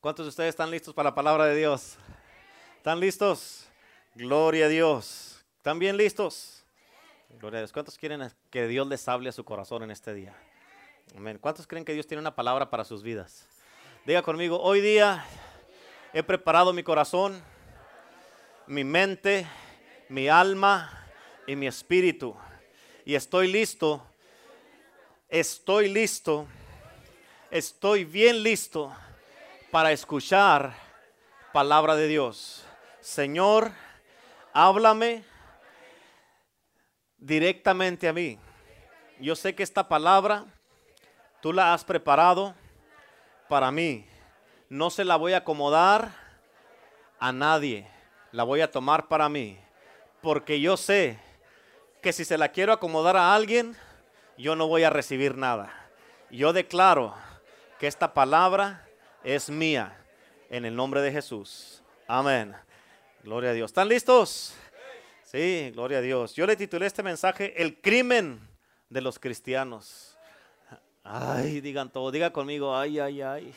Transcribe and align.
¿Cuántos 0.00 0.24
de 0.24 0.30
ustedes 0.30 0.48
están 0.48 0.70
listos 0.70 0.94
para 0.94 1.10
la 1.10 1.14
palabra 1.14 1.44
de 1.44 1.54
Dios? 1.54 1.98
¿Están 2.78 3.00
listos? 3.00 3.66
Gloria 4.14 4.64
a 4.64 4.68
Dios. 4.68 5.44
¿Están 5.58 5.78
bien 5.78 5.98
listos? 5.98 6.64
Gloria 7.38 7.58
a 7.58 7.60
Dios. 7.60 7.72
¿Cuántos 7.72 7.98
quieren 7.98 8.26
que 8.48 8.66
Dios 8.66 8.86
les 8.86 9.06
hable 9.08 9.28
a 9.28 9.32
su 9.32 9.44
corazón 9.44 9.82
en 9.82 9.90
este 9.90 10.14
día? 10.14 10.34
Amén. 11.14 11.36
¿Cuántos 11.38 11.66
creen 11.66 11.84
que 11.84 11.92
Dios 11.92 12.06
tiene 12.06 12.22
una 12.22 12.34
palabra 12.34 12.70
para 12.70 12.82
sus 12.82 13.02
vidas? 13.02 13.46
Diga 14.06 14.22
conmigo, 14.22 14.58
hoy 14.62 14.80
día 14.80 15.22
he 16.14 16.22
preparado 16.22 16.72
mi 16.72 16.82
corazón, 16.82 17.38
mi 18.66 18.84
mente, 18.84 19.46
mi 20.08 20.28
alma 20.28 21.06
y 21.46 21.56
mi 21.56 21.66
espíritu. 21.66 22.34
Y 23.04 23.16
estoy 23.16 23.52
listo, 23.52 24.02
estoy 25.28 25.90
listo, 25.90 26.46
estoy 27.50 28.06
bien 28.06 28.42
listo 28.42 28.96
para 29.70 29.92
escuchar 29.92 30.74
palabra 31.52 31.94
de 31.94 32.08
Dios. 32.08 32.64
Señor, 33.00 33.70
háblame 34.52 35.24
directamente 37.18 38.08
a 38.08 38.12
mí. 38.12 38.38
Yo 39.20 39.36
sé 39.36 39.54
que 39.54 39.62
esta 39.62 39.88
palabra 39.88 40.46
tú 41.40 41.52
la 41.52 41.72
has 41.72 41.84
preparado 41.84 42.54
para 43.48 43.70
mí. 43.70 44.08
No 44.68 44.90
se 44.90 45.04
la 45.04 45.14
voy 45.16 45.34
a 45.34 45.38
acomodar 45.38 46.12
a 47.20 47.30
nadie. 47.30 47.88
La 48.32 48.42
voy 48.42 48.62
a 48.62 48.70
tomar 48.70 49.06
para 49.06 49.28
mí. 49.28 49.56
Porque 50.20 50.60
yo 50.60 50.76
sé 50.76 51.18
que 52.02 52.12
si 52.12 52.24
se 52.24 52.38
la 52.38 52.48
quiero 52.48 52.72
acomodar 52.72 53.16
a 53.16 53.34
alguien, 53.34 53.76
yo 54.36 54.56
no 54.56 54.66
voy 54.66 54.82
a 54.82 54.90
recibir 54.90 55.36
nada. 55.36 55.72
Yo 56.30 56.52
declaro 56.52 57.14
que 57.78 57.86
esta 57.86 58.14
palabra 58.14 58.86
es 59.24 59.50
mía 59.50 59.96
en 60.48 60.64
el 60.64 60.74
nombre 60.74 61.00
de 61.00 61.12
Jesús. 61.12 61.82
Amén. 62.06 62.54
Gloria 63.22 63.50
a 63.50 63.52
Dios. 63.52 63.70
¿Están 63.70 63.88
listos? 63.88 64.54
Sí, 65.22 65.70
gloria 65.74 65.98
a 65.98 66.00
Dios. 66.00 66.34
Yo 66.34 66.46
le 66.46 66.56
titulé 66.56 66.86
este 66.86 67.02
mensaje 67.02 67.62
El 67.62 67.80
crimen 67.80 68.40
de 68.88 69.00
los 69.00 69.18
cristianos. 69.18 70.16
Ay, 71.02 71.60
digan 71.60 71.90
todo, 71.90 72.10
diga 72.10 72.32
conmigo, 72.32 72.76
ay, 72.76 72.98
ay, 72.98 73.22
ay. 73.22 73.54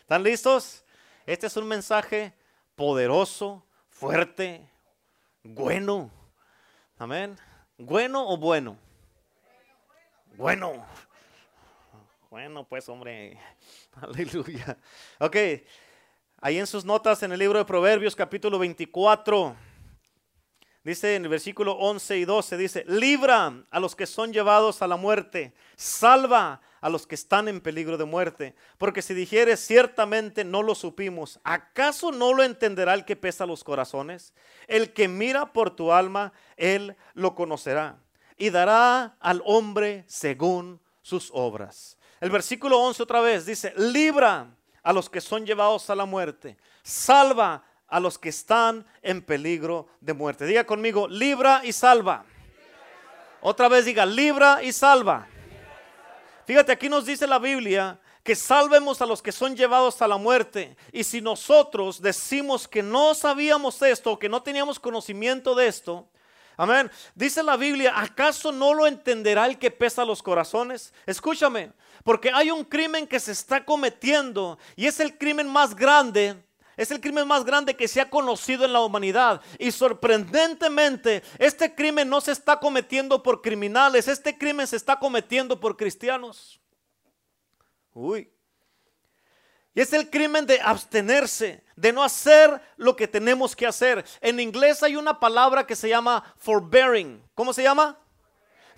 ¿Están 0.00 0.22
listos? 0.22 0.84
Este 1.26 1.46
es 1.46 1.56
un 1.56 1.66
mensaje 1.66 2.32
poderoso, 2.74 3.64
fuerte, 3.88 4.68
bueno. 5.42 6.10
Amén. 6.98 7.36
¿Bueno 7.78 8.28
o 8.28 8.36
bueno? 8.36 8.76
Bueno. 10.36 10.84
Bueno, 12.30 12.62
pues 12.62 12.88
hombre, 12.88 13.36
aleluya. 14.00 14.78
Ok, 15.18 15.36
ahí 16.40 16.58
en 16.58 16.66
sus 16.68 16.84
notas 16.84 17.24
en 17.24 17.32
el 17.32 17.40
libro 17.40 17.58
de 17.58 17.64
Proverbios 17.64 18.14
capítulo 18.14 18.56
24, 18.60 19.56
dice 20.84 21.16
en 21.16 21.24
el 21.24 21.28
versículo 21.28 21.72
11 21.72 22.18
y 22.18 22.24
12, 22.24 22.56
dice, 22.56 22.84
libra 22.86 23.64
a 23.68 23.80
los 23.80 23.96
que 23.96 24.06
son 24.06 24.32
llevados 24.32 24.80
a 24.80 24.86
la 24.86 24.94
muerte, 24.94 25.54
salva 25.74 26.60
a 26.80 26.88
los 26.88 27.04
que 27.04 27.16
están 27.16 27.48
en 27.48 27.60
peligro 27.60 27.98
de 27.98 28.04
muerte, 28.04 28.54
porque 28.78 29.02
si 29.02 29.12
dijeres 29.12 29.58
ciertamente 29.58 30.44
no 30.44 30.62
lo 30.62 30.76
supimos, 30.76 31.40
¿acaso 31.42 32.12
no 32.12 32.32
lo 32.32 32.44
entenderá 32.44 32.94
el 32.94 33.04
que 33.04 33.16
pesa 33.16 33.44
los 33.44 33.64
corazones? 33.64 34.34
El 34.68 34.92
que 34.92 35.08
mira 35.08 35.52
por 35.52 35.74
tu 35.74 35.90
alma, 35.90 36.32
él 36.56 36.94
lo 37.14 37.34
conocerá 37.34 37.98
y 38.36 38.50
dará 38.50 39.16
al 39.18 39.42
hombre 39.44 40.04
según 40.06 40.80
sus 41.02 41.32
obras. 41.34 41.96
El 42.20 42.30
versículo 42.30 42.78
11 42.78 43.02
otra 43.02 43.20
vez 43.20 43.46
dice, 43.46 43.72
libra 43.76 44.54
a 44.82 44.92
los 44.92 45.08
que 45.08 45.22
son 45.22 45.46
llevados 45.46 45.88
a 45.88 45.94
la 45.94 46.04
muerte, 46.04 46.58
salva 46.82 47.64
a 47.88 47.98
los 47.98 48.18
que 48.18 48.28
están 48.28 48.86
en 49.02 49.22
peligro 49.22 49.88
de 50.00 50.12
muerte. 50.12 50.44
Diga 50.44 50.64
conmigo, 50.64 51.08
libra 51.08 51.62
y 51.64 51.72
salva. 51.72 52.24
Otra 53.40 53.68
vez 53.68 53.86
diga, 53.86 54.04
libra 54.04 54.62
y 54.62 54.72
salva. 54.72 55.26
Fíjate, 56.46 56.72
aquí 56.72 56.90
nos 56.90 57.06
dice 57.06 57.26
la 57.26 57.38
Biblia 57.38 57.98
que 58.22 58.36
salvemos 58.36 59.00
a 59.00 59.06
los 59.06 59.22
que 59.22 59.32
son 59.32 59.56
llevados 59.56 60.02
a 60.02 60.08
la 60.08 60.18
muerte. 60.18 60.76
Y 60.92 61.04
si 61.04 61.22
nosotros 61.22 62.02
decimos 62.02 62.68
que 62.68 62.82
no 62.82 63.14
sabíamos 63.14 63.80
esto, 63.80 64.18
que 64.18 64.28
no 64.28 64.42
teníamos 64.42 64.78
conocimiento 64.78 65.54
de 65.54 65.68
esto, 65.68 66.09
amén, 66.62 66.90
dice 67.14 67.42
la 67.42 67.56
Biblia, 67.56 67.92
¿acaso 67.96 68.52
no 68.52 68.74
lo 68.74 68.86
entenderá 68.86 69.46
el 69.46 69.58
que 69.58 69.70
pesa 69.70 70.04
los 70.04 70.22
corazones? 70.22 70.92
Escúchame, 71.06 71.72
porque 72.04 72.30
hay 72.30 72.50
un 72.50 72.64
crimen 72.64 73.06
que 73.06 73.18
se 73.18 73.32
está 73.32 73.64
cometiendo 73.64 74.58
y 74.76 74.86
es 74.86 75.00
el 75.00 75.16
crimen 75.16 75.48
más 75.48 75.74
grande. 75.74 76.36
Es 76.76 76.90
el 76.90 77.00
crimen 77.00 77.28
más 77.28 77.44
grande 77.44 77.76
que 77.76 77.86
se 77.86 78.00
ha 78.00 78.08
conocido 78.08 78.64
en 78.64 78.72
la 78.72 78.80
humanidad. 78.80 79.42
Y 79.58 79.70
sorprendentemente, 79.70 81.22
este 81.38 81.74
crimen 81.74 82.08
no 82.08 82.22
se 82.22 82.32
está 82.32 82.58
cometiendo 82.58 83.22
por 83.22 83.42
criminales. 83.42 84.08
Este 84.08 84.38
crimen 84.38 84.66
se 84.66 84.76
está 84.76 84.98
cometiendo 84.98 85.60
por 85.60 85.76
cristianos. 85.76 86.58
Uy. 87.92 88.30
Y 89.74 89.80
es 89.80 89.92
el 89.92 90.08
crimen 90.08 90.46
de 90.46 90.58
abstenerse, 90.60 91.62
de 91.80 91.92
no 91.92 92.04
hacer 92.04 92.60
lo 92.76 92.94
que 92.94 93.08
tenemos 93.08 93.56
que 93.56 93.66
hacer. 93.66 94.04
En 94.20 94.38
inglés 94.38 94.82
hay 94.82 94.96
una 94.96 95.18
palabra 95.18 95.66
que 95.66 95.74
se 95.74 95.88
llama 95.88 96.22
forbearing. 96.36 97.22
¿Cómo 97.34 97.52
se 97.52 97.62
llama? 97.62 97.96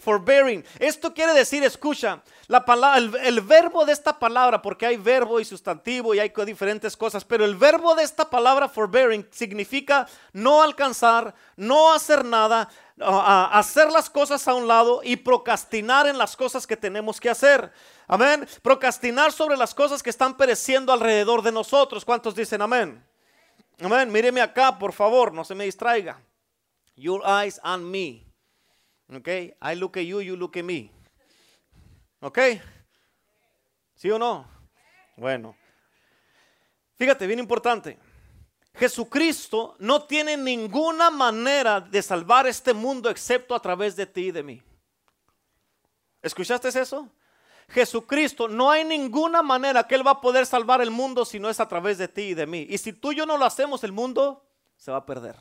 forbearing. 0.02 0.64
Esto 0.80 1.14
quiere 1.14 1.32
decir, 1.32 1.62
escucha, 1.62 2.22
la 2.48 2.64
palabra, 2.64 2.98
el, 2.98 3.40
verbo 3.40 3.86
de 3.86 3.92
esta 3.92 4.18
palabra, 4.18 4.60
porque 4.60 4.84
hay 4.84 4.96
verbo 4.96 5.38
y 5.38 5.44
sustantivo 5.44 6.12
y 6.12 6.18
hay 6.18 6.32
diferentes 6.44 6.96
cosas, 6.96 7.24
pero 7.24 7.44
el 7.44 7.54
verbo 7.54 7.94
de 7.94 8.02
esta 8.02 8.28
palabra 8.28 8.68
forbearing 8.68 9.26
significa 9.30 10.08
no 10.32 10.62
alcanzar, 10.62 11.34
no 11.56 11.94
hacer 11.94 12.24
nada, 12.24 12.69
hacer 13.00 13.91
las 13.91 14.10
cosas 14.10 14.47
a 14.47 14.54
un 14.54 14.69
lado 14.69 15.00
y 15.03 15.16
procrastinar 15.16 16.06
en 16.06 16.19
las 16.19 16.36
cosas 16.36 16.66
que 16.66 16.76
tenemos 16.76 17.20
que 17.20 17.30
hacer. 17.30 17.72
Amén. 18.06 18.47
Procrastinar 18.62 19.32
sobre 19.32 19.56
las 19.56 19.75
cosas 19.75 20.03
que 20.03 20.10
están 20.10 20.36
pereciendo 20.36 20.92
alrededor 20.92 21.42
de 21.42 21.52
nosotros. 21.52 22.04
¿Cuántos 22.04 22.34
dicen 22.34 22.62
amén? 22.62 23.04
Amén. 23.81 24.10
Míreme 24.10 24.41
acá, 24.41 24.78
por 24.78 24.92
favor, 24.92 25.32
no 25.32 25.44
se 25.44 25.54
me 25.54 25.64
distraiga. 25.64 26.20
Your 26.94 27.22
eyes 27.26 27.60
on 27.64 27.91
me. 27.91 28.26
Ok, 29.14 29.28
I 29.28 29.75
look 29.75 29.97
at 29.98 30.04
you, 30.04 30.20
you 30.20 30.36
look 30.36 30.56
at 30.56 30.64
me. 30.64 30.91
Ok, 32.20 32.38
¿sí 33.94 34.10
o 34.10 34.19
no? 34.19 34.48
Bueno, 35.16 35.56
fíjate, 36.97 37.26
bien 37.26 37.41
importante. 37.41 37.98
Jesucristo 38.74 39.76
no 39.78 40.02
tiene 40.02 40.36
ninguna 40.36 41.10
manera 41.10 41.80
de 41.80 42.02
salvar 42.02 42.46
este 42.46 42.72
mundo 42.72 43.10
excepto 43.10 43.54
a 43.54 43.60
través 43.60 43.96
de 43.96 44.06
ti 44.06 44.26
y 44.26 44.30
de 44.30 44.42
mí. 44.42 44.62
¿Escuchaste 46.22 46.68
eso? 46.68 47.08
Jesucristo, 47.68 48.48
no 48.48 48.70
hay 48.70 48.84
ninguna 48.84 49.42
manera 49.42 49.86
que 49.86 49.94
Él 49.94 50.06
va 50.06 50.12
a 50.12 50.20
poder 50.20 50.46
salvar 50.46 50.80
el 50.80 50.90
mundo 50.90 51.24
si 51.24 51.38
no 51.38 51.48
es 51.48 51.58
a 51.60 51.68
través 51.68 51.98
de 51.98 52.08
ti 52.08 52.22
y 52.22 52.34
de 52.34 52.46
mí. 52.46 52.66
Y 52.68 52.78
si 52.78 52.92
tú 52.92 53.12
y 53.12 53.16
yo 53.16 53.26
no 53.26 53.38
lo 53.38 53.44
hacemos, 53.44 53.82
el 53.84 53.92
mundo 53.92 54.44
se 54.76 54.90
va 54.90 54.98
a 54.98 55.06
perder. 55.06 55.36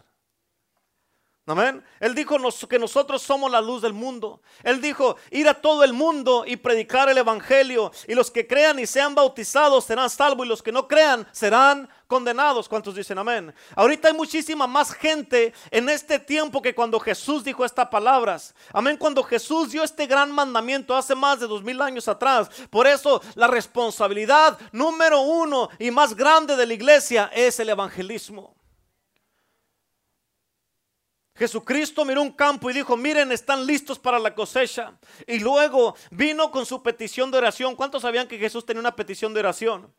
Amén. 1.47 1.83
Él 1.99 2.13
dijo 2.15 2.37
que 2.69 2.79
nosotros 2.79 3.22
somos 3.22 3.51
la 3.51 3.59
luz 3.59 3.81
del 3.81 3.93
mundo. 3.93 4.41
Él 4.63 4.79
dijo 4.79 5.17
ir 5.31 5.49
a 5.49 5.55
todo 5.55 5.84
el 5.84 5.91
mundo 5.91 6.45
y 6.47 6.55
predicar 6.55 7.09
el 7.09 7.17
evangelio. 7.17 7.91
Y 8.07 8.13
los 8.13 8.29
que 8.31 8.47
crean 8.47 8.79
y 8.79 8.85
sean 8.85 9.16
bautizados 9.16 9.85
serán 9.85 10.09
salvos 10.09 10.45
y 10.45 10.49
los 10.49 10.61
que 10.63 10.72
no 10.72 10.87
crean 10.87 11.27
serán 11.31 11.89
condenados. 12.11 12.67
¿Cuántos 12.67 12.93
dicen 12.93 13.17
amén? 13.17 13.53
Ahorita 13.73 14.09
hay 14.09 14.13
muchísima 14.13 14.67
más 14.67 14.91
gente 14.91 15.53
en 15.72 15.87
este 15.87 16.19
tiempo 16.19 16.61
que 16.61 16.75
cuando 16.75 16.99
Jesús 16.99 17.41
dijo 17.41 17.63
estas 17.63 17.87
palabras. 17.87 18.53
Amén. 18.73 18.97
Cuando 18.97 19.23
Jesús 19.23 19.72
dio 19.72 19.81
este 19.81 20.08
gran 20.08 20.29
mandamiento 20.29 20.93
hace 20.93 21.16
más 21.16 21.40
de 21.40 21.47
dos 21.47 21.63
mil 21.63 21.81
años 21.81 22.09
atrás. 22.09 22.49
Por 22.69 22.85
eso 22.85 23.22
la 23.35 23.47
responsabilidad 23.47 24.59
número 24.73 25.22
uno 25.22 25.69
y 25.79 25.90
más 25.90 26.13
grande 26.13 26.58
de 26.58 26.66
la 26.66 26.73
iglesia 26.73 27.31
es 27.34 27.58
el 27.61 27.69
evangelismo. 27.69 28.58
Jesucristo 31.35 32.03
miró 32.03 32.22
un 32.22 32.34
campo 32.34 32.69
y 32.69 32.73
dijo, 32.73 32.97
miren, 32.97 33.31
están 33.31 33.66
listos 33.66 33.97
para 33.97 34.19
la 34.19 34.35
cosecha. 34.35 34.99
Y 35.25 35.40
luego 35.40 35.96
vino 36.11 36.52
con 36.52 36.66
su 36.66 36.84
petición 36.84 37.31
de 37.31 37.37
oración. 37.37 37.73
¿Cuántos 37.78 38.02
sabían 38.02 38.28
que 38.28 38.37
Jesús 38.37 38.66
tenía 38.66 38.81
una 38.81 38.97
petición 38.97 39.34
de 39.34 39.40
oración? 39.40 39.93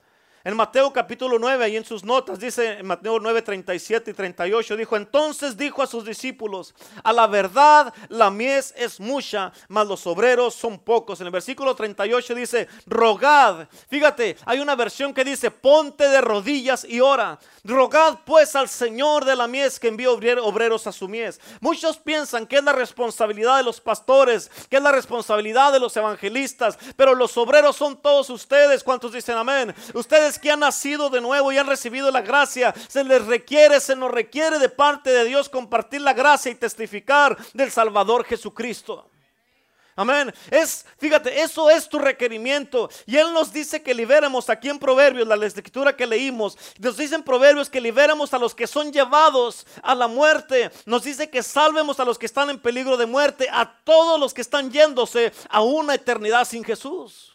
En 0.45 0.57
Mateo 0.57 0.93
capítulo 0.93 1.39
9 1.39 1.69
y 1.69 1.77
en 1.77 1.85
sus 1.85 2.03
notas 2.03 2.41
dice 2.41 2.79
en 2.81 2.87
Mateo 2.87 3.21
9, 3.21 3.43
37 3.43 4.11
y 4.11 4.15
38, 4.15 4.77
dijo, 4.77 4.97
entonces 4.97 5.57
dijo 5.57 5.83
a 5.83 5.87
sus 5.87 6.05
discípulos, 6.05 6.75
a 7.05 7.13
la 7.13 7.29
verdad 7.29 7.95
la 8.09 8.29
mies 8.29 8.75
es 8.77 8.99
mucha, 8.99 9.53
mas 9.69 9.87
los 9.87 10.05
obreros 10.05 10.55
son 10.55 10.81
pocos. 10.81 11.21
En 11.21 11.27
el 11.27 11.33
versículo 11.33 11.77
38 11.77 12.35
dice, 12.35 12.69
rogad. 12.87 13.69
Fíjate, 13.89 14.37
hay 14.45 14.59
una 14.59 14.75
versión 14.75 15.15
que 15.15 15.23
dice, 15.23 15.53
ponte 15.53 16.09
de 16.09 16.21
rodillas 16.21 16.85
y 16.85 17.01
ora. 17.01 17.39
Rogad 17.63 18.19
pues 18.25 18.57
al 18.57 18.69
Señor 18.69 19.25
de 19.25 19.37
la 19.37 19.47
mies 19.47 19.79
que 19.79 19.87
envíe 19.87 20.07
obreros 20.07 20.89
a 20.89 20.93
su 20.93 21.07
mies. 21.07 21.41
Muchos 21.61 21.99
piensan 21.99 22.49
que 22.49 22.57
es 22.57 22.65
la 22.65 22.73
responsabilidad 22.73 23.59
de 23.59 23.63
los 23.63 23.81
pastores, 23.81 24.51
que 24.69 24.79
es 24.79 24.83
la 24.83 24.91
responsabilidad 24.91 25.73
de 25.73 25.79
los 25.79 25.97
evangelistas, 25.97 26.77
pero 26.97 27.15
los 27.15 27.37
obreros 27.37 27.77
son 27.77 27.97
todos 28.03 28.29
ustedes. 28.29 28.83
¿Cuántos 28.83 29.13
dicen 29.13 29.37
amén? 29.37 29.73
Ustedes 29.95 30.32
que 30.39 30.51
han 30.51 30.61
nacido 30.61 31.11
de 31.11 31.21
nuevo 31.21 31.53
y 31.53 31.59
han 31.59 31.67
recibido 31.67 32.11
la 32.11 32.23
gracia, 32.23 32.75
se 32.89 33.05
les 33.05 33.25
requiere, 33.27 33.81
se 33.81 33.97
nos 33.97 34.11
requiere 34.11 34.59
de 34.59 34.69
parte 34.69 35.11
de 35.11 35.25
Dios 35.25 35.49
compartir 35.49 36.01
la 36.01 36.13
gracia 36.13 36.51
y 36.51 36.55
testificar 36.55 37.37
del 37.55 37.71
Salvador 37.71 38.25
Jesucristo. 38.25 39.09
Amén. 39.95 40.33
Es, 40.51 40.87
fíjate, 40.97 41.43
eso 41.43 41.69
es 41.69 41.87
tu 41.87 41.99
requerimiento. 41.99 42.89
Y 43.05 43.17
Él 43.19 43.33
nos 43.35 43.53
dice 43.53 43.83
que 43.83 43.93
liberemos 43.93 44.49
aquí 44.49 44.71
en 44.71 44.79
Proverbios, 44.79 45.29
la 45.29 45.47
escritura 45.47 45.95
que 45.95 46.07
leímos. 46.07 46.57
Nos 46.79 46.97
dice 46.97 47.15
en 47.15 47.23
Proverbios 47.23 47.69
que 47.69 47.81
liberemos 47.81 48.33
a 48.33 48.39
los 48.39 48.55
que 48.55 48.67
son 48.67 48.91
llevados 48.91 49.67
a 49.83 49.95
la 49.95 50.09
muerte. 50.09 50.71
Nos 50.87 51.05
dice 51.05 51.29
que 51.29 51.43
salvemos 51.43 52.01
a 52.01 52.07
los 52.07 52.19
que 52.19 52.27
están 52.27 52.49
en 52.49 52.59
peligro 52.59 52.97
de 52.97 53.05
muerte, 53.05 53.49
a 53.53 53.81
todos 53.85 54.19
los 54.19 54.33
que 54.33 54.41
están 54.41 54.71
yéndose 54.71 55.33
a 55.51 55.61
una 55.61 55.95
eternidad 55.95 56.47
sin 56.47 56.65
Jesús. 56.65 57.32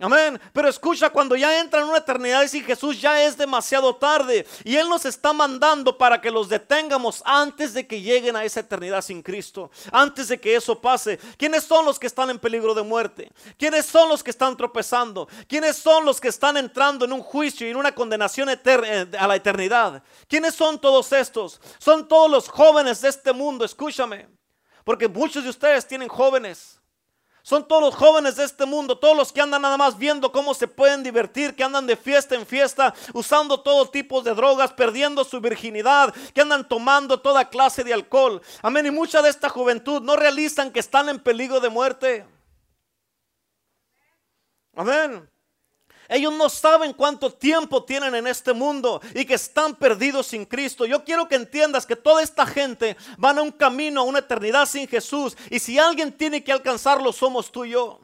Amén. 0.00 0.40
Pero 0.52 0.68
escucha, 0.68 1.08
cuando 1.08 1.36
ya 1.36 1.60
entra 1.60 1.80
en 1.80 1.86
una 1.86 1.98
eternidad 1.98 2.44
sin 2.48 2.64
Jesús, 2.64 3.00
ya 3.00 3.22
es 3.22 3.36
demasiado 3.36 3.94
tarde. 3.94 4.44
Y 4.64 4.74
Él 4.74 4.88
nos 4.88 5.04
está 5.04 5.32
mandando 5.32 5.96
para 5.96 6.20
que 6.20 6.32
los 6.32 6.48
detengamos 6.48 7.22
antes 7.24 7.72
de 7.74 7.86
que 7.86 8.00
lleguen 8.00 8.34
a 8.34 8.42
esa 8.44 8.60
eternidad 8.60 9.02
sin 9.02 9.22
Cristo. 9.22 9.70
Antes 9.92 10.28
de 10.28 10.40
que 10.40 10.56
eso 10.56 10.80
pase. 10.80 11.18
¿Quiénes 11.36 11.62
son 11.62 11.84
los 11.84 12.00
que 12.00 12.08
están 12.08 12.28
en 12.28 12.40
peligro 12.40 12.74
de 12.74 12.82
muerte? 12.82 13.30
¿Quiénes 13.56 13.86
son 13.86 14.08
los 14.08 14.24
que 14.24 14.32
están 14.32 14.56
tropezando? 14.56 15.28
¿Quiénes 15.46 15.76
son 15.76 16.04
los 16.04 16.20
que 16.20 16.28
están 16.28 16.56
entrando 16.56 17.04
en 17.04 17.12
un 17.12 17.22
juicio 17.22 17.64
y 17.64 17.70
en 17.70 17.76
una 17.76 17.94
condenación 17.94 18.48
eh, 18.50 19.06
a 19.16 19.28
la 19.28 19.36
eternidad? 19.36 20.02
¿Quiénes 20.26 20.56
son 20.56 20.80
todos 20.80 21.12
estos? 21.12 21.60
Son 21.78 22.08
todos 22.08 22.28
los 22.28 22.48
jóvenes 22.48 23.00
de 23.00 23.10
este 23.10 23.32
mundo. 23.32 23.64
Escúchame. 23.64 24.26
Porque 24.82 25.06
muchos 25.06 25.44
de 25.44 25.50
ustedes 25.50 25.86
tienen 25.86 26.08
jóvenes. 26.08 26.80
Son 27.44 27.68
todos 27.68 27.82
los 27.82 27.94
jóvenes 27.94 28.36
de 28.36 28.44
este 28.44 28.64
mundo, 28.64 28.96
todos 28.96 29.14
los 29.14 29.30
que 29.30 29.42
andan 29.42 29.60
nada 29.60 29.76
más 29.76 29.98
viendo 29.98 30.32
cómo 30.32 30.54
se 30.54 30.66
pueden 30.66 31.02
divertir, 31.02 31.54
que 31.54 31.62
andan 31.62 31.86
de 31.86 31.94
fiesta 31.94 32.34
en 32.34 32.46
fiesta, 32.46 32.94
usando 33.12 33.60
todo 33.60 33.90
tipo 33.90 34.22
de 34.22 34.34
drogas, 34.34 34.72
perdiendo 34.72 35.22
su 35.24 35.42
virginidad, 35.42 36.14
que 36.32 36.40
andan 36.40 36.66
tomando 36.66 37.20
toda 37.20 37.50
clase 37.50 37.84
de 37.84 37.92
alcohol. 37.92 38.40
Amén. 38.62 38.86
Y 38.86 38.90
mucha 38.90 39.20
de 39.20 39.28
esta 39.28 39.50
juventud 39.50 40.00
no 40.00 40.16
realizan 40.16 40.72
que 40.72 40.80
están 40.80 41.10
en 41.10 41.22
peligro 41.22 41.60
de 41.60 41.68
muerte. 41.68 42.26
Amén. 44.74 45.28
Ellos 46.14 46.32
no 46.32 46.48
saben 46.48 46.92
cuánto 46.92 47.28
tiempo 47.32 47.82
tienen 47.82 48.14
en 48.14 48.28
este 48.28 48.52
mundo 48.52 49.00
y 49.16 49.24
que 49.24 49.34
están 49.34 49.74
perdidos 49.74 50.28
sin 50.28 50.44
Cristo. 50.44 50.86
Yo 50.86 51.02
quiero 51.02 51.26
que 51.26 51.34
entiendas 51.34 51.86
que 51.86 51.96
toda 51.96 52.22
esta 52.22 52.46
gente 52.46 52.96
van 53.18 53.36
a 53.36 53.42
un 53.42 53.50
camino, 53.50 54.02
a 54.02 54.04
una 54.04 54.20
eternidad 54.20 54.66
sin 54.66 54.86
Jesús. 54.86 55.36
Y 55.50 55.58
si 55.58 55.76
alguien 55.76 56.12
tiene 56.12 56.44
que 56.44 56.52
alcanzarlo, 56.52 57.12
somos 57.12 57.50
tú 57.50 57.64
y 57.64 57.70
yo. 57.70 57.98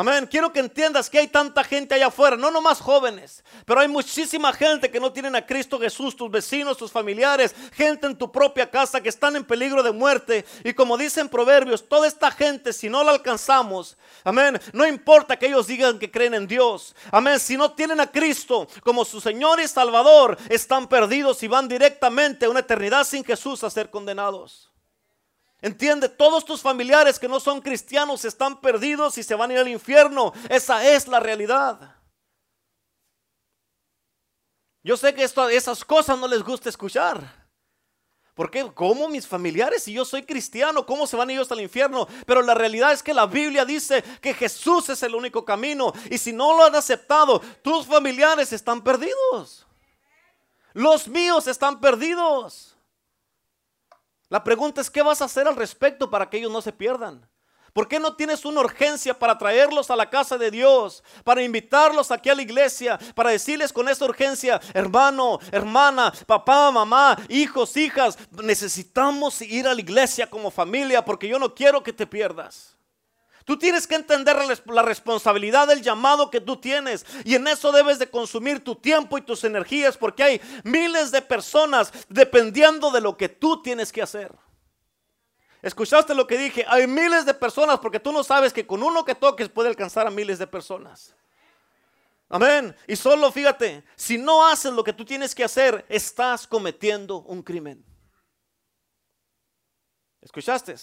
Amén. 0.00 0.26
Quiero 0.26 0.50
que 0.50 0.60
entiendas 0.60 1.10
que 1.10 1.18
hay 1.18 1.28
tanta 1.28 1.62
gente 1.62 1.94
allá 1.94 2.06
afuera, 2.06 2.34
no 2.34 2.50
nomás 2.50 2.80
jóvenes, 2.80 3.44
pero 3.66 3.80
hay 3.80 3.88
muchísima 3.88 4.50
gente 4.50 4.90
que 4.90 4.98
no 4.98 5.12
tienen 5.12 5.36
a 5.36 5.44
Cristo 5.44 5.78
Jesús, 5.78 6.16
tus 6.16 6.30
vecinos, 6.30 6.78
tus 6.78 6.90
familiares, 6.90 7.54
gente 7.74 8.06
en 8.06 8.16
tu 8.16 8.32
propia 8.32 8.70
casa 8.70 9.02
que 9.02 9.10
están 9.10 9.36
en 9.36 9.44
peligro 9.44 9.82
de 9.82 9.92
muerte. 9.92 10.46
Y 10.64 10.72
como 10.72 10.96
dicen 10.96 11.28
Proverbios, 11.28 11.86
toda 11.86 12.08
esta 12.08 12.30
gente, 12.30 12.72
si 12.72 12.88
no 12.88 13.04
la 13.04 13.10
alcanzamos, 13.10 13.98
amén, 14.24 14.58
no 14.72 14.86
importa 14.86 15.38
que 15.38 15.48
ellos 15.48 15.66
digan 15.66 15.98
que 15.98 16.10
creen 16.10 16.32
en 16.32 16.46
Dios, 16.46 16.96
amén, 17.12 17.38
si 17.38 17.58
no 17.58 17.72
tienen 17.72 18.00
a 18.00 18.10
Cristo 18.10 18.68
como 18.82 19.04
su 19.04 19.20
Señor 19.20 19.60
y 19.60 19.68
Salvador, 19.68 20.38
están 20.48 20.88
perdidos 20.88 21.42
y 21.42 21.46
van 21.46 21.68
directamente 21.68 22.46
a 22.46 22.48
una 22.48 22.60
eternidad 22.60 23.04
sin 23.04 23.22
Jesús 23.22 23.62
a 23.64 23.68
ser 23.68 23.90
condenados. 23.90 24.70
Entiende, 25.62 26.08
todos 26.08 26.44
tus 26.44 26.62
familiares 26.62 27.18
que 27.18 27.28
no 27.28 27.38
son 27.38 27.60
cristianos 27.60 28.24
están 28.24 28.60
perdidos 28.60 29.18
y 29.18 29.22
se 29.22 29.34
van 29.34 29.50
a 29.50 29.54
ir 29.54 29.58
al 29.60 29.68
infierno. 29.68 30.32
Esa 30.48 30.86
es 30.88 31.06
la 31.06 31.20
realidad. 31.20 31.96
Yo 34.82 34.96
sé 34.96 35.14
que 35.14 35.22
esto, 35.22 35.48
esas 35.48 35.84
cosas 35.84 36.18
no 36.18 36.26
les 36.26 36.42
gusta 36.42 36.70
escuchar. 36.70 37.40
Porque 38.34 38.72
¿cómo 38.74 39.06
mis 39.08 39.26
familiares, 39.26 39.82
si 39.82 39.92
yo 39.92 40.02
soy 40.06 40.22
cristiano, 40.22 40.86
cómo 40.86 41.06
se 41.06 41.14
van 41.14 41.28
ellos 41.28 41.52
al 41.52 41.60
infierno? 41.60 42.08
Pero 42.24 42.40
la 42.40 42.54
realidad 42.54 42.92
es 42.92 43.02
que 43.02 43.12
la 43.12 43.26
Biblia 43.26 43.66
dice 43.66 44.02
que 44.22 44.32
Jesús 44.32 44.88
es 44.88 45.02
el 45.02 45.14
único 45.14 45.44
camino. 45.44 45.92
Y 46.10 46.16
si 46.16 46.32
no 46.32 46.56
lo 46.56 46.64
han 46.64 46.74
aceptado, 46.74 47.40
tus 47.62 47.86
familiares 47.86 48.50
están 48.54 48.82
perdidos. 48.82 49.66
Los 50.72 51.06
míos 51.06 51.46
están 51.48 51.80
perdidos. 51.80 52.78
La 54.30 54.42
pregunta 54.44 54.80
es, 54.80 54.88
¿qué 54.88 55.02
vas 55.02 55.20
a 55.20 55.24
hacer 55.26 55.46
al 55.48 55.56
respecto 55.56 56.08
para 56.08 56.30
que 56.30 56.38
ellos 56.38 56.52
no 56.52 56.62
se 56.62 56.72
pierdan? 56.72 57.28
¿Por 57.72 57.88
qué 57.88 58.00
no 58.00 58.14
tienes 58.14 58.44
una 58.44 58.60
urgencia 58.60 59.18
para 59.18 59.36
traerlos 59.36 59.90
a 59.90 59.96
la 59.96 60.08
casa 60.08 60.38
de 60.38 60.50
Dios? 60.50 61.02
Para 61.24 61.42
invitarlos 61.42 62.10
aquí 62.10 62.30
a 62.30 62.34
la 62.34 62.42
iglesia, 62.42 62.98
para 63.14 63.30
decirles 63.30 63.72
con 63.72 63.88
esa 63.88 64.04
urgencia, 64.04 64.60
hermano, 64.72 65.38
hermana, 65.50 66.12
papá, 66.26 66.70
mamá, 66.70 67.16
hijos, 67.28 67.76
hijas, 67.76 68.16
necesitamos 68.30 69.40
ir 69.42 69.66
a 69.66 69.74
la 69.74 69.80
iglesia 69.80 70.30
como 70.30 70.50
familia 70.50 71.04
porque 71.04 71.28
yo 71.28 71.38
no 71.38 71.54
quiero 71.54 71.82
que 71.82 71.92
te 71.92 72.06
pierdas. 72.06 72.76
Tú 73.50 73.58
tienes 73.58 73.88
que 73.88 73.96
entender 73.96 74.36
la 74.66 74.82
responsabilidad 74.82 75.66
del 75.66 75.82
llamado 75.82 76.30
que 76.30 76.40
tú 76.40 76.58
tienes 76.58 77.04
y 77.24 77.34
en 77.34 77.48
eso 77.48 77.72
debes 77.72 77.98
de 77.98 78.08
consumir 78.08 78.62
tu 78.62 78.76
tiempo 78.76 79.18
y 79.18 79.22
tus 79.22 79.42
energías 79.42 79.96
porque 79.98 80.22
hay 80.22 80.40
miles 80.62 81.10
de 81.10 81.20
personas 81.20 81.92
dependiendo 82.08 82.92
de 82.92 83.00
lo 83.00 83.16
que 83.16 83.28
tú 83.28 83.60
tienes 83.60 83.90
que 83.90 84.02
hacer. 84.02 84.32
¿Escuchaste 85.62 86.14
lo 86.14 86.28
que 86.28 86.38
dije? 86.38 86.64
Hay 86.68 86.86
miles 86.86 87.26
de 87.26 87.34
personas 87.34 87.80
porque 87.80 87.98
tú 87.98 88.12
no 88.12 88.22
sabes 88.22 88.52
que 88.52 88.64
con 88.64 88.84
uno 88.84 89.04
que 89.04 89.16
toques 89.16 89.48
puede 89.48 89.68
alcanzar 89.68 90.06
a 90.06 90.10
miles 90.12 90.38
de 90.38 90.46
personas. 90.46 91.16
Amén. 92.28 92.76
Y 92.86 92.94
solo 92.94 93.32
fíjate, 93.32 93.82
si 93.96 94.16
no 94.16 94.46
haces 94.46 94.72
lo 94.72 94.84
que 94.84 94.92
tú 94.92 95.04
tienes 95.04 95.34
que 95.34 95.42
hacer, 95.42 95.84
estás 95.88 96.46
cometiendo 96.46 97.22
un 97.22 97.42
crimen. 97.42 97.84
¿Escuchaste? 100.20 100.76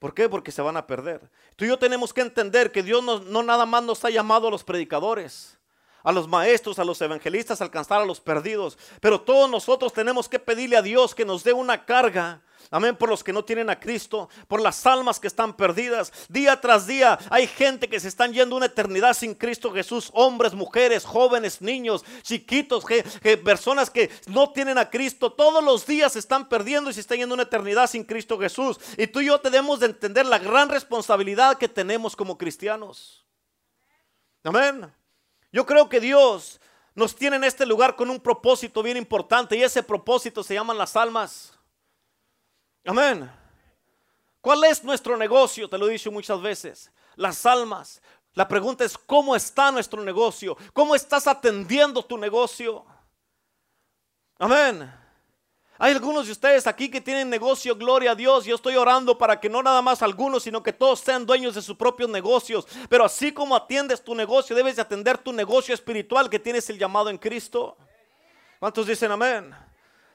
¿Por 0.00 0.14
qué? 0.14 0.30
Porque 0.30 0.50
se 0.50 0.62
van 0.62 0.78
a 0.78 0.86
perder. 0.86 1.30
Tú 1.56 1.66
y 1.66 1.68
yo 1.68 1.78
tenemos 1.78 2.14
que 2.14 2.22
entender 2.22 2.72
que 2.72 2.82
Dios 2.82 3.04
no, 3.04 3.42
nada 3.42 3.66
más 3.66 3.84
nos 3.84 4.04
ha 4.04 4.10
llamado 4.10 4.48
a 4.48 4.50
los 4.50 4.64
predicadores, 4.64 5.58
a 6.02 6.12
los 6.12 6.28
maestros, 6.28 6.78
a 6.78 6.84
los 6.84 7.00
evangelistas, 7.00 7.60
alcanzar 7.60 8.00
a 8.00 8.04
los 8.04 8.20
perdidos. 8.20 8.78
Pero 9.00 9.20
todos 9.20 9.50
nosotros 9.50 9.92
tenemos 9.92 10.28
que 10.28 10.38
pedirle 10.38 10.76
a 10.76 10.82
Dios 10.82 11.14
que 11.14 11.24
nos 11.24 11.44
dé 11.44 11.52
una 11.52 11.84
carga 11.84 12.42
Amén, 12.72 12.94
por 12.94 13.08
los 13.08 13.24
que 13.24 13.32
no 13.32 13.44
tienen 13.44 13.68
a 13.68 13.80
Cristo, 13.80 14.28
por 14.46 14.60
las 14.60 14.86
almas 14.86 15.18
que 15.18 15.26
están 15.26 15.56
perdidas. 15.56 16.12
Día 16.28 16.60
tras 16.60 16.86
día 16.86 17.18
hay 17.28 17.48
gente 17.48 17.88
que 17.88 17.98
se 17.98 18.06
están 18.06 18.32
yendo 18.32 18.54
una 18.54 18.66
eternidad 18.66 19.14
sin 19.14 19.34
Cristo 19.34 19.72
Jesús. 19.72 20.08
Hombres, 20.14 20.54
mujeres, 20.54 21.04
jóvenes, 21.04 21.60
niños, 21.60 22.04
chiquitos, 22.22 22.84
personas 23.44 23.90
que 23.90 24.08
no 24.28 24.52
tienen 24.52 24.78
a 24.78 24.88
Cristo. 24.88 25.32
Todos 25.32 25.64
los 25.64 25.84
días 25.84 26.12
se 26.12 26.20
están 26.20 26.48
perdiendo 26.48 26.90
y 26.90 26.92
se 26.92 27.00
están 27.00 27.18
yendo 27.18 27.34
una 27.34 27.42
eternidad 27.42 27.88
sin 27.88 28.04
Cristo 28.04 28.38
Jesús. 28.38 28.78
Y 28.96 29.08
tú 29.08 29.20
y 29.20 29.26
yo 29.26 29.40
tenemos 29.40 29.80
de 29.80 29.86
entender 29.86 30.26
la 30.26 30.38
gran 30.38 30.68
responsabilidad 30.68 31.58
que 31.58 31.68
tenemos 31.68 32.14
como 32.14 32.38
cristianos. 32.38 33.24
Amén. 34.44 34.99
Yo 35.52 35.66
creo 35.66 35.88
que 35.88 36.00
Dios 36.00 36.60
nos 36.94 37.14
tiene 37.14 37.36
en 37.36 37.44
este 37.44 37.66
lugar 37.66 37.96
con 37.96 38.10
un 38.10 38.20
propósito 38.20 38.82
bien 38.82 38.96
importante 38.96 39.56
y 39.56 39.62
ese 39.62 39.82
propósito 39.82 40.42
se 40.42 40.54
llaman 40.54 40.78
las 40.78 40.96
almas. 40.96 41.52
Amén. 42.84 43.30
¿Cuál 44.40 44.64
es 44.64 44.82
nuestro 44.82 45.16
negocio? 45.16 45.68
Te 45.68 45.76
lo 45.78 45.88
he 45.88 45.92
dicho 45.92 46.10
muchas 46.10 46.40
veces. 46.40 46.90
Las 47.16 47.44
almas. 47.44 48.00
La 48.34 48.46
pregunta 48.46 48.84
es, 48.84 48.96
¿cómo 48.96 49.34
está 49.34 49.70
nuestro 49.70 50.02
negocio? 50.02 50.56
¿Cómo 50.72 50.94
estás 50.94 51.26
atendiendo 51.26 52.02
tu 52.02 52.16
negocio? 52.16 52.84
Amén. 54.38 54.90
Hay 55.82 55.92
algunos 55.92 56.26
de 56.26 56.32
ustedes 56.32 56.66
aquí 56.66 56.90
que 56.90 57.00
tienen 57.00 57.30
negocio, 57.30 57.74
gloria 57.74 58.10
a 58.10 58.14
Dios. 58.14 58.44
Yo 58.44 58.54
estoy 58.54 58.76
orando 58.76 59.16
para 59.16 59.40
que 59.40 59.48
no 59.48 59.62
nada 59.62 59.80
más 59.80 60.02
algunos, 60.02 60.42
sino 60.42 60.62
que 60.62 60.74
todos 60.74 61.00
sean 61.00 61.24
dueños 61.24 61.54
de 61.54 61.62
sus 61.62 61.74
propios 61.74 62.10
negocios. 62.10 62.68
Pero 62.90 63.02
así 63.02 63.32
como 63.32 63.56
atiendes 63.56 64.04
tu 64.04 64.14
negocio, 64.14 64.54
debes 64.54 64.76
de 64.76 64.82
atender 64.82 65.16
tu 65.16 65.32
negocio 65.32 65.72
espiritual 65.72 66.28
que 66.28 66.38
tienes 66.38 66.68
el 66.68 66.78
llamado 66.78 67.08
en 67.08 67.16
Cristo. 67.16 67.78
¿Cuántos 68.58 68.88
dicen 68.88 69.10
amén? 69.10 69.54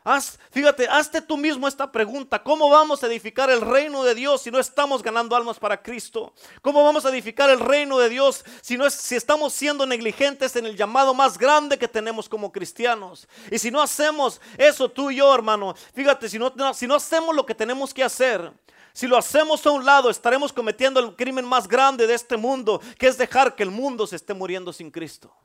Haz, 0.07 0.37
fíjate, 0.51 0.87
hazte 0.87 1.19
tú 1.19 1.35
mismo 1.35 1.67
esta 1.67 1.91
pregunta. 1.91 2.43
¿Cómo 2.43 2.69
vamos 2.69 3.03
a 3.03 3.07
edificar 3.07 3.49
el 3.49 3.59
reino 3.59 4.03
de 4.03 4.13
Dios 4.13 4.43
si 4.43 4.51
no 4.51 4.59
estamos 4.59 5.01
ganando 5.01 5.35
almas 5.35 5.57
para 5.57 5.81
Cristo? 5.81 6.31
¿Cómo 6.61 6.83
vamos 6.83 7.07
a 7.07 7.09
edificar 7.09 7.49
el 7.49 7.59
reino 7.59 7.97
de 7.97 8.09
Dios 8.09 8.45
si, 8.61 8.77
no 8.77 8.85
es, 8.85 8.93
si 8.93 9.15
estamos 9.15 9.51
siendo 9.51 9.83
negligentes 9.87 10.55
en 10.57 10.67
el 10.67 10.77
llamado 10.77 11.15
más 11.15 11.39
grande 11.39 11.79
que 11.79 11.87
tenemos 11.87 12.29
como 12.29 12.51
cristianos? 12.51 13.27
Y 13.49 13.57
si 13.57 13.71
no 13.71 13.81
hacemos 13.81 14.39
eso 14.59 14.91
tú 14.91 15.09
y 15.09 15.15
yo, 15.15 15.33
hermano, 15.33 15.73
fíjate, 15.95 16.29
si 16.29 16.37
no, 16.37 16.53
si 16.75 16.85
no 16.85 16.93
hacemos 16.93 17.35
lo 17.35 17.43
que 17.43 17.55
tenemos 17.55 17.91
que 17.91 18.03
hacer, 18.03 18.53
si 18.93 19.07
lo 19.07 19.17
hacemos 19.17 19.65
a 19.65 19.71
un 19.71 19.83
lado, 19.83 20.11
estaremos 20.11 20.53
cometiendo 20.53 20.99
el 20.99 21.15
crimen 21.15 21.45
más 21.45 21.67
grande 21.67 22.05
de 22.05 22.13
este 22.13 22.37
mundo, 22.37 22.79
que 22.99 23.07
es 23.07 23.17
dejar 23.17 23.55
que 23.55 23.63
el 23.63 23.71
mundo 23.71 24.05
se 24.05 24.17
esté 24.17 24.35
muriendo 24.35 24.71
sin 24.71 24.91
Cristo. 24.91 25.35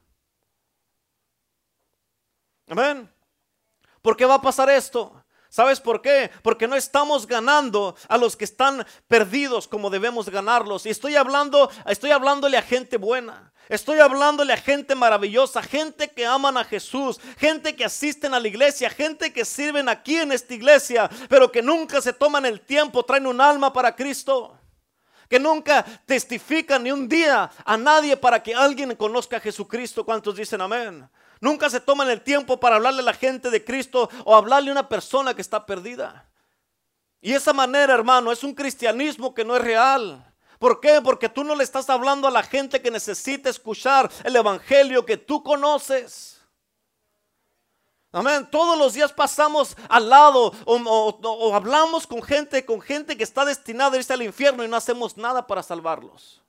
Amén. 2.69 3.11
¿Por 4.02 4.16
qué 4.16 4.25
va 4.25 4.35
a 4.35 4.42
pasar 4.42 4.71
esto? 4.71 5.25
¿Sabes 5.50 5.80
por 5.80 6.00
qué? 6.00 6.30
Porque 6.42 6.69
no 6.69 6.76
estamos 6.76 7.26
ganando 7.26 7.97
a 8.09 8.16
los 8.16 8.37
que 8.37 8.45
están 8.45 8.87
perdidos 9.09 9.66
como 9.66 9.90
debemos 9.90 10.30
ganarlos. 10.30 10.87
Y 10.87 10.90
estoy 10.90 11.16
hablando, 11.16 11.69
estoy 11.87 12.12
hablándole 12.12 12.57
a 12.57 12.62
gente 12.62 12.97
buena. 12.97 13.52
Estoy 13.69 13.99
hablándole 13.99 14.52
a 14.52 14.57
gente 14.57 14.95
maravillosa, 14.95 15.62
gente 15.62 16.09
que 16.09 16.25
aman 16.25 16.57
a 16.57 16.64
Jesús, 16.64 17.21
gente 17.38 17.75
que 17.75 17.85
asisten 17.85 18.35
a 18.35 18.40
la 18.40 18.49
iglesia, 18.49 18.90
gente 18.90 19.33
que 19.33 19.45
sirven 19.45 19.88
aquí 19.88 20.16
en 20.16 20.33
esta 20.33 20.54
iglesia, 20.54 21.09
pero 21.28 21.52
que 21.52 21.62
nunca 21.62 22.00
se 22.00 22.12
toman 22.12 22.47
el 22.47 22.61
tiempo, 22.61 23.04
traen 23.04 23.26
un 23.26 23.40
alma 23.40 23.73
para 23.73 23.95
Cristo. 23.95 24.57
Que 25.28 25.38
nunca 25.38 25.85
testifican 26.07 26.83
ni 26.83 26.90
un 26.90 27.09
día 27.09 27.50
a 27.64 27.76
nadie 27.76 28.16
para 28.16 28.42
que 28.42 28.54
alguien 28.54 28.95
conozca 28.97 29.37
a 29.37 29.40
Jesucristo. 29.40 30.04
¿Cuántos 30.04 30.35
dicen 30.35 30.61
amén? 30.61 31.09
Nunca 31.40 31.70
se 31.70 31.80
toman 31.80 32.11
el 32.11 32.20
tiempo 32.20 32.61
para 32.61 32.76
hablarle 32.76 33.00
a 33.00 33.04
la 33.04 33.14
gente 33.14 33.50
de 33.50 33.64
Cristo 33.64 34.11
o 34.25 34.37
hablarle 34.37 34.68
a 34.68 34.73
una 34.73 34.88
persona 34.88 35.35
que 35.35 35.40
está 35.40 35.64
perdida. 35.64 36.30
Y 37.23 37.32
esa 37.32 37.52
manera, 37.52 37.94
hermano, 37.94 38.30
es 38.30 38.44
un 38.44 38.54
cristianismo 38.54 39.35
que 39.35 39.44
no 39.44 39.56
es 39.56 39.62
real. 39.62 40.26
¿Por 40.59 40.80
qué? 40.80 41.00
Porque 41.02 41.30
tú 41.30 41.42
no 41.42 41.54
le 41.54 41.64
estás 41.64 41.88
hablando 41.88 42.28
a 42.28 42.30
la 42.30 42.42
gente 42.42 42.82
que 42.82 42.90
necesita 42.90 43.49
escuchar 43.49 44.11
el 44.25 44.37
evangelio 44.37 45.06
que 45.06 45.16
tú 45.16 45.42
conoces. 45.42 46.42
Amén. 48.12 48.47
Todos 48.50 48.76
los 48.76 48.92
días 48.92 49.12
pasamos 49.12 49.75
al 49.88 50.11
lado 50.11 50.52
o, 50.66 51.54
hablamos 51.54 52.06
con 52.06 52.23
gente, 52.23 52.66
con 52.66 52.82
gente 52.82 53.16
que 53.16 53.25
está 53.25 53.47
destinada 53.47 53.94
a 53.94 53.97
irse 53.97 54.12
al 54.12 54.23
infierno 54.23 54.62
y 54.62 54.68
no 54.68 54.76
hacemos 54.76 55.16
nada 55.16 55.47
para 55.47 55.62
salvarlos. 55.62 56.42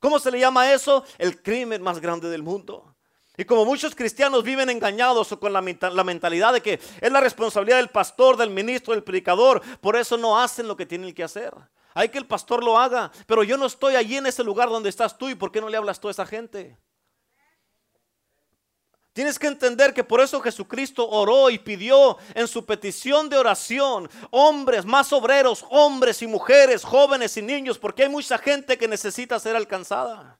¿Cómo 0.00 0.18
se 0.18 0.32
le 0.32 0.40
llama 0.40 0.72
eso? 0.72 1.04
El 1.16 1.40
crimen 1.40 1.82
más 1.82 2.00
grande 2.00 2.28
del 2.28 2.42
mundo. 2.42 2.95
Y 3.36 3.44
como 3.44 3.64
muchos 3.64 3.94
cristianos 3.94 4.42
viven 4.42 4.70
engañados 4.70 5.30
o 5.32 5.38
con 5.38 5.52
la, 5.52 5.60
la, 5.60 6.04
mentalidad 6.04 6.54
de 6.54 6.62
que 6.62 6.80
es 7.00 7.12
la 7.12 7.20
responsabilidad 7.20 7.76
del 7.76 7.88
pastor, 7.88 8.36
del 8.36 8.50
ministro, 8.50 8.94
del 8.94 9.02
predicador, 9.02 9.60
por 9.80 9.96
eso 9.96 10.16
no 10.16 10.40
hacen 10.40 10.66
lo 10.66 10.76
que 10.76 10.86
tienen 10.86 11.12
que 11.14 11.24
hacer. 11.24 11.52
Hay 11.94 12.08
que 12.08 12.18
el 12.18 12.26
pastor 12.26 12.62
lo 12.62 12.78
haga, 12.78 13.10
pero 13.26 13.42
yo 13.42 13.56
no 13.56 13.66
estoy 13.66 13.96
allí 13.96 14.16
en 14.16 14.26
ese 14.26 14.44
lugar 14.44 14.68
donde 14.68 14.88
estás 14.88 15.16
tú 15.16 15.28
y 15.28 15.34
por 15.34 15.52
qué 15.52 15.60
no 15.60 15.68
le 15.68 15.76
hablas 15.76 16.00
tú 16.00 16.08
a 16.08 16.10
esa 16.10 16.26
gente. 16.26 16.78
Tienes 19.16 19.38
que 19.38 19.46
entender 19.46 19.94
que 19.94 20.04
por 20.04 20.20
eso 20.20 20.42
Jesucristo 20.42 21.08
oró 21.08 21.48
y 21.48 21.58
pidió 21.58 22.18
en 22.34 22.46
su 22.46 22.66
petición 22.66 23.30
de 23.30 23.38
oración 23.38 24.10
hombres, 24.30 24.84
más 24.84 25.10
obreros, 25.10 25.64
hombres 25.70 26.20
y 26.20 26.26
mujeres, 26.26 26.84
jóvenes 26.84 27.34
y 27.38 27.40
niños, 27.40 27.78
porque 27.78 28.02
hay 28.02 28.10
mucha 28.10 28.36
gente 28.36 28.76
que 28.76 28.86
necesita 28.86 29.40
ser 29.40 29.56
alcanzada. 29.56 30.38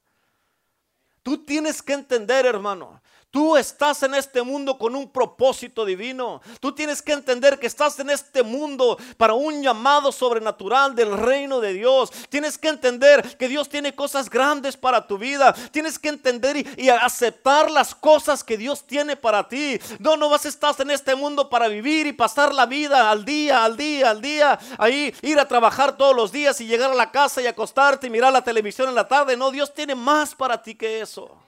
Tú 1.26 1.38
tienes 1.38 1.82
que 1.82 1.92
entender, 1.92 2.46
hermano, 2.46 3.02
Tú 3.36 3.54
estás 3.54 4.02
en 4.02 4.14
este 4.14 4.40
mundo 4.40 4.78
con 4.78 4.96
un 4.96 5.10
propósito 5.10 5.84
divino. 5.84 6.40
Tú 6.58 6.72
tienes 6.72 7.02
que 7.02 7.12
entender 7.12 7.58
que 7.58 7.66
estás 7.66 7.98
en 7.98 8.08
este 8.08 8.42
mundo 8.42 8.96
para 9.18 9.34
un 9.34 9.62
llamado 9.62 10.10
sobrenatural 10.10 10.94
del 10.94 11.14
reino 11.18 11.60
de 11.60 11.74
Dios. 11.74 12.10
Tienes 12.30 12.56
que 12.56 12.68
entender 12.68 13.36
que 13.36 13.46
Dios 13.46 13.68
tiene 13.68 13.94
cosas 13.94 14.30
grandes 14.30 14.78
para 14.78 15.06
tu 15.06 15.18
vida. 15.18 15.52
Tienes 15.70 15.98
que 15.98 16.08
entender 16.08 16.66
y, 16.78 16.88
aceptar 16.88 17.70
las 17.70 17.94
cosas 17.94 18.42
que 18.42 18.56
Dios 18.56 18.86
tiene 18.86 19.16
para 19.16 19.46
ti. 19.46 19.78
No, 19.98 20.16
no 20.16 20.30
vas 20.30 20.46
a 20.46 20.48
estar 20.48 20.74
en 20.78 20.92
este 20.92 21.14
mundo 21.14 21.50
para 21.50 21.68
vivir 21.68 22.06
y 22.06 22.14
pasar 22.14 22.54
la 22.54 22.64
vida 22.64 23.10
al 23.10 23.26
día, 23.26 23.66
al 23.66 23.76
día, 23.76 24.12
al 24.12 24.22
día. 24.22 24.58
Ahí 24.78 25.14
ir 25.20 25.38
a 25.38 25.46
trabajar 25.46 25.98
todos 25.98 26.16
los 26.16 26.32
días 26.32 26.58
y 26.62 26.66
llegar 26.66 26.90
a 26.90 26.94
la 26.94 27.10
casa 27.10 27.42
y 27.42 27.46
acostarte 27.46 28.06
y 28.06 28.10
mirar 28.10 28.32
la 28.32 28.42
televisión 28.42 28.88
en 28.88 28.94
la 28.94 29.06
tarde. 29.06 29.36
No, 29.36 29.50
Dios 29.50 29.74
tiene 29.74 29.94
más 29.94 30.34
para 30.34 30.62
ti 30.62 30.74
que 30.74 31.02
eso. 31.02 31.45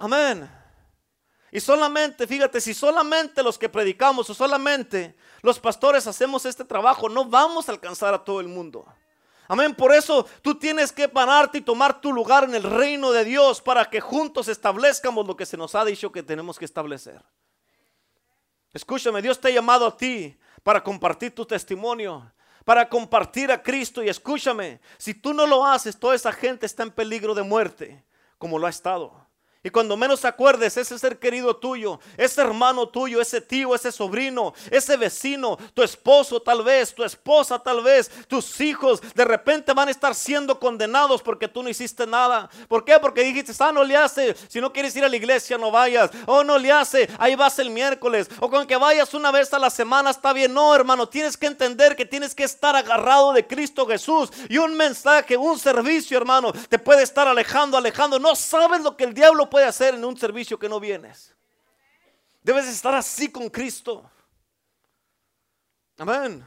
Amén. 0.00 0.50
Y 1.52 1.60
solamente, 1.60 2.26
fíjate, 2.26 2.58
si 2.60 2.72
solamente 2.72 3.42
los 3.42 3.58
que 3.58 3.68
predicamos 3.68 4.30
o 4.30 4.34
solamente 4.34 5.14
los 5.42 5.58
pastores 5.58 6.06
hacemos 6.06 6.46
este 6.46 6.64
trabajo, 6.64 7.08
no 7.08 7.26
vamos 7.26 7.68
a 7.68 7.72
alcanzar 7.72 8.14
a 8.14 8.24
todo 8.24 8.40
el 8.40 8.48
mundo. 8.48 8.86
Amén. 9.46 9.74
Por 9.74 9.92
eso 9.92 10.26
tú 10.40 10.54
tienes 10.54 10.90
que 10.90 11.06
pararte 11.06 11.58
y 11.58 11.60
tomar 11.60 12.00
tu 12.00 12.14
lugar 12.14 12.44
en 12.44 12.54
el 12.54 12.62
reino 12.62 13.12
de 13.12 13.24
Dios 13.24 13.60
para 13.60 13.90
que 13.90 14.00
juntos 14.00 14.48
establezcamos 14.48 15.26
lo 15.26 15.36
que 15.36 15.44
se 15.44 15.58
nos 15.58 15.74
ha 15.74 15.84
dicho 15.84 16.10
que 16.10 16.22
tenemos 16.22 16.58
que 16.58 16.64
establecer. 16.64 17.22
Escúchame, 18.72 19.20
Dios 19.20 19.38
te 19.38 19.48
ha 19.48 19.50
llamado 19.50 19.86
a 19.86 19.96
ti 19.96 20.38
para 20.62 20.82
compartir 20.82 21.34
tu 21.34 21.44
testimonio, 21.44 22.32
para 22.64 22.88
compartir 22.88 23.52
a 23.52 23.62
Cristo. 23.62 24.02
Y 24.02 24.08
escúchame, 24.08 24.80
si 24.96 25.12
tú 25.12 25.34
no 25.34 25.46
lo 25.46 25.66
haces, 25.66 25.98
toda 25.98 26.14
esa 26.14 26.32
gente 26.32 26.64
está 26.64 26.84
en 26.84 26.90
peligro 26.90 27.34
de 27.34 27.42
muerte, 27.42 28.02
como 28.38 28.58
lo 28.58 28.66
ha 28.66 28.70
estado. 28.70 29.19
Y 29.62 29.70
cuando 29.70 29.96
menos 29.96 30.24
acuerdes, 30.24 30.76
ese 30.76 30.98
ser 30.98 31.18
querido 31.18 31.56
tuyo, 31.56 32.00
ese 32.16 32.40
hermano 32.40 32.88
tuyo, 32.88 33.20
ese 33.20 33.40
tío, 33.40 33.74
ese 33.74 33.92
sobrino, 33.92 34.54
ese 34.70 34.96
vecino, 34.96 35.58
tu 35.74 35.82
esposo 35.82 36.40
tal 36.40 36.62
vez, 36.62 36.94
tu 36.94 37.04
esposa 37.04 37.58
tal 37.58 37.82
vez, 37.82 38.10
tus 38.26 38.60
hijos, 38.60 39.00
de 39.14 39.24
repente 39.24 39.72
van 39.72 39.88
a 39.88 39.90
estar 39.90 40.14
siendo 40.14 40.58
condenados 40.58 41.22
porque 41.22 41.46
tú 41.46 41.62
no 41.62 41.68
hiciste 41.68 42.06
nada. 42.06 42.48
¿Por 42.68 42.84
qué? 42.84 42.98
Porque 42.98 43.22
dijiste, 43.22 43.52
ah, 43.60 43.72
no 43.72 43.84
le 43.84 43.96
hace, 43.96 44.34
si 44.48 44.60
no 44.60 44.72
quieres 44.72 44.96
ir 44.96 45.04
a 45.04 45.08
la 45.08 45.16
iglesia 45.16 45.58
no 45.58 45.70
vayas. 45.70 46.10
O 46.26 46.38
oh, 46.38 46.44
no 46.44 46.58
le 46.58 46.72
hace, 46.72 47.08
ahí 47.18 47.34
vas 47.36 47.58
el 47.58 47.70
miércoles. 47.70 48.28
O 48.40 48.50
con 48.50 48.66
que 48.66 48.76
vayas 48.76 49.14
una 49.14 49.30
vez 49.30 49.52
a 49.52 49.58
la 49.58 49.70
semana 49.70 50.10
está 50.10 50.32
bien. 50.32 50.52
No, 50.52 50.74
hermano, 50.74 51.08
tienes 51.08 51.36
que 51.36 51.46
entender 51.46 51.94
que 51.94 52.04
tienes 52.04 52.34
que 52.34 52.44
estar 52.44 52.74
agarrado 52.74 53.32
de 53.32 53.46
Cristo 53.46 53.86
Jesús. 53.86 54.30
Y 54.48 54.58
un 54.58 54.76
mensaje, 54.76 55.36
un 55.36 55.58
servicio, 55.58 56.16
hermano, 56.16 56.52
te 56.68 56.78
puede 56.78 57.02
estar 57.02 57.28
alejando, 57.28 57.76
alejando. 57.76 58.18
No 58.18 58.34
sabes 58.34 58.80
lo 58.80 58.96
que 58.96 59.04
el 59.04 59.14
diablo 59.14 59.49
puede 59.50 59.66
hacer 59.66 59.94
en 59.94 60.04
un 60.04 60.16
servicio 60.16 60.58
que 60.58 60.68
no 60.68 60.80
vienes. 60.80 61.34
Debes 62.42 62.66
estar 62.66 62.94
así 62.94 63.30
con 63.30 63.50
Cristo. 63.50 64.10
Amén. 65.98 66.44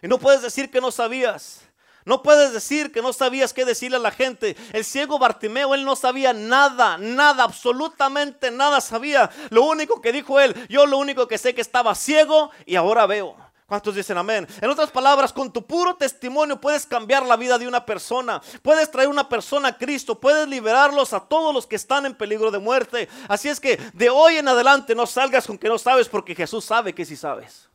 Y 0.00 0.08
no 0.08 0.18
puedes 0.18 0.40
decir 0.40 0.70
que 0.70 0.80
no 0.80 0.90
sabías. 0.90 1.62
No 2.04 2.22
puedes 2.22 2.54
decir 2.54 2.90
que 2.90 3.02
no 3.02 3.12
sabías 3.12 3.52
qué 3.52 3.66
decirle 3.66 3.98
a 3.98 4.00
la 4.00 4.10
gente. 4.10 4.56
El 4.72 4.82
ciego 4.82 5.18
Bartimeo, 5.18 5.74
él 5.74 5.84
no 5.84 5.94
sabía 5.94 6.32
nada, 6.32 6.96
nada, 6.96 7.44
absolutamente 7.44 8.50
nada 8.50 8.80
sabía. 8.80 9.28
Lo 9.50 9.64
único 9.64 10.00
que 10.00 10.12
dijo 10.12 10.40
él, 10.40 10.54
yo 10.70 10.86
lo 10.86 10.96
único 10.96 11.28
que 11.28 11.36
sé 11.36 11.54
que 11.54 11.60
estaba 11.60 11.94
ciego 11.94 12.50
y 12.64 12.76
ahora 12.76 13.04
veo. 13.06 13.36
¿Cuántos 13.68 13.94
dicen 13.94 14.16
amén? 14.16 14.48
En 14.62 14.70
otras 14.70 14.90
palabras, 14.90 15.30
con 15.30 15.52
tu 15.52 15.66
puro 15.66 15.94
testimonio 15.94 16.58
puedes 16.58 16.86
cambiar 16.86 17.26
la 17.26 17.36
vida 17.36 17.58
de 17.58 17.68
una 17.68 17.84
persona. 17.84 18.40
Puedes 18.62 18.90
traer 18.90 19.08
una 19.08 19.28
persona 19.28 19.68
a 19.68 19.76
Cristo. 19.76 20.18
Puedes 20.18 20.48
liberarlos 20.48 21.12
a 21.12 21.20
todos 21.20 21.52
los 21.52 21.66
que 21.66 21.76
están 21.76 22.06
en 22.06 22.14
peligro 22.14 22.50
de 22.50 22.60
muerte. 22.60 23.10
Así 23.28 23.50
es 23.50 23.60
que 23.60 23.76
de 23.92 24.08
hoy 24.08 24.38
en 24.38 24.48
adelante 24.48 24.94
no 24.94 25.04
salgas 25.04 25.46
con 25.46 25.58
que 25.58 25.68
no 25.68 25.76
sabes 25.76 26.08
porque 26.08 26.34
Jesús 26.34 26.64
sabe 26.64 26.94
que 26.94 27.04
sí 27.04 27.14
sabes. 27.14 27.68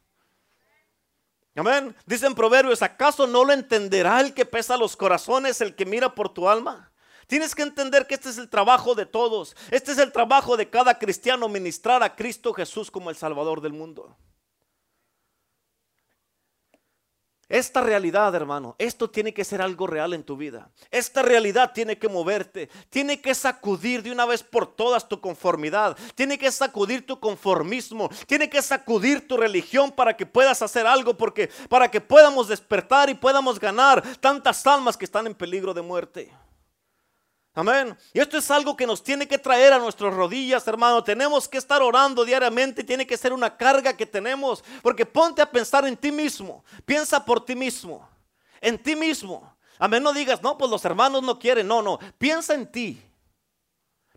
Amén. 1.55 1.95
Dicen 2.07 2.33
proverbios, 2.33 2.81
¿acaso 2.81 3.27
no 3.27 3.45
lo 3.45 3.53
entenderá 3.53 4.19
el 4.19 4.33
que 4.33 4.47
pesa 4.47 4.75
los 4.75 4.97
corazones, 4.97 5.61
el 5.61 5.75
que 5.75 5.85
mira 5.85 6.15
por 6.15 6.33
tu 6.33 6.49
alma? 6.49 6.91
Tienes 7.27 7.53
que 7.53 7.61
entender 7.61 8.07
que 8.07 8.15
este 8.15 8.29
es 8.29 8.39
el 8.39 8.49
trabajo 8.49 8.95
de 8.95 9.05
todos. 9.05 9.55
Este 9.69 9.91
es 9.91 9.99
el 9.99 10.11
trabajo 10.11 10.57
de 10.57 10.71
cada 10.71 10.97
cristiano, 10.97 11.47
ministrar 11.49 12.01
a 12.01 12.15
Cristo 12.15 12.51
Jesús 12.51 12.89
como 12.89 13.11
el 13.11 13.15
Salvador 13.15 13.61
del 13.61 13.73
mundo. 13.73 14.17
Esta 17.53 17.81
realidad, 17.81 18.33
hermano, 18.33 18.75
esto 18.79 19.11
tiene 19.11 19.31
que 19.31 19.45
ser 19.45 19.61
algo 19.61 19.85
real 19.85 20.15
en 20.15 20.23
tu 20.23 20.35
vida. 20.35 20.71
Esta 20.89 21.21
realidad 21.21 21.71
tiene 21.71 21.99
que 21.99 22.09
moverte, 22.09 22.67
tiene 22.89 23.21
que 23.21 23.35
sacudir 23.35 24.01
de 24.01 24.11
una 24.11 24.25
vez 24.25 24.41
por 24.41 24.65
todas 24.65 25.07
tu 25.07 25.21
conformidad, 25.21 25.95
tiene 26.15 26.39
que 26.39 26.51
sacudir 26.51 27.05
tu 27.05 27.19
conformismo, 27.19 28.09
tiene 28.25 28.49
que 28.49 28.59
sacudir 28.63 29.27
tu 29.27 29.37
religión 29.37 29.91
para 29.91 30.17
que 30.17 30.25
puedas 30.25 30.63
hacer 30.63 30.87
algo, 30.87 31.15
porque 31.15 31.51
para 31.69 31.91
que 31.91 32.01
podamos 32.01 32.47
despertar 32.47 33.11
y 33.11 33.13
podamos 33.13 33.59
ganar 33.59 34.01
tantas 34.19 34.65
almas 34.65 34.97
que 34.97 35.05
están 35.05 35.27
en 35.27 35.35
peligro 35.35 35.75
de 35.75 35.83
muerte. 35.83 36.31
Amén. 37.55 37.95
Y 38.13 38.19
esto 38.19 38.37
es 38.37 38.49
algo 38.49 38.75
que 38.75 38.87
nos 38.87 39.03
tiene 39.03 39.27
que 39.27 39.37
traer 39.37 39.73
a 39.73 39.79
nuestras 39.79 40.13
rodillas, 40.13 40.67
hermano. 40.67 41.03
Tenemos 41.03 41.47
que 41.47 41.59
estar 41.59 41.83
orando 41.83 42.25
diariamente. 42.25 42.83
Tiene 42.83 43.05
que 43.05 43.15
ser 43.15 43.31
una 43.31 43.55
carga 43.55 43.95
que 43.95 44.07
tenemos. 44.07 44.63
Porque 44.81 45.05
ponte 45.05 45.41
a 45.41 45.49
pensar 45.49 45.85
en 45.85 45.95
ti 45.95 46.11
mismo. 46.11 46.63
Piensa 46.83 47.23
por 47.23 47.45
ti 47.45 47.55
mismo. 47.55 48.09
En 48.59 48.81
ti 48.81 48.95
mismo. 48.95 49.55
Amén. 49.77 50.01
No 50.01 50.13
digas, 50.13 50.41
no, 50.41 50.57
pues 50.57 50.71
los 50.71 50.83
hermanos 50.83 51.21
no 51.21 51.37
quieren. 51.37 51.67
No, 51.67 51.83
no. 51.83 51.99
Piensa 52.17 52.55
en 52.55 52.71
ti. 52.71 52.99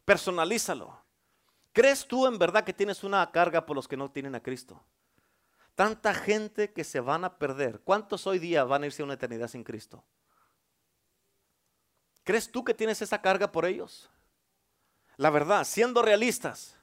Personalízalo. 0.06 0.98
¿Crees 1.72 2.06
tú 2.06 2.26
en 2.26 2.38
verdad 2.38 2.64
que 2.64 2.72
tienes 2.72 3.04
una 3.04 3.30
carga 3.30 3.66
por 3.66 3.76
los 3.76 3.86
que 3.86 3.98
no 3.98 4.10
tienen 4.10 4.34
a 4.34 4.42
Cristo? 4.42 4.82
Tanta 5.74 6.14
gente 6.14 6.72
que 6.72 6.84
se 6.84 7.00
van 7.00 7.26
a 7.26 7.36
perder. 7.36 7.80
¿Cuántos 7.84 8.26
hoy 8.26 8.38
día 8.38 8.64
van 8.64 8.82
a 8.82 8.86
irse 8.86 9.02
a 9.02 9.04
una 9.04 9.12
eternidad 9.12 9.48
sin 9.48 9.62
Cristo? 9.62 10.02
¿Crees 12.26 12.50
tú 12.50 12.64
que 12.64 12.74
tienes 12.74 13.00
esa 13.00 13.22
carga 13.22 13.52
por 13.52 13.64
ellos? 13.64 14.10
La 15.16 15.30
verdad, 15.30 15.62
siendo 15.62 16.02
realistas. 16.02 16.76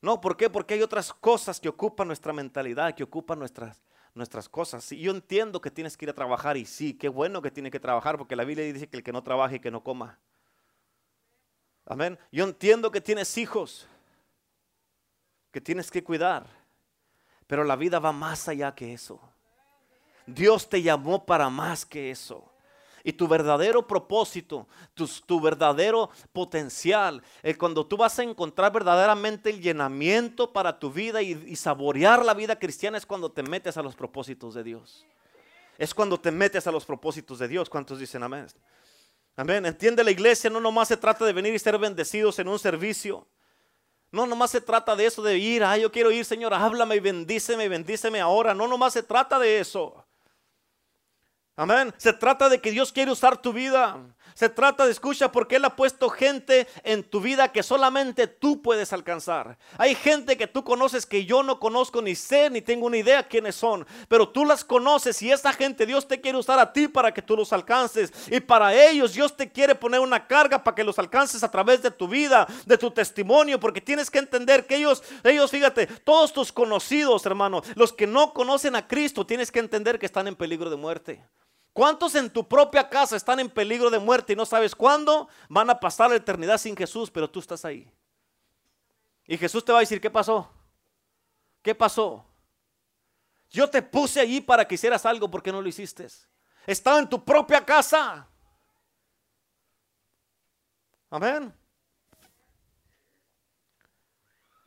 No, 0.00 0.22
¿por 0.22 0.38
qué? 0.38 0.48
Porque 0.48 0.72
hay 0.72 0.80
otras 0.80 1.12
cosas 1.12 1.60
que 1.60 1.68
ocupan 1.68 2.06
nuestra 2.06 2.32
mentalidad, 2.32 2.94
que 2.94 3.02
ocupan 3.02 3.38
nuestras, 3.38 3.84
nuestras 4.14 4.48
cosas. 4.48 4.88
Yo 4.88 5.10
entiendo 5.10 5.60
que 5.60 5.70
tienes 5.70 5.98
que 5.98 6.06
ir 6.06 6.10
a 6.10 6.14
trabajar 6.14 6.56
y 6.56 6.64
sí, 6.64 6.94
qué 6.94 7.10
bueno 7.10 7.42
que 7.42 7.50
tienes 7.50 7.70
que 7.70 7.78
trabajar 7.78 8.16
porque 8.16 8.36
la 8.36 8.44
Biblia 8.44 8.72
dice 8.72 8.88
que 8.88 8.96
el 8.96 9.02
que 9.02 9.12
no 9.12 9.22
trabaje 9.22 9.56
y 9.56 9.60
que 9.60 9.70
no 9.70 9.84
coma. 9.84 10.18
Amén. 11.84 12.18
Yo 12.32 12.44
entiendo 12.44 12.90
que 12.90 13.02
tienes 13.02 13.36
hijos, 13.36 13.86
que 15.52 15.60
tienes 15.60 15.90
que 15.90 16.02
cuidar, 16.02 16.46
pero 17.46 17.64
la 17.64 17.76
vida 17.76 17.98
va 17.98 18.12
más 18.12 18.48
allá 18.48 18.74
que 18.74 18.94
eso. 18.94 19.20
Dios 20.26 20.70
te 20.70 20.80
llamó 20.80 21.26
para 21.26 21.50
más 21.50 21.84
que 21.84 22.10
eso. 22.10 22.50
Y 23.04 23.12
tu 23.12 23.28
verdadero 23.28 23.86
propósito, 23.86 24.66
tu, 24.94 25.40
verdadero 25.40 26.10
potencial. 26.32 27.22
Eh, 27.42 27.56
cuando 27.56 27.86
tú 27.86 27.96
vas 27.96 28.18
a 28.18 28.22
encontrar 28.22 28.72
verdaderamente 28.72 29.50
el 29.50 29.60
llenamiento 29.60 30.52
para 30.52 30.78
tu 30.78 30.90
vida 30.90 31.22
y, 31.22 31.56
saborear 31.56 32.24
la 32.24 32.34
vida 32.34 32.58
cristiana 32.58 32.98
es 32.98 33.06
cuando 33.06 33.30
te 33.30 33.42
metes 33.42 33.76
a 33.76 33.82
los 33.82 33.94
propósitos 33.94 34.54
de 34.54 34.64
Dios. 34.64 35.06
Es 35.76 35.94
cuando 35.94 36.18
te 36.18 36.30
metes 36.30 36.66
a 36.66 36.72
los 36.72 36.84
propósitos 36.84 37.38
de 37.38 37.48
Dios. 37.48 37.68
¿Cuántos 37.68 37.98
dicen 37.98 38.22
amén? 38.22 38.46
Amén. 39.36 39.64
Entiende 39.66 40.02
la 40.02 40.10
iglesia, 40.10 40.50
no 40.50 40.60
nomás 40.60 40.88
se 40.88 40.96
trata 40.96 41.24
de 41.24 41.32
venir 41.32 41.54
y 41.54 41.58
ser 41.58 41.78
bendecidos 41.78 42.38
en 42.38 42.48
un 42.48 42.58
servicio. 42.58 43.26
No 44.10 44.26
nomás 44.26 44.50
se 44.50 44.60
trata 44.60 44.96
de 44.96 45.06
eso 45.06 45.22
de 45.22 45.36
ir, 45.36 45.62
ah, 45.62 45.76
yo 45.76 45.92
quiero 45.92 46.10
ir, 46.10 46.24
Señor, 46.24 46.54
háblame 46.54 46.96
y 46.96 47.00
bendíceme, 47.00 47.68
bendíceme 47.68 48.20
ahora. 48.20 48.54
No 48.54 48.66
nomás 48.66 48.94
se 48.94 49.02
trata 49.02 49.38
de 49.38 49.60
eso. 49.60 50.04
Amén. 51.58 51.92
Se 51.96 52.12
trata 52.12 52.48
de 52.48 52.60
que 52.60 52.70
Dios 52.70 52.92
quiere 52.92 53.10
usar 53.10 53.42
tu 53.42 53.52
vida. 53.52 53.98
Se 54.34 54.48
trata 54.48 54.86
de 54.86 54.92
escucha 54.92 55.32
porque 55.32 55.56
Él 55.56 55.64
ha 55.64 55.74
puesto 55.74 56.08
gente 56.08 56.68
en 56.84 57.02
tu 57.02 57.20
vida 57.20 57.50
que 57.50 57.64
solamente 57.64 58.28
tú 58.28 58.62
puedes 58.62 58.92
alcanzar. 58.92 59.58
Hay 59.76 59.96
gente 59.96 60.36
que 60.36 60.46
tú 60.46 60.62
conoces 60.62 61.04
que 61.04 61.24
yo 61.24 61.42
no 61.42 61.58
conozco 61.58 62.00
ni 62.00 62.14
sé 62.14 62.48
ni 62.48 62.62
tengo 62.62 62.86
una 62.86 62.98
idea 62.98 63.26
quiénes 63.26 63.56
son. 63.56 63.84
Pero 64.06 64.28
tú 64.28 64.44
las 64.44 64.64
conoces 64.64 65.20
y 65.20 65.32
esa 65.32 65.52
gente 65.52 65.84
Dios 65.84 66.06
te 66.06 66.20
quiere 66.20 66.38
usar 66.38 66.60
a 66.60 66.72
ti 66.72 66.86
para 66.86 67.12
que 67.12 67.22
tú 67.22 67.36
los 67.36 67.52
alcances. 67.52 68.12
Y 68.30 68.38
para 68.38 68.72
ellos 68.72 69.14
Dios 69.14 69.36
te 69.36 69.50
quiere 69.50 69.74
poner 69.74 69.98
una 69.98 70.28
carga 70.28 70.62
para 70.62 70.76
que 70.76 70.84
los 70.84 71.00
alcances 71.00 71.42
a 71.42 71.50
través 71.50 71.82
de 71.82 71.90
tu 71.90 72.06
vida, 72.06 72.46
de 72.66 72.78
tu 72.78 72.92
testimonio. 72.92 73.58
Porque 73.58 73.80
tienes 73.80 74.08
que 74.08 74.20
entender 74.20 74.64
que 74.64 74.76
ellos, 74.76 75.02
ellos 75.24 75.50
fíjate, 75.50 75.88
todos 75.88 76.32
tus 76.32 76.52
conocidos 76.52 77.26
hermano, 77.26 77.62
los 77.74 77.92
que 77.92 78.06
no 78.06 78.32
conocen 78.32 78.76
a 78.76 78.86
Cristo, 78.86 79.26
tienes 79.26 79.50
que 79.50 79.58
entender 79.58 79.98
que 79.98 80.06
están 80.06 80.28
en 80.28 80.36
peligro 80.36 80.70
de 80.70 80.76
muerte. 80.76 81.20
¿Cuántos 81.78 82.16
en 82.16 82.28
tu 82.28 82.48
propia 82.48 82.88
casa 82.88 83.14
están 83.14 83.38
en 83.38 83.48
peligro 83.48 83.88
de 83.88 84.00
muerte 84.00 84.32
y 84.32 84.36
no 84.36 84.44
sabes 84.44 84.74
cuándo 84.74 85.28
van 85.48 85.70
a 85.70 85.78
pasar 85.78 86.10
la 86.10 86.16
eternidad 86.16 86.58
sin 86.58 86.76
Jesús, 86.76 87.08
pero 87.08 87.30
tú 87.30 87.38
estás 87.38 87.64
ahí? 87.64 87.88
Y 89.28 89.38
Jesús 89.38 89.64
te 89.64 89.70
va 89.70 89.78
a 89.78 89.82
decir, 89.82 90.00
¿qué 90.00 90.10
pasó? 90.10 90.50
¿Qué 91.62 91.76
pasó? 91.76 92.26
Yo 93.48 93.70
te 93.70 93.80
puse 93.80 94.18
allí 94.18 94.40
para 94.40 94.66
que 94.66 94.74
hicieras 94.74 95.06
algo, 95.06 95.30
porque 95.30 95.52
no 95.52 95.62
lo 95.62 95.68
hiciste? 95.68 96.08
Estaba 96.66 96.98
en 96.98 97.08
tu 97.08 97.24
propia 97.24 97.64
casa. 97.64 98.26
Amén. 101.10 101.54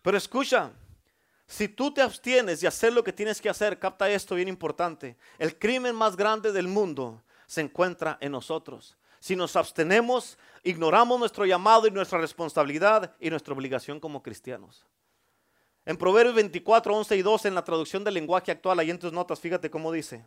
Pero 0.01 0.15
escucha, 0.15 0.71
si 1.51 1.67
tú 1.67 1.93
te 1.93 2.01
abstienes 2.01 2.61
de 2.61 2.67
hacer 2.69 2.93
lo 2.93 3.03
que 3.03 3.11
tienes 3.11 3.41
que 3.41 3.49
hacer, 3.49 3.77
capta 3.77 4.09
esto 4.09 4.35
bien 4.35 4.47
importante. 4.47 5.17
El 5.37 5.59
crimen 5.59 5.93
más 5.93 6.15
grande 6.15 6.53
del 6.53 6.69
mundo 6.69 7.21
se 7.45 7.59
encuentra 7.59 8.17
en 8.21 8.31
nosotros. 8.31 8.97
Si 9.19 9.35
nos 9.35 9.57
abstenemos, 9.57 10.37
ignoramos 10.63 11.19
nuestro 11.19 11.45
llamado 11.45 11.87
y 11.87 11.91
nuestra 11.91 12.19
responsabilidad 12.19 13.13
y 13.19 13.29
nuestra 13.29 13.53
obligación 13.53 13.99
como 13.99 14.23
cristianos. 14.23 14.85
En 15.85 15.97
Proverbios 15.97 16.35
24, 16.35 16.95
11 16.95 17.17
y 17.17 17.21
12, 17.21 17.49
en 17.49 17.55
la 17.55 17.65
traducción 17.65 18.05
del 18.05 18.13
lenguaje 18.13 18.53
actual, 18.53 18.79
ahí 18.79 18.89
en 18.89 18.99
tus 18.99 19.11
notas, 19.11 19.37
fíjate 19.37 19.69
cómo 19.69 19.91
dice. 19.91 20.25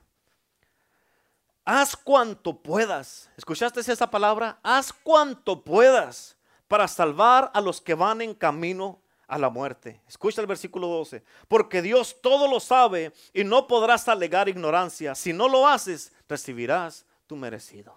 Haz 1.64 1.96
cuanto 1.96 2.60
puedas. 2.60 3.30
¿Escuchaste 3.38 3.80
esa 3.80 4.10
palabra? 4.10 4.58
Haz 4.62 4.92
cuanto 4.92 5.64
puedas 5.64 6.36
para 6.68 6.86
salvar 6.86 7.50
a 7.54 7.62
los 7.62 7.80
que 7.80 7.94
van 7.94 8.20
en 8.20 8.34
camino 8.34 9.00
a 9.26 9.38
la 9.38 9.50
muerte. 9.50 10.00
Escucha 10.06 10.40
el 10.40 10.46
versículo 10.46 10.86
12. 10.88 11.22
Porque 11.48 11.82
Dios 11.82 12.16
todo 12.20 12.48
lo 12.48 12.60
sabe 12.60 13.12
y 13.32 13.44
no 13.44 13.66
podrás 13.66 14.08
alegar 14.08 14.48
ignorancia. 14.48 15.14
Si 15.14 15.32
no 15.32 15.48
lo 15.48 15.66
haces, 15.66 16.12
recibirás 16.28 17.06
tu 17.26 17.36
merecido. 17.36 17.94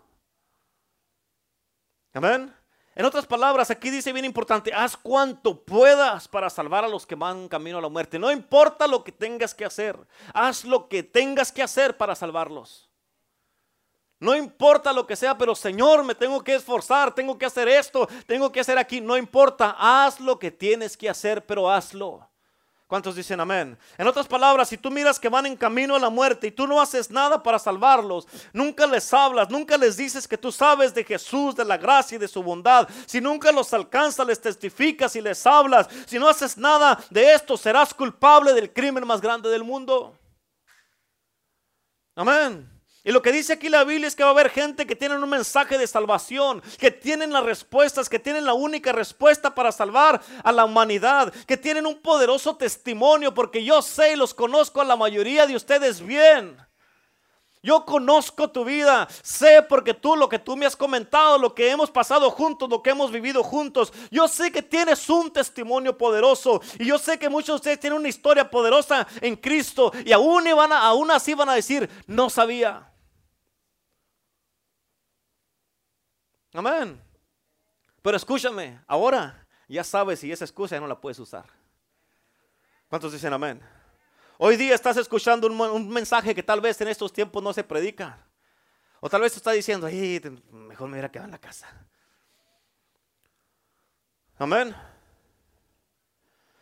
Amén. 2.14 2.54
En 2.98 3.06
otras 3.06 3.28
palabras, 3.28 3.70
aquí 3.70 3.92
dice 3.92 4.12
bien 4.12 4.26
importante, 4.26 4.74
haz 4.74 4.98
cuanto 4.98 5.64
puedas 5.64 6.28
para 6.28 6.50
salvar 6.50 6.84
a 6.84 6.88
los 6.88 7.06
que 7.06 7.14
van 7.14 7.48
camino 7.48 7.78
a 7.78 7.82
la 7.82 7.90
muerte. 7.90 8.18
No 8.18 8.32
importa 8.32 8.88
lo 8.88 9.04
que 9.04 9.12
tengas 9.12 9.54
que 9.54 9.66
hacer, 9.66 9.96
haz 10.34 10.66
lo 10.66 10.88
que 10.90 11.04
tengas 11.04 11.52
que 11.52 11.62
hacer 11.62 11.96
para 11.96 12.16
salvarlos. 12.16 12.87
No 14.20 14.36
importa 14.36 14.92
lo 14.94 15.06
que 15.06 15.16
sea, 15.16 15.38
pero 15.38 15.54
Señor, 15.54 16.04
me 16.04 16.16
tengo 16.16 16.44
que 16.44 16.56
esforzar, 16.56 17.14
tengo 17.14 17.38
que 17.38 17.46
hacer 17.46 17.68
esto, 17.68 18.08
tengo 18.26 18.52
que 18.52 18.60
hacer 18.60 18.78
aquí. 18.78 19.00
No 19.00 19.16
importa, 19.16 19.76
haz 19.78 20.20
lo 20.20 20.40
que 20.40 20.50
tienes 20.50 20.98
que 20.98 21.08
hacer, 21.08 21.46
pero 21.46 21.70
hazlo. 21.70 22.28
¿Cuántos 22.88 23.18
dicen 23.18 23.38
amén? 23.42 23.78
En 23.98 24.08
otras 24.08 24.28
palabras, 24.28 24.70
si 24.70 24.78
tú 24.78 24.90
miras 24.90 25.20
que 25.20 25.28
van 25.28 25.46
en 25.46 25.58
camino 25.58 25.96
a 25.98 26.00
la 26.00 26.10
muerte 26.10 26.48
y 26.48 26.52
tú 26.52 26.66
no 26.66 26.80
haces 26.80 27.12
nada 27.12 27.44
para 27.44 27.60
salvarlos, 27.60 28.26
nunca 28.54 28.88
les 28.88 29.14
hablas, 29.14 29.50
nunca 29.50 29.78
les 29.78 29.98
dices 29.98 30.26
que 30.26 30.38
tú 30.38 30.54
sabes 30.54 30.94
de 30.94 31.04
Jesús, 31.04 31.54
de 31.54 31.66
la 31.66 31.76
gracia 31.78 32.16
y 32.16 32.20
de 32.20 32.30
su 32.30 32.42
bondad, 32.42 32.88
si 33.06 33.20
nunca 33.20 33.52
los 33.52 33.74
alcanzas, 33.74 34.26
les 34.26 34.40
testificas 34.40 35.18
y 35.18 35.22
les 35.22 35.46
hablas, 35.46 35.90
si 36.06 36.18
no 36.18 36.30
haces 36.30 36.58
nada 36.58 36.98
de 37.10 37.34
esto, 37.34 37.58
serás 37.58 37.94
culpable 37.94 38.54
del 38.54 38.72
crimen 38.72 39.06
más 39.06 39.20
grande 39.20 39.50
del 39.50 39.66
mundo. 39.66 40.18
Amén. 42.16 42.77
Y 43.08 43.14
lo 43.14 43.22
que 43.22 43.32
dice 43.32 43.54
aquí 43.54 43.70
la 43.70 43.86
Biblia 43.86 44.10
es 44.10 44.18
que 44.18 44.24
va 44.24 44.32
a 44.32 44.34
haber 44.34 44.50
gente 44.50 44.86
que 44.86 44.94
tienen 44.94 45.24
un 45.24 45.30
mensaje 45.30 45.78
de 45.78 45.88
salvación, 45.88 46.62
que 46.78 46.92
tienen 46.92 47.32
las 47.32 47.46
respuestas, 47.46 48.10
que 48.10 48.20
tienen 48.20 48.44
la 48.44 48.54
única 48.54 48.92
respuesta 48.92 49.56
para 49.56 49.72
salvar 49.72 50.22
a 50.44 50.52
la 50.52 50.66
humanidad, 50.66 51.34
que 51.46 51.56
tienen 51.56 51.86
un 51.86 52.02
poderoso 52.02 52.58
testimonio, 52.58 53.34
porque 53.34 53.64
yo 53.64 53.82
sé 53.82 54.12
y 54.12 54.16
los 54.18 54.34
conozco 54.34 54.82
a 54.82 54.84
la 54.84 54.98
mayoría 54.98 55.48
de 55.48 55.56
ustedes 55.56 56.02
bien. 56.02 56.58
Yo 57.64 57.86
conozco 57.86 58.50
tu 58.50 58.66
vida, 58.66 59.08
sé 59.24 59.62
porque 59.62 59.94
tú 59.94 60.18
lo 60.18 60.28
que 60.28 60.40
tú 60.40 60.58
me 60.58 60.66
has 60.66 60.76
comentado, 60.76 61.38
lo 61.38 61.56
que 61.56 61.72
hemos 61.72 61.90
pasado 61.90 62.30
juntos, 62.30 62.70
lo 62.70 62.84
que 62.84 62.90
hemos 62.90 63.10
vivido 63.10 63.42
juntos, 63.42 63.94
yo 64.12 64.28
sé 64.28 64.52
que 64.52 64.62
tienes 64.62 65.10
un 65.10 65.32
testimonio 65.32 65.98
poderoso 65.98 66.60
y 66.78 66.88
yo 66.88 66.98
sé 66.98 67.18
que 67.18 67.30
muchos 67.30 67.48
de 67.48 67.56
ustedes 67.56 67.80
tienen 67.80 68.00
una 68.00 68.10
historia 68.10 68.50
poderosa 68.50 69.08
en 69.22 69.38
Cristo 69.38 69.94
y 70.06 70.12
aún, 70.12 70.46
iban 70.46 70.74
a, 70.74 70.82
aún 70.82 71.10
así 71.10 71.34
van 71.34 71.48
a 71.48 71.56
decir, 71.56 71.90
no 72.06 72.30
sabía. 72.30 72.92
Amén. 76.58 77.00
Pero 78.02 78.18
escúchame, 78.18 78.82
ahora 78.88 79.46
ya 79.68 79.84
sabes 79.84 80.22
si 80.22 80.32
esa 80.32 80.44
excusa 80.44 80.76
ya 80.76 80.80
no 80.80 80.88
la 80.88 81.00
puedes 81.00 81.20
usar. 81.20 81.46
¿Cuántos 82.88 83.14
dicen 83.14 83.32
amén? 83.32 83.62
Hoy 84.40 84.58
día 84.58 84.74
estás 84.74 84.98
escuchando 84.98 85.46
un, 85.46 85.90
mensaje 85.90 86.34
que 86.34 86.42
tal 86.42 86.60
vez 86.60 86.82
en 86.82 86.88
estos 86.88 87.14
tiempos 87.14 87.44
no 87.44 87.54
se 87.54 87.64
predica. 87.64 88.26
O 89.00 89.08
tal 89.08 89.22
vez 89.22 89.34
tú 89.34 89.38
estás 89.38 89.54
diciendo, 89.54 89.88
mejor 90.52 90.88
me 90.88 90.94
hubiera 90.94 91.12
quedado 91.12 91.26
en 91.26 91.32
la 91.34 91.38
casa. 91.38 91.68
Amén. 94.40 94.76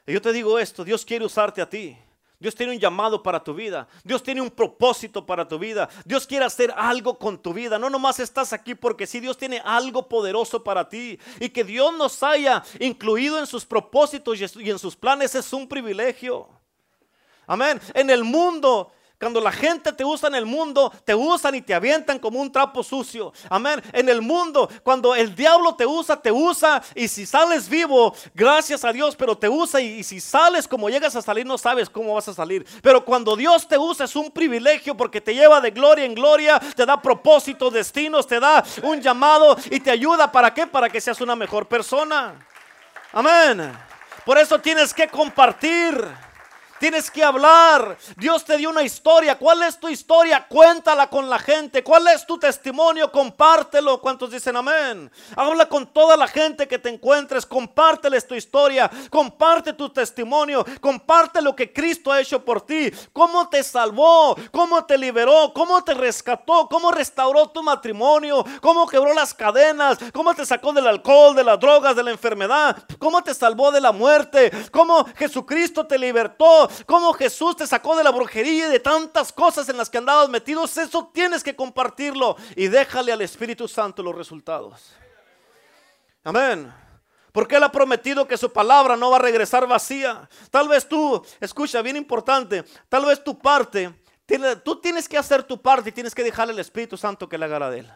Y 0.05 0.11
yo 0.11 0.21
te 0.21 0.33
digo 0.33 0.59
esto, 0.59 0.83
Dios 0.83 1.05
quiere 1.05 1.23
usarte 1.23 1.61
a 1.61 1.69
ti. 1.69 1.97
Dios 2.45 2.53
tiene 2.53 2.73
un 2.73 2.79
llamado 2.79 3.23
para 3.23 3.43
tu 3.43 3.55
vida. 3.55 3.87
Dios 4.03 4.21
tiene 4.21 4.39
un 4.39 4.51
propósito 4.51 5.25
para 5.25 5.47
tu 5.47 5.57
vida. 5.57 5.89
Dios 6.05 6.27
quiere 6.27 6.45
hacer 6.45 6.71
algo 6.77 7.17
con 7.17 7.39
tu 7.39 7.55
vida. 7.55 7.79
No 7.79 7.89
nomás 7.89 8.19
estás 8.19 8.53
aquí 8.53 8.75
porque 8.75 9.07
sí, 9.07 9.19
Dios 9.19 9.35
tiene 9.35 9.63
algo 9.65 10.07
poderoso 10.07 10.63
para 10.63 10.87
ti. 10.87 11.17
Y 11.39 11.49
que 11.49 11.63
Dios 11.63 11.91
nos 11.97 12.21
haya 12.21 12.63
incluido 12.79 13.39
en 13.39 13.47
sus 13.47 13.65
propósitos 13.65 14.39
y 14.57 14.69
en 14.69 14.77
sus 14.77 14.95
planes 14.95 15.33
es 15.33 15.51
un 15.53 15.67
privilegio. 15.67 16.47
Amén. 17.47 17.81
En 17.95 18.11
el 18.11 18.23
mundo 18.23 18.91
cuando 19.25 19.41
la 19.41 19.51
gente 19.51 19.91
te 19.91 20.05
usa 20.05 20.29
en 20.29 20.35
el 20.35 20.45
mundo, 20.45 20.93
te 21.03 21.15
usan 21.15 21.55
y 21.55 21.61
te 21.63 21.73
avientan 21.73 22.19
como 22.19 22.39
un 22.39 22.51
trapo 22.51 22.83
sucio. 22.83 23.33
Amén. 23.49 23.81
En 23.91 24.07
el 24.07 24.21
mundo, 24.21 24.69
cuando 24.83 25.15
el 25.15 25.33
diablo 25.33 25.73
te 25.73 25.83
usa, 25.83 26.21
te 26.21 26.31
usa. 26.31 26.79
Y 26.93 27.07
si 27.07 27.25
sales 27.25 27.67
vivo, 27.67 28.13
gracias 28.35 28.85
a 28.85 28.93
Dios, 28.93 29.15
pero 29.15 29.35
te 29.35 29.49
usa. 29.49 29.81
Y, 29.81 30.03
si 30.03 30.19
sales 30.19 30.67
como 30.67 30.91
llegas 30.91 31.15
a 31.15 31.23
salir, 31.23 31.43
no 31.43 31.57
sabes 31.57 31.89
cómo 31.89 32.13
vas 32.13 32.27
a 32.27 32.35
salir. 32.35 32.67
Pero 32.83 33.03
cuando 33.03 33.35
Dios 33.35 33.67
te 33.67 33.79
usa, 33.79 34.05
es 34.05 34.15
un 34.15 34.29
privilegio 34.29 34.95
porque 34.95 35.19
te 35.19 35.33
lleva 35.33 35.59
de 35.59 35.71
gloria 35.71 36.05
en 36.05 36.13
gloria, 36.13 36.59
te 36.59 36.85
da 36.85 37.01
propósitos, 37.01 37.73
destinos, 37.73 38.27
te 38.27 38.39
da 38.39 38.63
un 38.83 39.01
llamado 39.01 39.57
y 39.71 39.79
te 39.79 39.89
ayuda. 39.89 40.31
¿Para 40.31 40.53
qué? 40.53 40.67
Para 40.67 40.87
que 40.87 41.01
seas 41.01 41.19
una 41.19 41.35
mejor 41.35 41.67
persona. 41.67 42.35
Amén. 43.11 43.73
Por 44.23 44.37
eso 44.37 44.59
tienes 44.59 44.93
que 44.93 45.07
compartir. 45.07 45.95
Tienes 46.77 47.09
que 47.09 47.23
hablar. 47.23 47.97
Dios 48.17 48.43
te 48.43 48.57
dio 48.57 48.69
una 48.69 48.83
historia. 48.83 49.37
¿Cuál 49.37 49.63
es 49.63 49.79
tu 49.79 49.87
historia? 49.87 50.45
Cuéntala 50.45 51.09
con 51.09 51.29
la 51.29 51.39
gente. 51.39 51.81
¿Cuál 51.81 52.07
es 52.09 52.25
tu 52.25 52.37
testimonio? 52.37 53.09
Compártelo. 53.13 54.01
¿Cuántos 54.01 54.31
dicen 54.31 54.57
amén? 54.57 55.09
Habla 55.37 55.69
con 55.69 55.87
toda 55.87 56.17
la 56.17 56.27
gente 56.27 56.67
que 56.67 56.77
te 56.77 56.89
encuentres. 56.89 57.45
Compárteles 57.45 58.27
tu 58.27 58.35
historia. 58.35 58.91
Comparte 59.09 59.71
tu 59.71 59.89
testimonio. 59.89 60.65
Comparte 60.81 61.41
lo 61.41 61.55
que 61.55 61.71
Cristo 61.71 62.11
ha 62.11 62.19
hecho 62.19 62.43
por 62.43 62.59
ti. 62.61 62.91
Cómo 63.13 63.47
te 63.47 63.63
salvó. 63.63 64.35
Cómo 64.51 64.83
te 64.83 64.97
liberó. 64.97 65.53
Cómo 65.53 65.81
te 65.81 65.93
rescató. 65.93 66.67
Cómo 66.67 66.91
restauró 66.91 67.47
tu 67.47 67.63
matrimonio. 67.63 68.43
Cómo 68.59 68.85
quebró 68.85 69.13
las 69.13 69.33
cadenas. 69.33 69.97
Cómo 70.11 70.33
te 70.33 70.45
sacó 70.45 70.73
del 70.73 70.87
alcohol, 70.87 71.35
de 71.35 71.45
las 71.45 71.57
drogas, 71.57 71.95
de 71.95 72.03
la 72.03 72.11
enfermedad. 72.11 72.83
Cómo 72.99 73.23
te 73.23 73.33
salvó 73.33 73.71
de 73.71 73.79
la 73.79 73.93
muerte. 73.93 74.51
Cómo 74.71 75.05
Jesucristo 75.15 75.87
te 75.87 75.97
libertó 75.97 76.64
cómo, 76.85 77.05
cómo 77.05 77.13
Jesús 77.13 77.55
te 77.55 77.67
sacó 77.67 77.95
de 77.95 78.03
la 78.03 78.11
brujería 78.11 78.67
y 78.67 78.71
de 78.71 78.79
tantas 78.79 79.31
cosas 79.31 79.67
en 79.69 79.77
las 79.77 79.89
que 79.89 79.97
andabas 79.97 80.29
metidos, 80.29 80.77
eso 80.77 81.11
tienes 81.13 81.43
que 81.43 81.55
compartirlo 81.55 82.35
y 82.55 82.67
déjale 82.67 83.11
al 83.11 83.21
Espíritu 83.21 83.67
Santo 83.67 84.01
los 84.01 84.15
resultados. 84.15 84.93
Amén. 86.23 86.73
Porque 87.31 87.57
Él 87.57 87.63
ha 87.63 87.71
prometido 87.71 88.25
que 88.27 88.37
su 88.37 88.51
palabra 88.51 88.95
no 88.95 89.11
va 89.11 89.17
a 89.17 89.19
regresar 89.19 89.67
vacía. 89.67 90.27
Tal 90.49 90.69
vez 90.69 90.87
tú, 90.87 91.21
escucha, 91.39 91.81
bien 91.81 91.97
importante, 91.97 92.63
tal 92.87 93.05
vez 93.05 93.23
tu 93.23 93.37
parte, 93.37 93.93
tú 94.63 94.79
tienes 94.79 95.07
que 95.07 95.17
hacer 95.17 95.43
tu 95.43 95.61
parte 95.61 95.89
y 95.89 95.91
tienes 95.91 96.15
que 96.15 96.23
dejarle 96.23 96.53
al 96.53 96.59
Espíritu 96.59 96.97
Santo 96.97 97.27
que 97.27 97.37
le 97.37 97.45
haga 97.45 97.69
de 97.69 97.79
Él. 97.79 97.91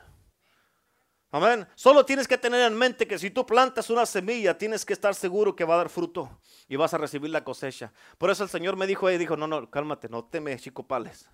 Amén. 1.31 1.67
Solo 1.75 2.05
tienes 2.05 2.27
que 2.27 2.39
tener 2.39 2.61
en 2.61 2.75
mente 2.75 3.07
que 3.07 3.19
si 3.19 3.29
tú 3.29 3.45
plantas 3.45 3.89
una 3.91 4.05
semilla, 4.05 4.57
tienes 4.57 4.83
que 4.83 4.93
estar 4.93 5.13
seguro 5.13 5.55
que 5.55 5.63
va 5.63 5.75
a 5.75 5.77
dar 5.77 5.89
fruto 5.89 6.39
y 6.67 6.75
vas 6.75 6.93
a 6.93 6.97
recibir 6.97 7.29
la 7.29 7.43
cosecha. 7.43 7.93
Por 8.17 8.31
eso 8.31 8.43
el 8.43 8.49
Señor 8.49 8.75
me 8.75 8.87
dijo, 8.87 9.09
y 9.11 9.17
dijo, 9.17 9.37
no, 9.37 9.45
no, 9.45 9.69
cálmate, 9.69 10.09
no 10.09 10.25
te 10.25 10.41
me 10.41 10.57
chicopales. 10.57 11.29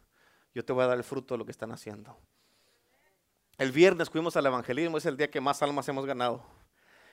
Yo 0.54 0.66
te 0.66 0.74
voy 0.74 0.84
a 0.84 0.88
dar 0.88 0.98
el 0.98 1.04
fruto 1.04 1.34
de 1.34 1.38
lo 1.38 1.46
que 1.46 1.52
están 1.52 1.72
haciendo. 1.72 2.18
El 3.58 3.72
viernes 3.72 4.10
fuimos 4.10 4.36
al 4.36 4.46
evangelismo, 4.46 4.98
es 4.98 5.06
el 5.06 5.16
día 5.16 5.32
que 5.32 5.40
más 5.40 5.62
almas 5.62 5.88
hemos 5.88 6.06
ganado. 6.06 6.44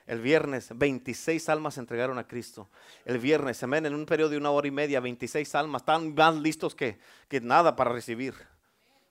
El 0.05 0.21
viernes 0.21 0.77
26 0.77 1.49
almas 1.49 1.75
se 1.75 1.81
entregaron 1.81 2.19
a 2.19 2.27
Cristo. 2.27 2.69
El 3.05 3.19
viernes, 3.19 3.63
amén, 3.63 3.87
en 3.87 3.95
un 3.95 4.07
periodo 4.07 4.31
de 4.31 4.39
una 4.39 4.51
hora 4.51 4.67
y 4.67 4.73
media, 4.73 4.99
26 4.99 5.55
almas, 5.55 5.83
están 5.83 6.13
más 6.15 6.35
listos 6.35 6.75
que, 6.75 6.99
que 7.29 7.41
nada 7.41 7.77
para 7.77 7.93
recibir. 7.93 8.35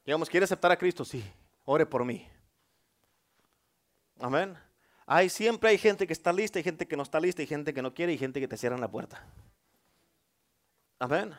Digamos, 0.05 0.29
¿quiere 0.29 0.43
aceptar 0.43 0.73
a 0.73 0.77
Cristo? 0.77 1.05
Sí, 1.05 1.23
ore 1.63 1.85
por 1.85 2.03
mí. 2.03 2.27
Amén. 4.21 4.57
Hay, 5.05 5.29
siempre 5.29 5.71
hay 5.71 5.77
gente 5.77 6.07
que 6.07 6.13
está 6.13 6.31
lista, 6.31 6.59
hay 6.59 6.63
gente 6.63 6.87
que 6.87 6.95
no 6.95 7.03
está 7.03 7.19
lista, 7.19 7.41
hay 7.41 7.47
gente 7.47 7.73
que 7.73 7.81
no 7.81 7.93
quiere 7.93 8.13
y 8.13 8.17
gente 8.17 8.39
que 8.39 8.47
te 8.47 8.55
cierran 8.55 8.79
la 8.79 8.89
puerta. 8.89 9.25
Amén. 10.99 11.35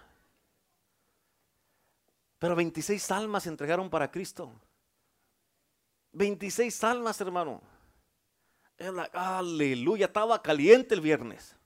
Pero 2.38 2.56
26 2.56 3.10
almas 3.12 3.44
se 3.44 3.48
entregaron 3.48 3.88
para 3.88 4.10
Cristo. 4.10 4.52
26 6.12 6.84
almas, 6.84 7.20
hermano 7.20 7.62
aleluya, 9.12 10.06
estaba 10.06 10.42
caliente 10.42 10.94
el 10.94 11.00
viernes. 11.00 11.56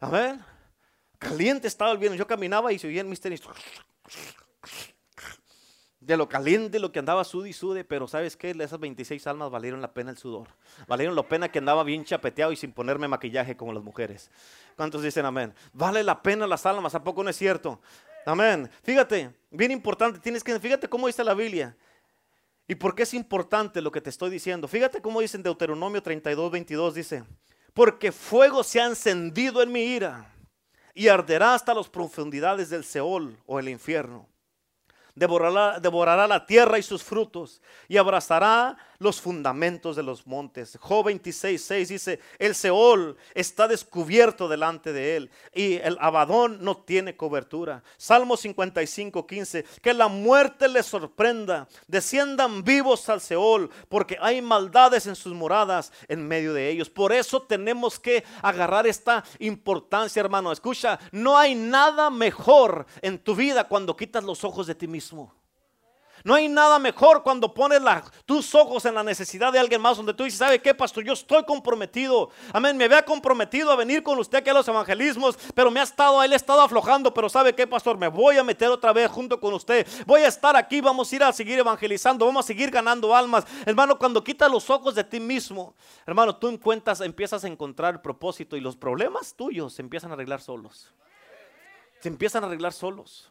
Amén. 0.00 0.44
Caliente 1.18 1.68
estaba 1.68 1.92
el 1.92 1.98
viernes. 1.98 2.18
Yo 2.18 2.26
caminaba 2.26 2.72
y 2.72 2.78
se 2.78 2.88
oía 2.88 3.00
el 3.02 3.06
misterio. 3.06 3.38
De 6.04 6.16
lo 6.16 6.28
caliente, 6.28 6.80
lo 6.80 6.90
que 6.90 6.98
andaba 6.98 7.22
sude 7.22 7.50
y 7.50 7.52
sude, 7.52 7.84
pero 7.84 8.08
¿sabes 8.08 8.36
qué? 8.36 8.50
Esas 8.50 8.80
26 8.80 9.24
almas 9.28 9.52
valieron 9.52 9.80
la 9.80 9.94
pena 9.94 10.10
el 10.10 10.18
sudor. 10.18 10.48
Valieron 10.88 11.14
la 11.14 11.22
pena 11.22 11.48
que 11.48 11.60
andaba 11.60 11.84
bien 11.84 12.04
chapeteado 12.04 12.50
y 12.50 12.56
sin 12.56 12.72
ponerme 12.72 13.06
maquillaje 13.06 13.56
como 13.56 13.72
las 13.72 13.84
mujeres. 13.84 14.28
¿Cuántos 14.74 15.04
dicen 15.04 15.24
amén? 15.26 15.54
Vale 15.72 16.02
la 16.02 16.20
pena 16.20 16.48
las 16.48 16.66
almas, 16.66 16.96
¿a 16.96 17.04
poco 17.04 17.22
no 17.22 17.30
es 17.30 17.36
cierto? 17.36 17.80
Amén. 18.26 18.68
Fíjate, 18.82 19.32
bien 19.52 19.70
importante, 19.70 20.18
tienes 20.18 20.42
que, 20.42 20.58
fíjate 20.58 20.88
cómo 20.88 21.06
dice 21.06 21.22
la 21.22 21.34
Biblia. 21.34 21.76
¿Y 22.66 22.74
por 22.74 22.96
qué 22.96 23.04
es 23.04 23.14
importante 23.14 23.80
lo 23.80 23.92
que 23.92 24.00
te 24.00 24.10
estoy 24.10 24.30
diciendo? 24.30 24.66
Fíjate 24.66 25.00
cómo 25.00 25.20
dice 25.20 25.36
en 25.36 25.44
Deuteronomio 25.44 26.02
32, 26.02 26.50
22, 26.50 26.94
dice, 26.94 27.22
porque 27.74 28.10
fuego 28.10 28.64
se 28.64 28.80
ha 28.80 28.86
encendido 28.86 29.62
en 29.62 29.70
mi 29.70 29.84
ira 29.84 30.34
y 30.94 31.06
arderá 31.06 31.54
hasta 31.54 31.72
las 31.74 31.88
profundidades 31.88 32.70
del 32.70 32.82
Seol 32.82 33.38
o 33.46 33.60
el 33.60 33.68
infierno 33.68 34.31
devorará, 35.14 36.26
la 36.26 36.46
tierra 36.46 36.78
y 36.78 36.82
sus 36.82 37.02
frutos 37.02 37.60
y 37.88 37.96
abrazará 37.96 38.76
los 39.02 39.20
fundamentos 39.20 39.96
de 39.96 40.02
los 40.02 40.26
montes. 40.26 40.78
Job 40.80 41.06
26, 41.06 41.62
6 41.62 41.88
dice, 41.88 42.20
el 42.38 42.54
Seol 42.54 43.16
está 43.34 43.68
descubierto 43.68 44.48
delante 44.48 44.92
de 44.92 45.16
él 45.16 45.30
y 45.54 45.74
el 45.74 45.98
Abadón 46.00 46.58
no 46.62 46.76
tiene 46.76 47.16
cobertura. 47.16 47.82
Salmo 47.96 48.36
55, 48.36 49.26
15, 49.26 49.64
que 49.82 49.94
la 49.94 50.08
muerte 50.08 50.68
les 50.68 50.86
sorprenda, 50.86 51.68
desciendan 51.86 52.64
vivos 52.64 53.08
al 53.08 53.20
Seol, 53.20 53.70
porque 53.88 54.16
hay 54.20 54.40
maldades 54.40 55.06
en 55.06 55.16
sus 55.16 55.34
moradas 55.34 55.92
en 56.08 56.26
medio 56.26 56.54
de 56.54 56.68
ellos. 56.68 56.88
Por 56.88 57.12
eso 57.12 57.42
tenemos 57.42 57.98
que 57.98 58.24
agarrar 58.40 58.86
esta 58.86 59.24
importancia, 59.38 60.20
hermano. 60.20 60.52
Escucha, 60.52 60.98
no 61.10 61.36
hay 61.36 61.54
nada 61.54 62.10
mejor 62.10 62.86
en 63.00 63.18
tu 63.18 63.34
vida 63.34 63.68
cuando 63.68 63.96
quitas 63.96 64.24
los 64.24 64.44
ojos 64.44 64.66
de 64.66 64.74
ti 64.74 64.86
mismo. 64.86 65.41
No 66.24 66.34
hay 66.34 66.48
nada 66.48 66.78
mejor 66.78 67.22
cuando 67.22 67.52
pones 67.52 67.80
tus 68.24 68.54
ojos 68.54 68.84
en 68.84 68.94
la 68.94 69.02
necesidad 69.02 69.52
de 69.52 69.58
alguien 69.58 69.80
más, 69.80 69.96
donde 69.96 70.14
tú 70.14 70.24
dices, 70.24 70.38
¿sabe 70.38 70.60
qué, 70.60 70.74
pastor? 70.74 71.04
Yo 71.04 71.14
estoy 71.14 71.44
comprometido. 71.44 72.30
Amén, 72.52 72.76
me 72.76 72.84
había 72.84 73.04
comprometido 73.04 73.70
a 73.70 73.76
venir 73.76 74.02
con 74.02 74.18
usted 74.18 74.38
aquí 74.38 74.50
a 74.50 74.54
los 74.54 74.68
evangelismos, 74.68 75.38
pero 75.54 75.70
me 75.70 75.80
ha 75.80 75.82
estado, 75.82 76.22
él 76.22 76.32
ha 76.32 76.36
estado 76.36 76.60
aflojando, 76.60 77.12
pero 77.12 77.28
¿sabe 77.28 77.54
qué, 77.54 77.66
pastor? 77.66 77.98
Me 77.98 78.08
voy 78.08 78.38
a 78.38 78.44
meter 78.44 78.68
otra 78.68 78.92
vez 78.92 79.10
junto 79.10 79.40
con 79.40 79.54
usted. 79.54 79.86
Voy 80.06 80.22
a 80.22 80.28
estar 80.28 80.56
aquí, 80.56 80.80
vamos 80.80 81.10
a 81.10 81.16
ir 81.16 81.24
a 81.24 81.32
seguir 81.32 81.58
evangelizando, 81.58 82.26
vamos 82.26 82.44
a 82.44 82.46
seguir 82.46 82.70
ganando 82.70 83.14
almas. 83.14 83.44
Hermano, 83.66 83.98
cuando 83.98 84.22
quitas 84.22 84.50
los 84.50 84.68
ojos 84.70 84.94
de 84.94 85.04
ti 85.04 85.18
mismo, 85.18 85.74
hermano, 86.06 86.36
tú 86.36 86.48
encuentras, 86.48 87.00
empiezas 87.00 87.44
a 87.44 87.48
encontrar 87.48 87.94
el 87.94 88.00
propósito 88.00 88.56
y 88.56 88.60
los 88.60 88.76
problemas 88.76 89.34
tuyos 89.34 89.74
se 89.74 89.82
empiezan 89.82 90.10
a 90.10 90.14
arreglar 90.14 90.40
solos. 90.40 90.92
Se 92.00 92.08
empiezan 92.08 92.44
a 92.44 92.46
arreglar 92.46 92.72
solos. 92.72 93.30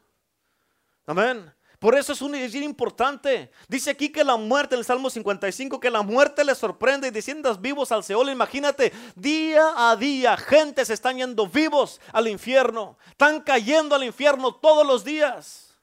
Amén. 1.06 1.54
Por 1.82 1.98
eso 1.98 2.14
es, 2.14 2.22
un, 2.22 2.34
bien 2.34 2.64
importante. 2.64 3.50
Dice 3.68 3.90
aquí 3.90 4.10
que 4.10 4.24
la 4.24 4.38
muerte, 4.38 4.76
en 4.76 4.80
el 4.80 4.86
Salmo 4.86 5.10
55, 5.10 5.80
que 5.80 5.90
la 5.90 6.04
muerte 6.04 6.46
le 6.46 6.54
sorprende 6.54 7.08
y 7.08 7.10
desciendas 7.12 7.60
vivos 7.60 7.92
al 7.92 8.04
Seol. 8.04 8.30
Imagínate, 8.30 8.94
día 9.16 9.74
a 9.76 9.96
día, 9.96 10.38
gente 10.38 10.86
se 10.86 10.94
están 10.94 11.18
yendo 11.18 11.48
vivos 11.48 12.00
al 12.14 12.28
infierno. 12.28 13.00
Están 13.10 13.42
cayendo 13.42 13.96
al 13.96 14.04
infierno 14.04 14.54
todos 14.54 14.86
los 14.86 15.04
días. 15.04 15.76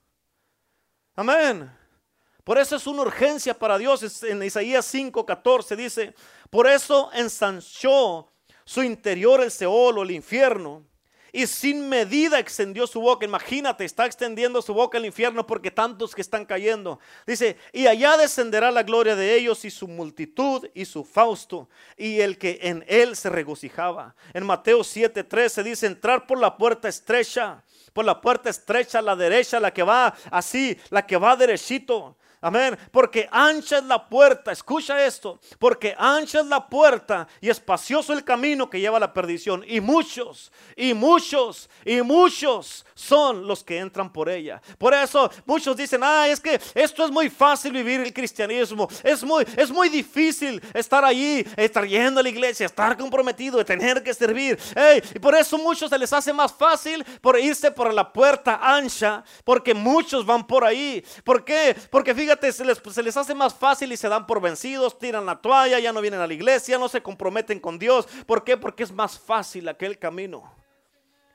Amén. 1.16 1.68
Por 2.44 2.58
eso 2.58 2.76
es 2.76 2.86
una 2.86 3.02
urgencia 3.02 3.58
para 3.58 3.76
Dios. 3.76 4.22
En 4.22 4.40
Isaías 4.40 4.86
5, 4.86 5.26
14 5.26 5.74
dice, 5.74 6.14
por 6.48 6.68
eso 6.68 7.10
ensanchó 7.12 8.30
su 8.64 8.84
interior 8.84 9.42
el 9.42 9.50
Seol 9.50 9.98
o 9.98 10.04
el 10.04 10.12
infierno 10.12 10.87
y 11.32 11.46
sin 11.46 11.88
medida 11.88 12.38
extendió 12.38 12.86
su 12.86 13.00
boca. 13.00 13.24
Imagínate, 13.24 13.84
está 13.84 14.06
extendiendo 14.06 14.62
su 14.62 14.74
boca 14.74 14.98
el 14.98 15.06
infierno 15.06 15.46
porque 15.46 15.70
tantos 15.70 16.14
que 16.14 16.22
están 16.22 16.44
cayendo. 16.44 16.98
Dice, 17.26 17.56
y 17.72 17.86
allá 17.86 18.16
descenderá 18.16 18.70
la 18.70 18.82
gloria 18.82 19.16
de 19.16 19.34
ellos 19.34 19.64
y 19.64 19.70
su 19.70 19.88
multitud 19.88 20.68
y 20.74 20.84
su 20.84 21.04
fausto 21.04 21.68
y 21.96 22.20
el 22.20 22.38
que 22.38 22.58
en 22.62 22.84
él 22.88 23.16
se 23.16 23.30
regocijaba. 23.30 24.14
En 24.32 24.46
Mateo 24.46 24.80
7:13 24.80 25.62
dice, 25.62 25.86
entrar 25.86 26.26
por 26.26 26.38
la 26.38 26.56
puerta 26.56 26.88
estrecha, 26.88 27.62
por 27.92 28.04
la 28.04 28.20
puerta 28.20 28.50
estrecha 28.50 29.02
la 29.02 29.16
derecha, 29.16 29.60
la 29.60 29.72
que 29.72 29.82
va 29.82 30.14
así, 30.30 30.78
la 30.90 31.06
que 31.06 31.16
va 31.16 31.36
derechito. 31.36 32.16
Amén. 32.40 32.78
Porque 32.92 33.28
ancha 33.32 33.78
es 33.78 33.84
la 33.84 34.08
puerta. 34.08 34.52
Escucha 34.52 35.04
esto. 35.04 35.40
Porque 35.58 35.94
ancha 35.98 36.40
es 36.40 36.46
la 36.46 36.66
puerta 36.68 37.26
y 37.40 37.48
espacioso 37.48 38.12
el 38.12 38.24
camino 38.24 38.70
que 38.70 38.80
lleva 38.80 38.98
a 38.98 39.00
la 39.00 39.12
perdición. 39.12 39.64
Y 39.66 39.80
muchos, 39.80 40.52
y 40.76 40.94
muchos, 40.94 41.68
y 41.84 42.00
muchos 42.02 42.86
son 42.94 43.46
los 43.46 43.64
que 43.64 43.78
entran 43.78 44.12
por 44.12 44.28
ella. 44.28 44.62
Por 44.78 44.94
eso 44.94 45.30
muchos 45.46 45.76
dicen, 45.76 46.00
ah, 46.04 46.28
es 46.28 46.40
que 46.40 46.60
esto 46.74 47.04
es 47.04 47.10
muy 47.10 47.28
fácil 47.28 47.72
vivir 47.72 48.00
el 48.00 48.12
cristianismo. 48.12 48.88
Es 49.02 49.24
muy, 49.24 49.44
es 49.56 49.70
muy 49.70 49.88
difícil 49.88 50.62
estar 50.74 51.04
allí, 51.04 51.44
estar 51.56 51.86
yendo 51.86 52.20
a 52.20 52.22
la 52.22 52.28
iglesia, 52.28 52.66
estar 52.66 52.96
comprometido, 52.96 53.64
tener 53.64 54.02
que 54.02 54.14
servir. 54.14 54.58
y 55.14 55.18
por 55.18 55.34
eso 55.34 55.58
muchos 55.58 55.90
se 55.90 55.98
les 55.98 56.12
hace 56.12 56.32
más 56.32 56.52
fácil 56.52 57.04
por 57.20 57.38
irse 57.38 57.70
por 57.72 57.92
la 57.92 58.12
puerta 58.12 58.60
ancha. 58.62 59.24
Porque 59.44 59.74
muchos 59.74 60.24
van 60.24 60.46
por 60.46 60.64
ahí. 60.64 61.04
¿Por 61.24 61.44
qué? 61.44 61.74
Porque 61.90 62.14
fíjate 62.14 62.27
fíjate, 62.28 62.52
se 62.52 63.02
les, 63.02 63.16
hace 63.16 63.34
más 63.34 63.54
fácil 63.54 63.90
y 63.90 63.96
se 63.96 64.06
dan 64.06 64.26
por 64.26 64.38
vencidos, 64.38 64.98
tiran 64.98 65.24
la 65.24 65.36
toalla, 65.36 65.78
ya 65.78 65.92
no 65.92 66.02
vienen 66.02 66.20
a 66.20 66.26
la 66.26 66.34
iglesia, 66.34 66.76
no 66.76 66.86
se 66.86 67.02
comprometen 67.02 67.58
con 67.58 67.78
Dios. 67.78 68.06
¿Por 68.26 68.44
qué? 68.44 68.58
Porque 68.58 68.82
es 68.82 68.92
más 68.92 69.18
fácil 69.18 69.66
aquel 69.66 69.98
camino. 69.98 70.52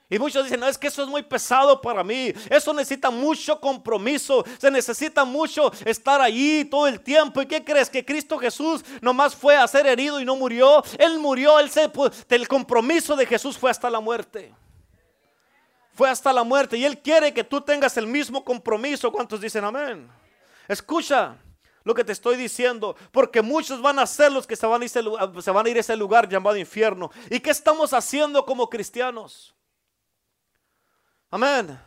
Y 0.07 0.19
muchos 0.19 0.43
dicen, 0.43 0.59
no, 0.59 0.67
es 0.67 0.77
que 0.77 0.87
eso 0.87 1.01
es 1.01 1.09
muy 1.09 1.23
pesado 1.23 1.81
para 1.81 2.03
mí. 2.03 2.31
Eso 2.47 2.71
necesita 2.73 3.09
mucho 3.09 3.59
compromiso. 3.59 4.45
Se 4.59 4.69
necesita 4.69 5.25
mucho 5.25 5.71
estar 5.83 6.21
allí 6.21 6.65
todo 6.65 6.85
el 6.85 6.99
tiempo. 6.99 7.41
¿Y 7.41 7.47
qué 7.47 7.63
crees? 7.63 7.89
Que 7.89 8.05
Cristo 8.05 8.37
Jesús 8.37 8.85
nomás 9.01 9.35
fue 9.35 9.57
a 9.57 9.67
ser 9.67 9.87
herido 9.87 10.19
y 10.19 10.25
no 10.25 10.35
murió. 10.35 10.83
Él 10.99 11.17
murió. 11.17 11.59
Él 11.59 11.71
se, 11.71 11.89
el 12.29 12.47
compromiso 12.47 13.15
de 13.15 13.25
Jesús 13.25 13.57
fue 13.57 13.71
hasta 13.71 13.89
la 13.89 13.99
muerte. 13.99 14.53
Fue 15.95 16.07
hasta 16.07 16.31
la 16.31 16.43
muerte. 16.43 16.77
Y 16.77 16.85
Él 16.85 16.99
quiere 16.99 17.33
que 17.33 17.43
tú 17.43 17.61
tengas 17.61 17.97
el 17.97 18.05
mismo 18.05 18.43
compromiso. 18.43 19.11
¿Cuántos 19.11 19.41
dicen 19.41 19.63
amén? 19.63 20.22
Escucha 20.67 21.37
lo 21.83 21.93
que 21.93 22.03
te 22.03 22.13
estoy 22.13 22.37
diciendo, 22.37 22.95
porque 23.11 23.41
muchos 23.41 23.81
van 23.81 23.99
a 23.99 24.07
ser 24.07 24.31
los 24.31 24.47
que 24.47 24.55
se 24.55 24.65
van, 24.65 24.81
a 24.81 25.69
ir 25.69 25.77
a 25.77 25.79
ese 25.79 25.95
lugar 25.95 26.29
llamado 26.29 26.55
infierno. 26.55 27.11
¿Y 27.29 27.39
qué 27.39 27.49
estamos 27.49 27.93
haciendo 27.93 28.45
como 28.45 28.69
cristianos? 28.69 29.53
Amén. 31.29 31.77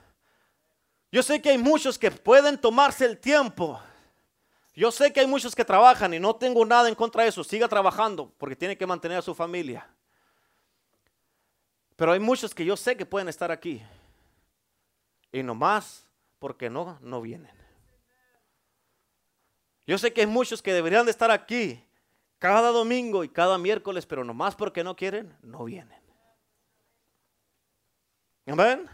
Yo 1.10 1.22
sé 1.22 1.40
que 1.40 1.50
hay 1.50 1.58
muchos 1.58 1.98
que 1.98 2.10
pueden 2.10 2.60
tomarse 2.60 3.06
el 3.06 3.18
tiempo. 3.18 3.80
Yo 4.74 4.90
sé 4.90 5.12
que 5.12 5.20
hay 5.20 5.26
muchos 5.26 5.54
que 5.54 5.64
trabajan 5.64 6.12
y 6.12 6.20
no 6.20 6.36
tengo 6.36 6.66
nada 6.66 6.88
en 6.88 6.94
contra 6.94 7.22
de 7.22 7.30
eso. 7.30 7.42
Siga 7.42 7.66
trabajando 7.66 8.30
porque 8.36 8.56
tiene 8.56 8.76
que 8.76 8.86
mantener 8.86 9.18
a 9.18 9.22
su 9.22 9.34
familia. 9.34 9.88
Pero 11.96 12.12
hay 12.12 12.20
muchos 12.20 12.54
que 12.54 12.66
yo 12.66 12.76
sé 12.76 12.94
que 12.98 13.06
pueden 13.06 13.28
estar 13.28 13.50
aquí. 13.50 13.82
Y 15.32 15.42
nomás 15.42 16.06
porque 16.38 16.68
no, 16.68 16.98
no 17.00 17.22
vienen. 17.22 17.55
Yo 19.86 19.98
sé 19.98 20.12
que 20.12 20.22
hay 20.22 20.26
muchos 20.26 20.62
que 20.62 20.72
deberían 20.72 21.04
de 21.04 21.12
estar 21.12 21.30
aquí 21.30 21.82
cada 22.38 22.70
domingo 22.70 23.24
y 23.24 23.28
cada 23.28 23.56
miércoles, 23.56 24.04
pero 24.04 24.24
nomás 24.24 24.54
porque 24.54 24.82
no 24.82 24.96
quieren, 24.96 25.36
no 25.42 25.64
vienen. 25.64 26.00
Amén. 28.46 28.88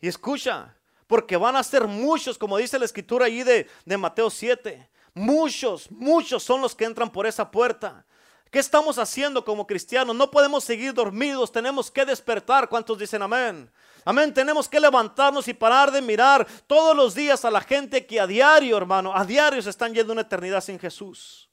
Y 0.00 0.08
escucha, 0.08 0.76
porque 1.06 1.36
van 1.36 1.56
a 1.56 1.62
ser 1.62 1.86
muchos, 1.86 2.38
como 2.38 2.58
dice 2.58 2.78
la 2.78 2.84
escritura 2.84 3.26
allí 3.26 3.42
de, 3.42 3.68
de 3.84 3.96
Mateo 3.96 4.30
7. 4.30 4.88
Muchos, 5.14 5.90
muchos 5.90 6.42
son 6.42 6.60
los 6.60 6.74
que 6.74 6.84
entran 6.84 7.10
por 7.10 7.26
esa 7.26 7.50
puerta. 7.50 8.06
¿Qué 8.50 8.58
estamos 8.58 8.98
haciendo 8.98 9.44
como 9.44 9.66
cristianos? 9.66 10.16
No 10.16 10.30
podemos 10.30 10.64
seguir 10.64 10.94
dormidos, 10.94 11.52
tenemos 11.52 11.90
que 11.90 12.04
despertar. 12.04 12.68
¿Cuántos 12.68 12.98
dicen 12.98 13.22
amén? 13.22 13.70
Amén, 14.04 14.32
tenemos 14.32 14.68
que 14.68 14.80
levantarnos 14.80 15.48
y 15.48 15.54
parar 15.54 15.90
de 15.90 16.00
mirar 16.00 16.46
todos 16.66 16.96
los 16.96 17.14
días 17.14 17.44
a 17.44 17.50
la 17.50 17.60
gente 17.60 18.06
que 18.06 18.20
a 18.20 18.26
diario, 18.26 18.76
hermano, 18.76 19.14
a 19.14 19.24
diario 19.24 19.60
se 19.62 19.70
están 19.70 19.94
yendo 19.94 20.12
una 20.12 20.22
eternidad 20.22 20.60
sin 20.60 20.78
Jesús. 20.78 21.50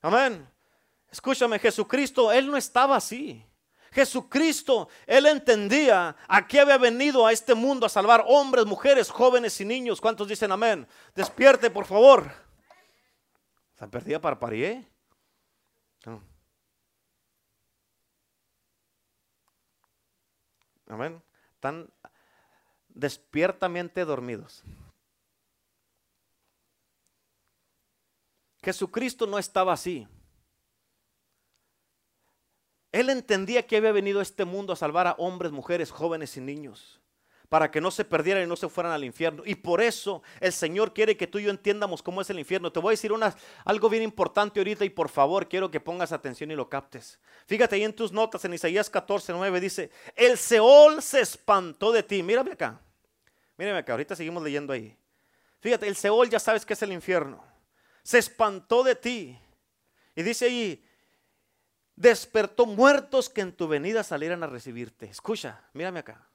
Amén. 0.00 0.48
Escúchame, 1.10 1.58
Jesucristo, 1.58 2.30
Él 2.32 2.50
no 2.50 2.56
estaba 2.56 2.96
así. 2.96 3.44
Jesucristo, 3.90 4.88
Él 5.06 5.26
entendía 5.26 6.14
a 6.28 6.46
qué 6.46 6.60
había 6.60 6.78
venido 6.78 7.26
a 7.26 7.32
este 7.32 7.54
mundo 7.54 7.86
a 7.86 7.88
salvar 7.88 8.24
hombres, 8.26 8.66
mujeres, 8.66 9.10
jóvenes 9.10 9.60
y 9.60 9.64
niños. 9.64 10.00
¿Cuántos 10.00 10.28
dicen 10.28 10.52
amén? 10.52 10.86
Despierte, 11.14 11.70
por 11.70 11.86
favor. 11.86 12.30
¿Se 13.78 13.86
perdida 13.88 14.20
para 14.20 14.38
Amén. 20.88 21.22
Están 21.54 21.90
despiertamente 22.88 24.04
dormidos. 24.04 24.64
Jesucristo 28.62 29.26
no 29.26 29.38
estaba 29.38 29.72
así. 29.72 30.08
Él 32.90 33.10
entendía 33.10 33.66
que 33.66 33.76
había 33.76 33.92
venido 33.92 34.20
a 34.20 34.22
este 34.22 34.44
mundo 34.44 34.72
a 34.72 34.76
salvar 34.76 35.06
a 35.06 35.12
hombres, 35.12 35.52
mujeres, 35.52 35.90
jóvenes 35.90 36.36
y 36.36 36.40
niños, 36.40 37.00
para 37.48 37.70
que 37.70 37.80
no 37.80 37.90
se 37.90 38.04
perdieran 38.04 38.42
y 38.42 38.46
no 38.46 38.56
se 38.56 38.68
fueran 38.68 38.92
al 38.92 39.04
infierno. 39.04 39.42
Y 39.46 39.54
por 39.54 39.80
eso 39.80 40.22
el 40.40 40.52
Señor 40.52 40.92
quiere 40.92 41.16
que 41.16 41.26
tú 41.26 41.38
y 41.38 41.44
yo 41.44 41.50
entiendamos 41.50 42.02
cómo 42.02 42.20
es 42.20 42.28
el 42.30 42.38
infierno. 42.38 42.70
Te 42.70 42.80
voy 42.80 42.90
a 42.90 42.92
decir 42.92 43.10
algo 43.64 43.88
bien 43.88 44.02
importante 44.02 44.60
ahorita 44.60 44.84
y 44.84 44.90
por 44.90 45.08
favor 45.08 45.48
quiero 45.48 45.70
que 45.70 45.80
pongas 45.80 46.12
atención 46.12 46.50
y 46.50 46.56
lo 46.56 46.68
captes. 46.68 47.18
Fíjate 47.46 47.76
ahí 47.76 47.84
en 47.84 47.94
tus 47.94 48.12
notas, 48.12 48.44
en 48.44 48.54
Isaías 48.54 48.90
14, 48.90 49.32
9 49.32 49.60
dice, 49.60 49.90
el 50.14 50.36
Seol 50.36 51.02
se 51.02 51.20
espantó 51.20 51.90
de 51.90 52.02
ti. 52.02 52.22
Mírame 52.22 52.52
acá, 52.52 52.80
mírame 53.56 53.78
acá, 53.78 53.92
ahorita 53.92 54.14
seguimos 54.14 54.42
leyendo 54.42 54.72
ahí. 54.72 54.94
Fíjate, 55.60 55.88
el 55.88 55.96
Seol 55.96 56.28
ya 56.28 56.38
sabes 56.38 56.66
que 56.66 56.74
es 56.74 56.82
el 56.82 56.92
infierno. 56.92 57.42
Se 58.02 58.18
espantó 58.18 58.82
de 58.82 58.94
ti. 58.94 59.38
Y 60.14 60.22
dice 60.22 60.46
ahí, 60.46 60.84
despertó 61.96 62.66
muertos 62.66 63.28
que 63.28 63.40
en 63.40 63.52
tu 63.52 63.66
venida 63.68 64.02
salieran 64.02 64.42
a 64.42 64.46
recibirte. 64.46 65.06
Escucha, 65.06 65.62
mírame 65.72 66.00
acá. 66.00 66.27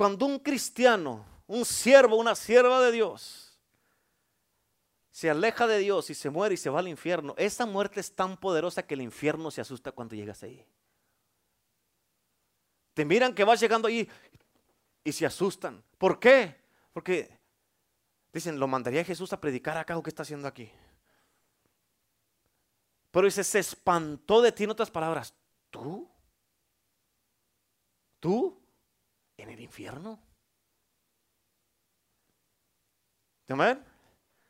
Cuando 0.00 0.24
un 0.24 0.38
cristiano, 0.38 1.26
un 1.46 1.62
siervo, 1.62 2.16
una 2.16 2.34
sierva 2.34 2.80
de 2.80 2.90
Dios, 2.90 3.60
se 5.10 5.28
aleja 5.28 5.66
de 5.66 5.76
Dios 5.76 6.08
y 6.08 6.14
se 6.14 6.30
muere 6.30 6.54
y 6.54 6.56
se 6.56 6.70
va 6.70 6.78
al 6.78 6.88
infierno, 6.88 7.34
esa 7.36 7.66
muerte 7.66 8.00
es 8.00 8.14
tan 8.16 8.38
poderosa 8.38 8.82
que 8.86 8.94
el 8.94 9.02
infierno 9.02 9.50
se 9.50 9.60
asusta 9.60 9.92
cuando 9.92 10.14
llegas 10.14 10.42
ahí. 10.42 10.66
Te 12.94 13.04
miran 13.04 13.34
que 13.34 13.44
vas 13.44 13.60
llegando 13.60 13.88
ahí 13.88 14.08
y 15.04 15.12
se 15.12 15.26
asustan. 15.26 15.84
¿Por 15.98 16.18
qué? 16.18 16.56
Porque 16.94 17.38
dicen, 18.32 18.58
lo 18.58 18.66
mandaría 18.66 19.04
Jesús 19.04 19.34
a 19.34 19.40
predicar 19.42 19.76
acá 19.76 19.98
o 19.98 20.02
qué 20.02 20.08
está 20.08 20.22
haciendo 20.22 20.48
aquí. 20.48 20.72
Pero 23.10 23.26
dice, 23.26 23.44
se 23.44 23.58
espantó 23.58 24.40
de 24.40 24.50
ti 24.50 24.64
en 24.64 24.70
otras 24.70 24.90
palabras. 24.90 25.34
¿Tú? 25.68 26.08
¿Tú? 28.18 28.59
¿En 29.40 29.48
el 29.48 29.60
infierno? 29.60 30.20
Amén. 33.48 33.82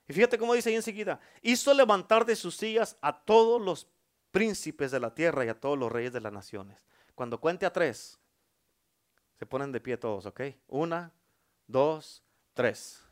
Y 0.08 0.12
fíjate 0.12 0.36
cómo 0.36 0.54
dice 0.54 0.70
ahí 0.70 0.74
enseguida, 0.74 1.20
hizo 1.42 1.72
levantar 1.72 2.26
de 2.26 2.34
sus 2.34 2.56
sillas 2.56 2.96
a 3.00 3.16
todos 3.24 3.62
los 3.62 3.86
príncipes 4.32 4.90
de 4.90 4.98
la 4.98 5.14
tierra 5.14 5.44
y 5.44 5.48
a 5.48 5.58
todos 5.58 5.78
los 5.78 5.90
reyes 5.90 6.12
de 6.12 6.20
las 6.20 6.32
naciones. 6.32 6.76
Cuando 7.14 7.40
cuente 7.40 7.64
a 7.66 7.72
tres, 7.72 8.18
se 9.38 9.46
ponen 9.46 9.70
de 9.70 9.80
pie 9.80 9.96
todos, 9.96 10.26
¿ok? 10.26 10.40
Una, 10.66 11.12
dos, 11.68 12.24
tres. 12.52 13.04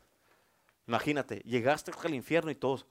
Imagínate, 0.85 1.39
llegaste 1.45 1.91
al 2.03 2.13
infierno 2.13 2.51
y 2.51 2.55
todos, 2.55 2.85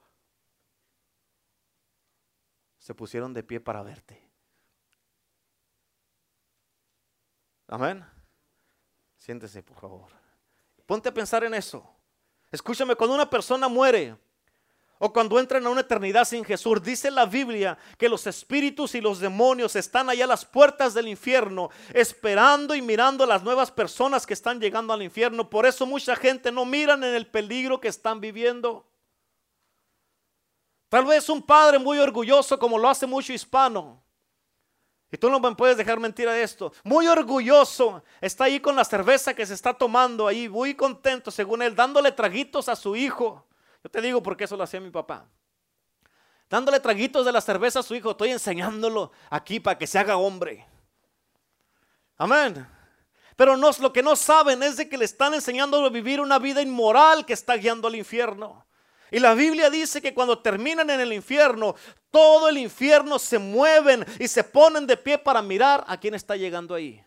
se 2.78 2.94
pusieron 2.94 3.34
de 3.34 3.42
pie 3.42 3.60
para 3.60 3.82
verte. 3.82 4.26
Amén. 7.66 8.17
Siéntese, 9.18 9.62
por 9.62 9.76
favor. 9.76 10.06
Ponte 10.86 11.08
a 11.08 11.14
pensar 11.14 11.44
en 11.44 11.52
eso. 11.52 11.84
Escúchame, 12.50 12.94
cuando 12.94 13.14
una 13.14 13.28
persona 13.28 13.68
muere 13.68 14.16
o 14.98 15.12
cuando 15.12 15.38
entra 15.38 15.58
en 15.58 15.66
una 15.66 15.82
eternidad 15.82 16.24
sin 16.24 16.44
Jesús, 16.44 16.82
dice 16.82 17.10
la 17.10 17.26
Biblia 17.26 17.76
que 17.98 18.08
los 18.08 18.26
espíritus 18.26 18.94
y 18.94 19.00
los 19.00 19.20
demonios 19.20 19.76
están 19.76 20.08
allá 20.08 20.24
a 20.24 20.28
las 20.28 20.44
puertas 20.44 20.94
del 20.94 21.08
infierno, 21.08 21.68
esperando 21.92 22.74
y 22.74 22.80
mirando 22.80 23.24
a 23.24 23.26
las 23.26 23.42
nuevas 23.42 23.70
personas 23.70 24.26
que 24.26 24.34
están 24.34 24.60
llegando 24.60 24.92
al 24.92 25.02
infierno. 25.02 25.50
Por 25.50 25.66
eso 25.66 25.84
mucha 25.84 26.16
gente 26.16 26.50
no 26.50 26.64
miran 26.64 27.04
en 27.04 27.14
el 27.14 27.26
peligro 27.26 27.80
que 27.80 27.88
están 27.88 28.20
viviendo. 28.20 28.88
Tal 30.88 31.04
vez 31.04 31.28
un 31.28 31.42
padre 31.42 31.78
muy 31.78 31.98
orgulloso 31.98 32.58
como 32.58 32.78
lo 32.78 32.88
hace 32.88 33.06
mucho 33.06 33.32
hispano. 33.32 34.02
Y 35.10 35.16
tú 35.16 35.30
no 35.30 35.40
me 35.40 35.54
puedes 35.54 35.76
dejar 35.76 35.98
mentir 35.98 36.28
a 36.28 36.38
esto. 36.38 36.72
Muy 36.84 37.06
orgulloso. 37.06 38.02
Está 38.20 38.44
ahí 38.44 38.60
con 38.60 38.76
la 38.76 38.84
cerveza 38.84 39.32
que 39.32 39.46
se 39.46 39.54
está 39.54 39.72
tomando 39.72 40.26
ahí. 40.26 40.48
Muy 40.48 40.74
contento 40.74 41.30
según 41.30 41.62
él. 41.62 41.74
Dándole 41.74 42.12
traguitos 42.12 42.68
a 42.68 42.76
su 42.76 42.94
hijo. 42.94 43.46
Yo 43.82 43.90
te 43.90 44.02
digo 44.02 44.22
porque 44.22 44.44
eso 44.44 44.56
lo 44.56 44.64
hacía 44.64 44.80
mi 44.80 44.90
papá. 44.90 45.26
Dándole 46.50 46.78
traguitos 46.80 47.24
de 47.24 47.32
la 47.32 47.40
cerveza 47.40 47.80
a 47.80 47.82
su 47.82 47.94
hijo. 47.94 48.10
Estoy 48.10 48.30
enseñándolo 48.30 49.10
aquí 49.30 49.60
para 49.60 49.78
que 49.78 49.86
se 49.86 49.98
haga 49.98 50.18
hombre. 50.18 50.66
Amén. 52.18 52.66
Pero 53.34 53.56
no, 53.56 53.70
lo 53.80 53.92
que 53.92 54.02
no 54.02 54.14
saben 54.14 54.62
es 54.62 54.76
de 54.76 54.88
que 54.88 54.98
le 54.98 55.06
están 55.06 55.32
enseñando 55.32 55.82
a 55.82 55.88
vivir 55.88 56.20
una 56.20 56.38
vida 56.38 56.60
inmoral 56.60 57.24
que 57.24 57.32
está 57.32 57.54
guiando 57.54 57.88
al 57.88 57.94
infierno. 57.94 58.66
Y 59.10 59.18
la 59.18 59.34
Biblia 59.34 59.70
dice 59.70 60.02
que 60.02 60.14
cuando 60.14 60.38
terminan 60.40 60.90
en 60.90 61.00
el 61.00 61.12
infierno, 61.12 61.74
todo 62.10 62.48
el 62.48 62.58
infierno 62.58 63.18
se 63.18 63.38
mueven 63.38 64.04
y 64.18 64.28
se 64.28 64.44
ponen 64.44 64.86
de 64.86 64.96
pie 64.96 65.18
para 65.18 65.42
mirar 65.42 65.84
a 65.86 65.98
quién 65.98 66.14
está 66.14 66.36
llegando 66.36 66.74
ahí. 66.74 67.02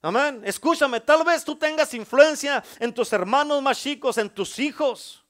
Amén. 0.00 0.42
Escúchame, 0.44 1.00
tal 1.00 1.24
vez 1.24 1.44
tú 1.44 1.56
tengas 1.56 1.92
influencia 1.94 2.62
en 2.78 2.92
tus 2.94 3.12
hermanos 3.12 3.60
más 3.62 3.80
chicos, 3.80 4.16
en 4.18 4.30
tus 4.30 4.58
hijos, 4.58 5.24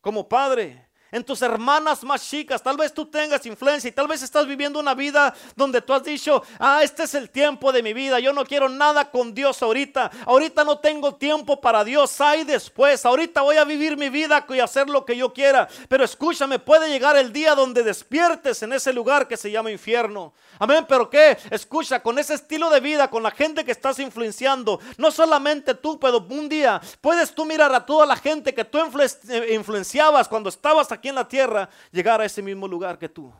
como 0.00 0.28
padre 0.28 0.89
en 1.10 1.24
tus 1.24 1.42
hermanas 1.42 2.04
más 2.04 2.28
chicas. 2.28 2.62
Tal 2.62 2.76
vez 2.76 2.92
tú 2.92 3.06
tengas 3.06 3.44
influencia 3.46 3.88
y 3.88 3.92
tal 3.92 4.06
vez 4.06 4.22
estás 4.22 4.46
viviendo 4.46 4.78
una 4.78 4.94
vida 4.94 5.34
donde 5.56 5.80
tú 5.80 5.92
has 5.92 6.04
dicho, 6.04 6.42
ah, 6.58 6.80
este 6.82 7.04
es 7.04 7.14
el 7.14 7.30
tiempo 7.30 7.72
de 7.72 7.82
mi 7.82 7.92
vida. 7.92 8.20
Yo 8.20 8.32
no 8.32 8.44
quiero 8.44 8.68
nada 8.68 9.10
con 9.10 9.34
Dios 9.34 9.62
ahorita. 9.62 10.10
Ahorita 10.26 10.64
no 10.64 10.78
tengo 10.78 11.14
tiempo 11.14 11.60
para 11.60 11.84
Dios. 11.84 12.20
Hay 12.20 12.44
después. 12.44 13.04
Ahorita 13.04 13.42
voy 13.42 13.56
a 13.56 13.64
vivir 13.64 13.96
mi 13.96 14.08
vida 14.08 14.44
y 14.48 14.60
hacer 14.60 14.88
lo 14.88 15.04
que 15.04 15.16
yo 15.16 15.32
quiera. 15.32 15.68
Pero 15.88 16.04
escúchame, 16.04 16.58
puede 16.58 16.88
llegar 16.88 17.16
el 17.16 17.32
día 17.32 17.54
donde 17.54 17.82
despiertes 17.82 18.62
en 18.62 18.72
ese 18.72 18.92
lugar 18.92 19.28
que 19.28 19.36
se 19.36 19.50
llama 19.50 19.70
infierno. 19.70 20.32
Amén, 20.58 20.84
pero 20.88 21.08
¿qué? 21.08 21.38
Escucha, 21.50 22.02
con 22.02 22.18
ese 22.18 22.34
estilo 22.34 22.68
de 22.68 22.80
vida, 22.80 23.08
con 23.08 23.22
la 23.22 23.30
gente 23.30 23.64
que 23.64 23.72
estás 23.72 23.98
influenciando, 23.98 24.78
no 24.98 25.10
solamente 25.10 25.74
tú, 25.74 25.98
pero 25.98 26.18
un 26.28 26.48
día 26.48 26.80
puedes 27.00 27.34
tú 27.34 27.44
mirar 27.46 27.74
a 27.74 27.86
toda 27.86 28.04
la 28.04 28.16
gente 28.16 28.52
que 28.52 28.64
tú 28.64 28.78
eh, 28.78 29.54
influenciabas 29.54 30.28
cuando 30.28 30.50
estabas 30.50 30.92
aquí 30.92 30.99
en 31.08 31.14
la 31.14 31.26
tierra, 31.26 31.68
llegar 31.90 32.20
a 32.20 32.24
ese 32.24 32.42
mismo 32.42 32.68
lugar 32.68 32.98
que 32.98 33.08
tú. 33.08 33.32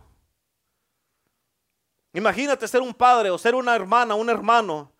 Imagínate 2.12 2.66
ser 2.66 2.80
un 2.80 2.92
padre 2.92 3.30
o 3.30 3.38
ser 3.38 3.54
una 3.54 3.74
hermana, 3.74 4.14
un 4.14 4.28
hermano 4.28 4.92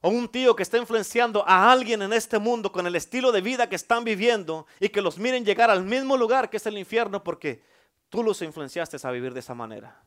o 0.00 0.08
un 0.08 0.28
tío 0.28 0.54
que 0.54 0.62
está 0.62 0.78
influenciando 0.78 1.46
a 1.46 1.70
alguien 1.70 2.02
en 2.02 2.12
este 2.12 2.38
mundo 2.38 2.70
con 2.70 2.86
el 2.86 2.94
estilo 2.94 3.32
de 3.32 3.40
vida 3.40 3.68
que 3.68 3.76
están 3.76 4.04
viviendo 4.04 4.66
y 4.78 4.88
que 4.88 5.00
los 5.00 5.18
miren 5.18 5.44
llegar 5.44 5.70
al 5.70 5.82
mismo 5.82 6.16
lugar 6.16 6.50
que 6.50 6.58
es 6.58 6.66
el 6.66 6.76
infierno 6.76 7.24
porque 7.24 7.62
tú 8.10 8.22
los 8.22 8.40
influenciaste 8.42 8.96
a 9.02 9.10
vivir 9.10 9.32
de 9.32 9.40
esa 9.40 9.54
manera. 9.54 10.02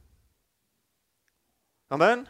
Amén. 1.89 2.27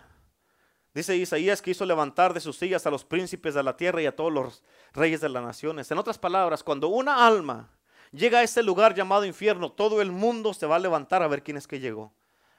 Dice 0.93 1.15
Isaías 1.15 1.62
que 1.62 1.71
hizo 1.71 1.86
levantar 1.86 2.34
de 2.34 2.39
sus 2.39 2.58
sillas 2.58 2.86
a 2.88 2.89
los 2.89 3.06
príncipes 3.06 3.54
de 3.54 3.63
la 3.63 3.78
tierra 3.78 4.02
y 4.02 4.06
a 4.06 4.15
todos 4.15 4.32
los 4.32 4.63
reyes 4.93 5.21
de 5.21 5.30
las 5.30 5.43
naciones. 5.43 5.91
En 5.91 5.97
otras 5.97 6.17
palabras, 6.17 6.63
cuando 6.63 6.88
una 6.88 7.28
alma 7.28 7.69
llega 8.12 8.39
a 8.39 8.43
ese 8.43 8.63
lugar 8.63 8.93
llamado 8.93 9.26
infierno, 9.26 9.72
todo 9.72 10.02
el 10.02 10.12
mundo 10.12 10.54
se 10.54 10.65
va 10.65 10.76
a 10.76 10.80
levantar 10.80 11.22
a 11.22 11.28
ver 11.28 11.43
quién 11.43 11.58
es 11.58 11.67
que 11.67 11.80
llegó. 11.80 12.13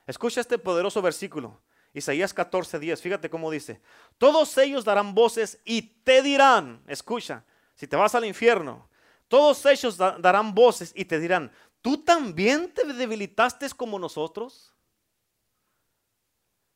Escucha 0.06 0.40
este 0.40 0.58
poderoso 0.58 1.02
versículo. 1.02 1.60
Isaías 1.92 2.32
14, 2.32 2.78
10. 2.78 3.02
Fíjate 3.02 3.30
cómo 3.30 3.50
dice. 3.50 3.80
Todos 4.18 4.56
ellos 4.58 4.84
darán 4.84 5.14
voces 5.14 5.58
y 5.64 5.82
te 5.82 6.22
dirán, 6.22 6.82
escucha, 6.86 7.44
si 7.74 7.86
te 7.86 7.96
vas 7.96 8.14
al 8.14 8.24
infierno, 8.24 8.88
todos 9.28 9.64
ellos 9.66 9.96
darán 9.96 10.54
voces 10.54 10.92
y 10.94 11.04
te 11.04 11.18
dirán, 11.18 11.52
¿tú 11.82 11.98
también 11.98 12.72
te 12.72 12.84
debilitaste 12.84 13.68
como 13.70 13.98
nosotros? 13.98 14.74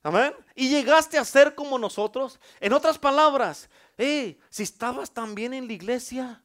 Amén. 0.03 0.35
Y 0.55 0.69
llegaste 0.69 1.17
a 1.17 1.25
ser 1.25 1.55
como 1.55 1.79
nosotros. 1.79 2.41
En 2.61 2.73
otras 2.73 2.99
palabras, 2.99 3.71
si 3.97 4.63
estabas 4.63 5.13
también 5.13 5.55
en 5.55 5.67
la 5.67 5.73
iglesia, 5.73 6.43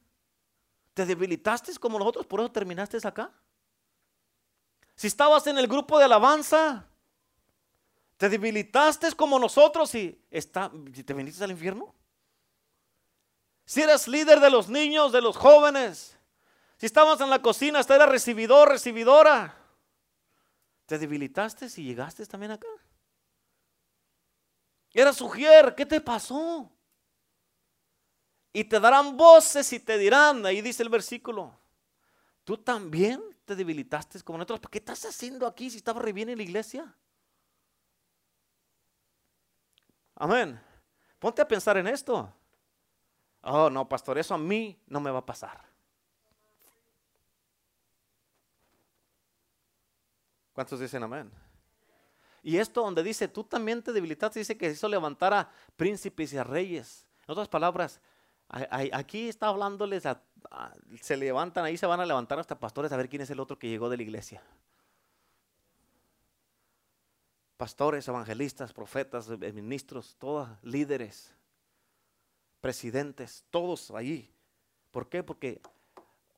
te 0.98 1.06
debilitaste 1.06 1.72
como 1.78 1.96
nosotros, 1.96 2.26
por 2.26 2.40
eso 2.40 2.50
terminaste 2.50 2.98
acá. 3.06 3.32
Si 4.96 5.06
estabas 5.06 5.46
en 5.46 5.56
el 5.56 5.68
grupo 5.68 5.96
de 5.96 6.06
alabanza, 6.06 6.88
te 8.16 8.28
debilitaste 8.28 9.12
como 9.12 9.38
nosotros 9.38 9.94
y 9.94 10.20
está, 10.28 10.72
te 11.06 11.14
viniste 11.14 11.44
al 11.44 11.52
infierno. 11.52 11.94
Si 13.64 13.80
eres 13.80 14.08
líder 14.08 14.40
de 14.40 14.50
los 14.50 14.68
niños, 14.68 15.12
de 15.12 15.22
los 15.22 15.36
jóvenes, 15.36 16.18
si 16.78 16.86
estabas 16.86 17.20
en 17.20 17.30
la 17.30 17.40
cocina, 17.40 17.78
hasta 17.78 17.94
eras 17.94 18.08
recibidor, 18.08 18.68
recibidora, 18.68 19.56
te 20.84 20.98
debilitaste 20.98 21.66
y 21.76 21.84
llegaste 21.84 22.26
también 22.26 22.50
acá. 22.50 22.66
Era 24.92 25.12
sugier, 25.12 25.76
¿qué 25.76 25.86
te 25.86 26.00
pasó? 26.00 26.72
Y 28.58 28.64
te 28.64 28.80
darán 28.80 29.16
voces 29.16 29.72
y 29.72 29.78
te 29.78 29.96
dirán, 29.96 30.44
ahí 30.44 30.60
dice 30.60 30.82
el 30.82 30.88
versículo, 30.88 31.56
tú 32.42 32.58
también 32.58 33.22
te 33.44 33.54
debilitaste 33.54 34.20
como 34.22 34.38
nosotros. 34.38 34.68
¿Qué 34.68 34.78
estás 34.78 35.04
haciendo 35.04 35.46
aquí 35.46 35.70
si 35.70 35.76
estaba 35.76 36.00
re 36.00 36.12
bien 36.12 36.28
en 36.28 36.38
la 36.38 36.42
iglesia? 36.42 36.92
Amén. 40.16 40.60
Ponte 41.20 41.40
a 41.40 41.46
pensar 41.46 41.76
en 41.76 41.86
esto. 41.86 42.34
Oh, 43.42 43.70
no, 43.70 43.88
pastor, 43.88 44.18
eso 44.18 44.34
a 44.34 44.38
mí 44.38 44.76
no 44.88 44.98
me 44.98 45.12
va 45.12 45.20
a 45.20 45.26
pasar. 45.26 45.64
¿Cuántos 50.52 50.80
dicen 50.80 51.04
amén? 51.04 51.30
Y 52.42 52.56
esto 52.56 52.82
donde 52.82 53.04
dice, 53.04 53.28
tú 53.28 53.44
también 53.44 53.84
te 53.84 53.92
debilitaste, 53.92 54.40
dice 54.40 54.58
que 54.58 54.68
hizo 54.68 54.88
levantar 54.88 55.32
a 55.32 55.48
príncipes 55.76 56.32
y 56.32 56.38
a 56.38 56.42
reyes. 56.42 57.06
En 57.28 57.32
otras 57.32 57.46
palabras, 57.46 58.00
aquí 58.48 59.28
está 59.28 59.48
hablándoles, 59.48 60.04
se 61.00 61.16
levantan, 61.16 61.64
ahí 61.64 61.76
se 61.76 61.86
van 61.86 62.00
a 62.00 62.06
levantar 62.06 62.38
hasta 62.38 62.58
pastores 62.58 62.92
a 62.92 62.96
ver 62.96 63.08
quién 63.08 63.22
es 63.22 63.30
el 63.30 63.40
otro 63.40 63.58
que 63.58 63.68
llegó 63.68 63.90
de 63.90 63.96
la 63.96 64.02
iglesia. 64.02 64.42
Pastores, 67.56 68.06
evangelistas, 68.06 68.72
profetas, 68.72 69.28
eh, 69.28 69.52
ministros, 69.52 70.16
todos 70.18 70.48
líderes, 70.62 71.34
presidentes, 72.60 73.44
todos 73.50 73.90
ahí. 73.90 74.32
¿Por 74.92 75.08
qué? 75.08 75.22
Porque 75.22 75.60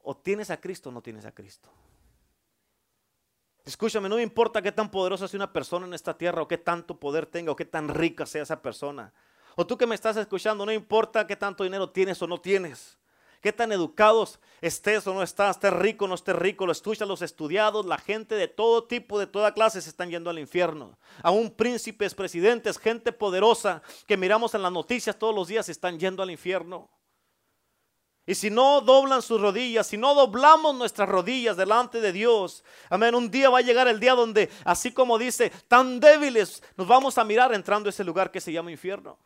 o 0.03 0.17
tienes 0.17 0.51
a 0.51 0.61
Cristo 0.61 0.89
o 0.89 0.93
no 0.93 1.03
tienes 1.03 1.27
a 1.27 1.33
Cristo. 1.33 1.71
Escúchame, 3.65 4.09
no 4.09 4.17
me 4.17 4.23
importa 4.23 4.63
qué 4.63 4.73
tan 4.73 4.91
poderosa 4.91 5.29
sea 5.29 5.39
una 5.39 5.53
persona 5.53 5.87
en 5.87 5.95
esta 5.95 6.17
tierra 6.17 6.43
o 6.43 6.49
qué 6.49 6.59
tanto 6.59 6.99
poder 6.99 7.27
tenga 7.27 7.53
o 7.53 7.57
qué 7.57 7.67
tan 7.67 7.89
rica 7.89 8.25
sea 8.27 8.43
esa 8.43 8.63
persona. 8.63 9.13
O 9.61 9.67
tú 9.67 9.77
que 9.77 9.87
me 9.87 9.95
estás 9.95 10.17
escuchando, 10.17 10.65
no 10.65 10.73
importa 10.73 11.27
qué 11.27 11.37
tanto 11.37 11.65
dinero 11.65 11.91
tienes 11.91 12.23
o 12.23 12.27
no 12.27 12.41
tienes. 12.41 12.97
Qué 13.43 13.53
tan 13.53 13.71
educados 13.73 14.41
estés 14.63 15.07
o 15.07 15.13
no 15.13 15.23
estás, 15.23 15.57
estés 15.57 15.75
rico 15.75 16.07
o 16.07 16.09
no 16.09 16.15
estés 16.15 16.35
rico, 16.35 16.65
lo 16.65 16.73
escuchan 16.73 17.09
los 17.09 17.21
estudiados, 17.21 17.85
la 17.85 17.99
gente 17.99 18.37
de 18.37 18.49
todo 18.49 18.85
tipo, 18.85 19.19
de 19.19 19.27
toda 19.27 19.53
clase 19.53 19.83
se 19.83 19.91
están 19.91 20.09
yendo 20.09 20.31
al 20.31 20.39
infierno. 20.39 20.99
Aún 21.23 21.51
príncipes, 21.51 22.15
presidentes, 22.15 22.79
gente 22.79 23.13
poderosa 23.13 23.83
que 24.07 24.17
miramos 24.17 24.55
en 24.55 24.63
las 24.63 24.73
noticias 24.73 25.19
todos 25.19 25.35
los 25.35 25.49
días 25.49 25.67
se 25.67 25.73
están 25.73 25.99
yendo 25.99 26.23
al 26.23 26.31
infierno. 26.31 26.89
Y 28.25 28.37
si 28.37 28.49
no 28.49 28.81
doblan 28.81 29.21
sus 29.21 29.43
rodillas, 29.43 29.87
si 29.87 29.99
no 29.99 30.15
doblamos 30.15 30.75
nuestras 30.75 31.07
rodillas 31.07 31.59
delante 31.59 32.01
de 32.01 32.13
Dios, 32.13 32.65
amén, 32.89 33.15
un 33.15 33.31
día 33.31 33.51
va 33.51 33.59
a 33.59 33.61
llegar 33.61 33.89
el 33.89 34.01
día 34.01 34.15
donde, 34.15 34.49
así 34.65 34.91
como 34.91 35.19
dice, 35.19 35.53
tan 35.69 36.01
débiles, 36.01 36.63
nos 36.79 36.89
vamos 36.89 37.19
a 37.19 37.25
mirar 37.25 37.53
entrando 37.53 37.89
a 37.89 37.91
ese 37.91 38.05
lugar 38.05 38.31
que 38.31 38.41
se 38.41 38.53
llama 38.53 38.71
infierno. 38.71 39.19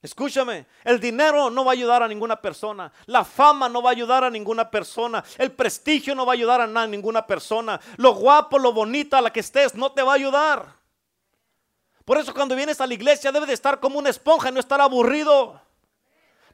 Escúchame, 0.00 0.66
el 0.84 1.00
dinero 1.00 1.50
no 1.50 1.64
va 1.64 1.72
a 1.72 1.74
ayudar 1.74 2.04
a 2.04 2.08
ninguna 2.08 2.40
persona, 2.40 2.92
la 3.06 3.24
fama 3.24 3.68
no 3.68 3.82
va 3.82 3.90
a 3.90 3.92
ayudar 3.92 4.22
a 4.22 4.30
ninguna 4.30 4.70
persona, 4.70 5.24
el 5.38 5.50
prestigio 5.50 6.14
no 6.14 6.24
va 6.24 6.32
a 6.32 6.34
ayudar 6.34 6.60
a 6.60 6.86
ninguna 6.86 7.26
persona, 7.26 7.80
lo 7.96 8.14
guapo, 8.14 8.60
lo 8.60 8.72
bonito 8.72 9.16
a 9.16 9.20
la 9.20 9.32
que 9.32 9.40
estés 9.40 9.74
no 9.74 9.90
te 9.90 10.02
va 10.02 10.12
a 10.12 10.14
ayudar. 10.14 10.78
Por 12.04 12.16
eso 12.16 12.32
cuando 12.32 12.54
vienes 12.54 12.80
a 12.80 12.86
la 12.86 12.94
iglesia 12.94 13.32
debes 13.32 13.48
de 13.48 13.54
estar 13.54 13.80
como 13.80 13.98
una 13.98 14.10
esponja 14.10 14.52
no 14.52 14.60
estar 14.60 14.80
aburrido. 14.80 15.60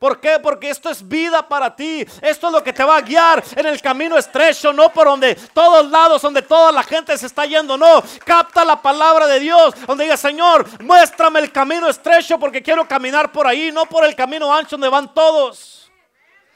¿Por 0.05 0.21
qué? 0.21 0.38
Porque 0.38 0.69
esto 0.69 0.90
es 0.90 1.09
vida 1.09 1.49
para 1.49 1.75
ti. 1.75 2.07
Esto 2.21 2.49
es 2.49 2.53
lo 2.53 2.62
que 2.62 2.75
te 2.75 2.85
va 2.85 2.99
a 2.99 3.01
guiar 3.01 3.43
en 3.57 3.64
el 3.64 3.81
camino 3.81 4.19
estrecho, 4.19 4.71
no 4.71 4.93
por 4.93 5.07
donde 5.07 5.35
todos 5.35 5.90
lados, 5.90 6.21
donde 6.21 6.43
toda 6.43 6.71
la 6.73 6.83
gente 6.83 7.17
se 7.17 7.25
está 7.25 7.47
yendo. 7.47 7.79
No, 7.79 8.05
capta 8.23 8.67
la 8.67 8.83
palabra 8.83 9.27
de 9.27 9.40
Dios, 9.40 9.75
donde 9.87 10.05
diga, 10.05 10.19
Señor, 10.19 10.67
muéstrame 10.83 11.40
el 11.40 11.51
camino 11.51 11.88
estrecho 11.88 12.38
porque 12.38 12.62
quiero 12.62 12.87
caminar 12.87 13.33
por 13.33 13.47
ahí, 13.47 13.73
no 13.73 13.87
por 13.87 14.05
el 14.05 14.14
camino 14.14 14.55
ancho 14.55 14.73
donde 14.77 14.90
van 14.90 15.14
todos. 15.14 15.90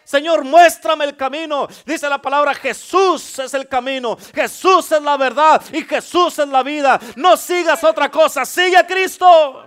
Señor, 0.05 0.45
muéstrame 0.45 1.07
el 1.07 1.17
camino. 1.17 1.69
Dice 1.87 2.07
la 2.07 2.21
palabra, 2.21 2.55
Jesús 2.55 3.39
es 3.39 3.55
el 3.55 3.67
camino, 3.67 4.19
Jesús 4.35 4.93
es 4.93 5.01
la 5.01 5.17
verdad 5.17 5.63
y 5.73 5.85
Jesús 5.85 6.39
es 6.39 6.49
la 6.49 6.63
vida. 6.63 7.01
No 7.17 7.35
sigas 7.35 7.83
otra 7.83 8.11
cosa, 8.11 8.45
sigue 8.45 8.77
a 8.77 8.87
Cristo. 8.87 9.65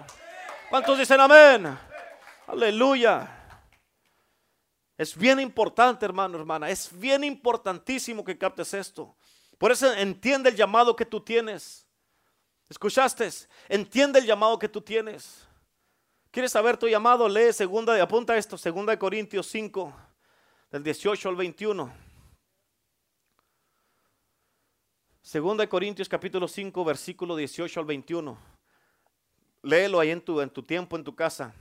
¿Cuántos 0.69 0.99
dicen 0.99 1.19
amén? 1.19 1.79
Aleluya. 2.45 3.40
Es 5.01 5.17
bien 5.17 5.39
importante, 5.39 6.05
hermano, 6.05 6.37
hermana. 6.37 6.69
Es 6.69 6.95
bien 6.95 7.23
importantísimo 7.23 8.23
que 8.23 8.37
captes 8.37 8.71
esto. 8.75 9.15
Por 9.57 9.71
eso 9.71 9.91
entiende 9.93 10.51
el 10.51 10.55
llamado 10.55 10.95
que 10.95 11.07
tú 11.07 11.19
tienes. 11.19 11.87
¿Escuchaste? 12.69 13.27
Entiende 13.67 14.19
el 14.19 14.27
llamado 14.27 14.59
que 14.59 14.69
tú 14.69 14.79
tienes. 14.79 15.47
¿Quieres 16.29 16.51
saber 16.51 16.77
tu 16.77 16.87
llamado? 16.87 17.27
Lee 17.27 17.51
segunda, 17.51 17.99
apunta 17.99 18.37
esto, 18.37 18.59
segunda 18.59 18.91
de 18.91 18.99
Corintios 18.99 19.47
5, 19.47 19.91
del 20.69 20.83
18 20.83 21.29
al 21.29 21.35
21. 21.35 21.91
Segunda 25.23 25.63
de 25.63 25.67
Corintios 25.67 26.07
capítulo 26.07 26.47
5, 26.47 26.85
versículo 26.85 27.35
18 27.35 27.79
al 27.79 27.87
21. 27.87 28.37
Léelo 29.63 29.99
ahí 29.99 30.11
en 30.11 30.21
tu, 30.21 30.39
en 30.41 30.51
tu 30.51 30.61
tiempo, 30.61 30.95
en 30.95 31.03
tu 31.03 31.15
casa 31.15 31.55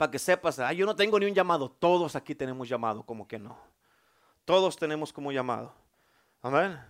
para 0.00 0.12
que 0.12 0.18
sepas, 0.18 0.58
yo 0.74 0.86
no 0.86 0.96
tengo 0.96 1.20
ni 1.20 1.26
un 1.26 1.34
llamado. 1.34 1.70
Todos 1.70 2.16
aquí 2.16 2.34
tenemos 2.34 2.66
llamado, 2.66 3.02
como 3.02 3.28
que 3.28 3.38
no. 3.38 3.58
Todos 4.46 4.74
tenemos 4.78 5.12
como 5.12 5.30
llamado. 5.30 5.74
Amén. 6.40 6.80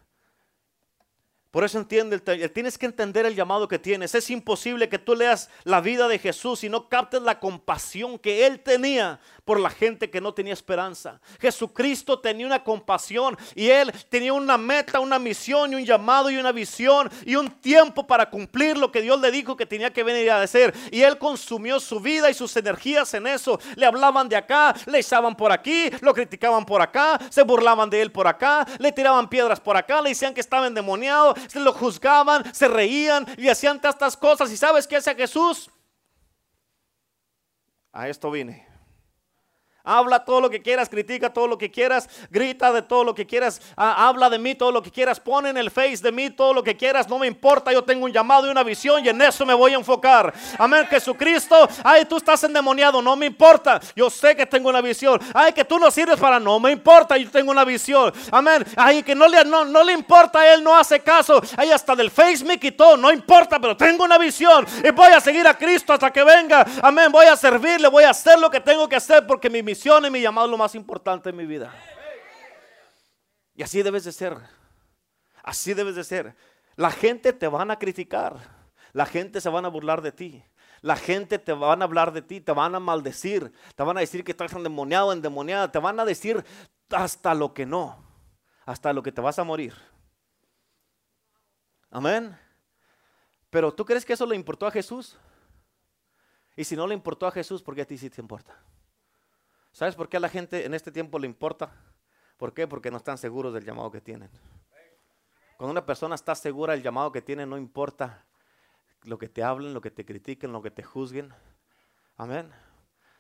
Por 1.51 1.65
eso 1.65 1.79
entiende, 1.79 2.21
tienes 2.51 2.79
que 2.79 2.87
entender 2.87 3.27
el 3.27 3.35
llamado 3.35 3.67
que 3.67 3.81
tienes. 3.81 4.15
Es 4.15 4.31
imposible 4.31 4.89
que 4.89 5.01
tú 5.01 5.17
leas 5.17 5.51
la 5.65 5.81
vida 5.81 6.07
de 6.07 6.21
Jesús 6.21 6.63
y 6.63 6.69
no 6.69 6.89
captes 6.89 7.23
la 7.23 7.41
compasión 7.41 8.21
que 8.21 8.47
Él 8.47 8.61
tenía 8.61 9.19
por 9.45 9.59
la 9.59 9.71
gente 9.71 10.11
que 10.11 10.21
no 10.21 10.33
tenía 10.33 10.53
esperanza. 10.53 11.21
Jesucristo 11.41 12.21
tenía 12.21 12.47
una 12.47 12.63
compasión 12.63 13.37
y 13.57 13.69
Él 13.69 13.93
tenía 14.09 14.33
una 14.33 14.57
meta, 14.57 15.01
una 15.01 15.19
misión 15.19 15.73
y 15.73 15.75
un 15.75 15.85
llamado 15.85 16.31
y 16.31 16.37
una 16.37 16.53
visión 16.53 17.11
y 17.27 17.35
un 17.35 17.51
tiempo 17.51 18.07
para 18.07 18.31
cumplir 18.31 18.77
lo 18.77 18.93
que 18.93 19.03
Dios 19.03 19.21
le 19.21 19.33
dijo 19.33 19.57
que 19.57 19.67
tenía 19.67 19.93
que 19.93 20.05
venir 20.05 20.31
a 20.31 20.43
hacer. 20.43 20.73
Y 20.93 21.03
Él 21.03 21.19
consumió 21.19 21.81
su 21.81 21.99
vida 21.99 22.31
y 22.31 22.35
sus 22.35 22.57
energías 22.57 23.13
en 23.15 23.27
eso. 23.27 23.59
Le 23.75 23.87
hablaban 23.87 24.29
de 24.29 24.37
acá, 24.37 24.73
le 24.87 25.01
echaban 25.01 25.37
por 25.37 25.51
aquí, 25.51 25.91
lo 26.01 26.15
criticaban 26.15 26.65
por 26.65 26.81
acá, 26.81 27.19
se 27.29 27.43
burlaban 27.43 27.91
de 27.91 28.03
Él 28.03 28.13
por 28.13 28.29
acá, 28.29 28.65
le 28.79 28.93
tiraban 28.93 29.29
piedras 29.29 29.59
por 29.59 29.77
acá, 29.77 30.01
le 30.01 30.11
decían 30.11 30.33
que 30.33 30.41
estaba 30.41 30.69
endemoniado 30.69 31.35
se 31.49 31.61
lo 31.61 31.73
juzgaban, 31.73 32.55
se 32.55 32.69
reían 32.69 33.27
y 33.37 33.49
hacían 33.49 33.81
tantas 33.81 34.17
cosas. 34.17 34.51
¿Y 34.51 34.57
sabes 34.57 34.87
qué 34.87 34.97
hace 34.97 35.15
Jesús? 35.15 35.71
A 37.93 38.09
esto 38.09 38.31
vine. 38.31 38.70
Habla 39.91 40.25
todo 40.25 40.41
lo 40.41 40.49
que 40.49 40.63
quieras, 40.63 40.89
critica 40.89 41.33
todo 41.33 41.49
lo 41.49 41.59
que 41.59 41.69
quieras, 41.69 42.09
grita 42.31 42.73
de 42.73 42.81
todo 42.81 43.03
lo 43.03 43.13
que 43.13 43.27
quieras, 43.27 43.61
habla 43.75 44.31
de 44.31 44.39
mí 44.39 44.55
todo 44.55 44.71
lo 44.71 44.81
que 44.85 44.93
quieras, 44.93 45.19
pon 45.19 45.49
en 45.49 45.57
el 45.57 45.69
face 45.69 45.97
de 45.97 46.13
mí 46.13 46.31
todo 46.31 46.55
lo 46.55 46.63
que 46.63 46.77
quieras, 46.77 47.09
no 47.09 47.19
me 47.19 47.27
importa, 47.27 47.73
yo 47.73 47.83
tengo 47.83 48.05
un 48.05 48.13
llamado 48.13 48.47
y 48.47 48.51
una 48.51 48.63
visión 48.63 49.05
y 49.05 49.09
en 49.09 49.21
eso 49.21 49.45
me 49.45 49.53
voy 49.53 49.73
a 49.73 49.79
enfocar. 49.79 50.33
Amén, 50.59 50.87
Jesucristo, 50.89 51.69
ay, 51.83 52.05
tú 52.05 52.19
estás 52.19 52.45
endemoniado, 52.45 53.03
no 53.03 53.17
me 53.17 53.27
importa, 53.27 53.81
yo 53.97 54.09
sé 54.09 54.37
que 54.37 54.47
tengo 54.47 54.69
una 54.69 54.81
visión. 54.81 55.21
Ay, 55.35 55.53
que 55.53 55.65
tú 55.65 55.77
no 55.77 55.91
sirves 55.91 56.21
para, 56.21 56.39
no 56.39 56.61
me 56.61 56.71
importa, 56.71 57.17
yo 57.17 57.29
tengo 57.29 57.51
una 57.51 57.65
visión. 57.65 58.13
Amén, 58.31 58.65
ay, 58.77 59.03
que 59.03 59.17
no 59.17 59.27
le, 59.27 59.45
no, 59.45 59.65
no 59.65 59.83
le 59.83 59.93
importa, 59.93 60.55
él 60.55 60.63
no 60.63 60.77
hace 60.77 61.01
caso, 61.01 61.43
ay, 61.57 61.73
hasta 61.73 61.97
del 61.97 62.13
face 62.13 62.45
me 62.45 62.61
quitó, 62.61 62.97
no 62.97 63.11
importa, 63.11 63.59
pero 63.59 63.77
tengo 63.77 64.05
una 64.05 64.19
visión 64.19 64.65
y 64.85 64.91
voy 64.91 65.11
a 65.11 65.21
seguir 65.21 65.49
a 65.49 65.55
Cristo 65.55 65.93
hasta 65.93 66.13
que 66.13 66.23
venga. 66.23 66.65
Amén, 66.81 67.11
voy 67.11 67.27
a 67.27 67.35
servirle, 67.35 67.89
voy 67.89 68.05
a 68.05 68.11
hacer 68.11 68.39
lo 68.39 68.49
que 68.49 68.61
tengo 68.61 68.89
que 68.89 68.95
hacer 68.95 69.27
porque 69.27 69.51
mi 69.51 69.65
misión 69.65 69.80
y 69.87 70.11
mi 70.11 70.21
llamado 70.21 70.47
es 70.47 70.51
lo 70.51 70.59
más 70.59 70.75
importante 70.75 71.31
en 71.31 71.37
mi 71.37 71.47
vida. 71.47 71.73
Y 73.55 73.63
así 73.63 73.83
debes 73.83 74.05
de 74.05 74.13
ser. 74.13 74.37
Así 75.43 75.75
debes 75.75 75.97
de 75.97 76.05
ser. 76.05 76.37
La 76.77 76.91
gente 76.91 77.33
te 77.33 77.49
van 77.49 77.71
a 77.71 77.79
criticar. 77.79 78.39
La 78.93 79.07
gente 79.07 79.41
se 79.41 79.49
van 79.49 79.65
a 79.65 79.69
burlar 79.69 80.03
de 80.03 80.13
ti. 80.13 80.45
La 80.83 80.97
gente 80.97 81.39
te 81.39 81.53
van 81.53 81.83
a 81.83 81.85
hablar 81.85 82.13
de 82.13 82.23
ti, 82.23 82.41
te 82.41 82.53
van 82.53 82.75
a 82.75 82.81
maldecir, 82.81 83.53
te 83.77 83.83
van 83.83 83.99
a 83.99 84.01
decir 84.01 84.25
que 84.25 84.31
estás 84.31 84.53
endemoniado, 84.55 85.13
endemoniada, 85.13 85.71
te 85.71 85.79
van 85.79 86.01
a 86.01 86.07
decir 86.07 86.43
hasta 86.89 87.35
lo 87.35 87.53
que 87.53 87.67
no, 87.67 88.03
hasta 88.65 88.95
lo 88.95 89.03
que 89.03 89.13
te 89.13 89.21
vas 89.21 89.39
a 89.39 89.45
morir. 89.45 89.75
Amén. 91.91 92.35
Pero 93.51 93.75
¿tú 93.75 93.85
crees 93.85 94.07
que 94.07 94.15
eso 94.15 94.25
le 94.25 94.37
importó 94.37 94.67
a 94.67 94.71
Jesús? 94.71 95.19
Y 96.57 96.65
si 96.65 96.77
no 96.77 96.87
le 96.87 96.95
importó 96.95 97.27
a 97.27 97.33
Jesús, 97.33 97.63
¿por 97.63 97.75
qué 97.75 97.83
a 97.83 97.87
ti 97.87 97.99
sí 97.99 98.09
te 98.09 98.23
importa? 98.23 98.57
¿Sabes 99.73 99.95
por 99.95 100.09
qué 100.09 100.17
a 100.17 100.21
la 100.21 100.29
gente 100.29 100.65
en 100.67 100.75
este 100.75 100.91
tiempo 100.91 101.19
le 101.19 101.27
importa? 101.27 101.73
¿Por 102.37 102.53
qué? 102.53 102.67
Porque 102.67 102.91
no 102.91 102.97
están 102.97 103.19
seguros 103.19 103.53
del 103.55 103.65
llamado 103.65 103.91
que 103.91 104.01
tienen. 104.01 104.31
Cuando 105.57 105.73
una 105.73 105.85
persona 105.85 106.15
está 106.15 106.35
segura 106.35 106.73
del 106.73 106.83
llamado 106.83 107.13
que 107.13 107.23
tiene, 107.23 107.45
no 107.47 107.59
importa 107.59 108.25
lo 109.03 109.19
que 109.19 109.29
te 109.29 109.43
hablen, 109.43 109.75
lo 109.75 109.81
que 109.81 109.91
te 109.91 110.05
critiquen, 110.05 110.53
lo 110.53 110.63
que 110.63 110.71
te 110.71 110.83
juzguen. 110.83 111.33
Amén. 112.17 112.51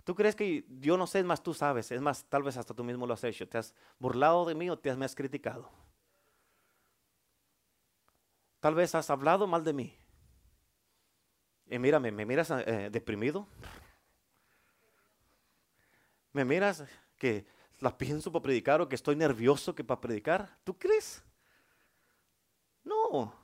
¿Tú 0.05 0.14
crees 0.14 0.34
que 0.34 0.64
yo 0.80 0.96
no 0.96 1.07
sé, 1.07 1.20
es 1.20 1.24
más 1.24 1.42
tú 1.42 1.55
sabes, 1.55 1.92
es 1.92 2.01
más, 2.01 2.24
tal 2.24 2.42
vez 2.42 2.57
hasta 2.57 2.74
tú 2.74 2.82
mismo 2.82 3.07
lo 3.07 3.14
has 3.14 3.24
hecho, 3.24 3.46
te 3.46 3.59
has 3.59 3.74
burlado 3.98 4.44
de 4.44 4.55
mí 4.55 4.70
o 4.70 4.78
te 4.78 4.90
has, 4.90 4.96
me 4.96 5.05
has 5.05 5.14
criticado? 5.14 5.70
Tal 8.61 8.74
vez 8.74 8.94
has 8.94 9.09
hablado 9.11 9.46
mal 9.46 9.62
de 9.62 9.72
mí. 9.72 9.96
Y 11.66 11.78
mírame, 11.78 12.11
¿me 12.11 12.26
miras 12.26 12.51
eh, 12.51 12.88
deprimido? 12.90 13.46
¿Me 16.33 16.45
miras 16.45 16.85
que 17.18 17.47
la 17.78 17.97
pienso 17.97 18.31
para 18.31 18.43
predicar 18.43 18.81
o 18.81 18.89
que 18.89 18.95
estoy 18.95 19.16
nervioso 19.16 19.74
que 19.74 19.85
para 19.85 20.01
predicar? 20.01 20.59
¿Tú 20.64 20.78
crees? 20.78 21.22
No. 22.85 23.35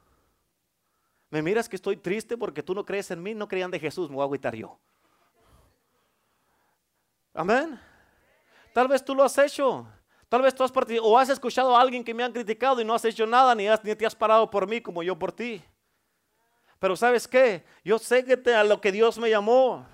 Me 1.30 1.42
miras 1.42 1.68
que 1.68 1.76
estoy 1.76 1.96
triste 1.96 2.36
porque 2.36 2.62
tú 2.62 2.74
no 2.74 2.84
crees 2.84 3.10
en 3.10 3.22
mí, 3.22 3.34
no 3.34 3.48
creían 3.48 3.70
de 3.70 3.80
Jesús, 3.80 4.08
me 4.08 4.16
voy 4.16 4.40
a 4.42 4.50
yo. 4.52 4.78
Amén. 7.34 7.78
Tal 8.72 8.88
vez 8.88 9.04
tú 9.04 9.14
lo 9.14 9.24
has 9.24 9.36
hecho. 9.38 9.86
Tal 10.28 10.42
vez 10.42 10.54
tú 10.54 10.64
has 10.64 10.72
participado 10.72 11.08
o 11.08 11.18
has 11.18 11.28
escuchado 11.28 11.76
a 11.76 11.80
alguien 11.80 12.02
que 12.02 12.14
me 12.14 12.22
han 12.22 12.32
criticado 12.32 12.80
y 12.80 12.84
no 12.84 12.94
has 12.94 13.04
hecho 13.04 13.26
nada, 13.26 13.54
ni, 13.54 13.66
ni 13.82 13.94
te 13.94 14.06
has 14.06 14.14
parado 14.14 14.50
por 14.50 14.66
mí 14.66 14.80
como 14.80 15.02
yo 15.02 15.18
por 15.18 15.32
ti. 15.32 15.62
Pero 16.78 16.96
¿sabes 16.96 17.26
qué? 17.26 17.64
Yo 17.84 17.98
sé 17.98 18.24
que 18.24 18.36
te, 18.36 18.54
a 18.54 18.64
lo 18.64 18.80
que 18.80 18.92
Dios 18.92 19.18
me 19.18 19.30
llamó. 19.30 19.86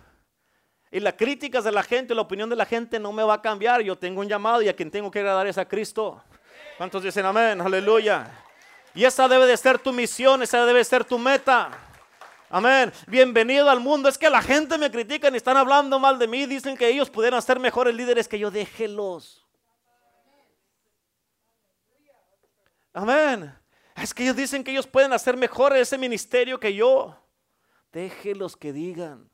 Y 0.95 1.01
las 1.01 1.15
críticas 1.15 1.65
de 1.65 1.73
la 1.73 1.83
gente, 1.83 2.15
la 2.15 2.21
opinión 2.21 2.51
de 2.51 2.55
la 2.55 2.67
gente 2.67 3.01
no 3.01 3.13
me 3.13 3.23
va 3.23 3.35
a 3.35 3.43
cambiar. 3.43 3.81
Yo 3.81 3.97
tengo 3.97 4.21
un 4.21 4.29
llamado 4.29 4.61
y 4.61 4.69
a 4.69 4.77
quien 4.77 4.91
tengo 4.91 5.11
que 5.11 5.21
agradar 5.21 5.47
es 5.47 5.57
a 5.57 5.67
Cristo. 5.67 6.23
¿Cuántos 6.77 7.03
dicen 7.03 7.25
amén? 7.25 7.59
Aleluya. 7.63 8.31
Y 8.95 9.07
esa 9.07 9.27
debe 9.27 9.47
de 9.47 9.57
ser 9.57 9.79
tu 9.79 9.91
misión, 9.91 10.43
esa 10.43 10.67
debe 10.67 10.81
de 10.81 10.85
ser 10.85 11.03
tu 11.03 11.19
meta. 11.19 11.71
Amén. 12.51 12.93
Bienvenido 13.07 13.71
al 13.71 13.81
mundo. 13.81 14.07
Es 14.07 14.19
que 14.19 14.29
la 14.29 14.43
gente 14.43 14.77
me 14.77 14.91
critica 14.91 15.31
y 15.33 15.37
están 15.37 15.57
hablando 15.57 15.99
mal 15.99 16.19
de 16.19 16.29
mí. 16.29 16.45
Dicen 16.45 16.77
que 16.77 16.89
ellos 16.89 17.09
pudieran 17.09 17.41
ser 17.41 17.59
mejores 17.59 17.95
líderes 17.95 18.29
que 18.29 18.39
yo. 18.39 18.51
Déjelos. 18.51 19.43
Amén. 22.93 23.59
Es 23.97 24.13
que 24.13 24.25
ellos 24.25 24.37
dicen 24.37 24.63
que 24.63 24.73
ellos 24.73 24.87
pueden 24.87 25.15
hacer 25.15 25.39
mejor 25.39 25.75
ese 25.75 25.97
ministerio 25.97 26.61
que 26.61 26.75
yo. 26.75 27.17
Déjelos 27.93 28.59
que 28.59 28.75
digan. 28.75 29.32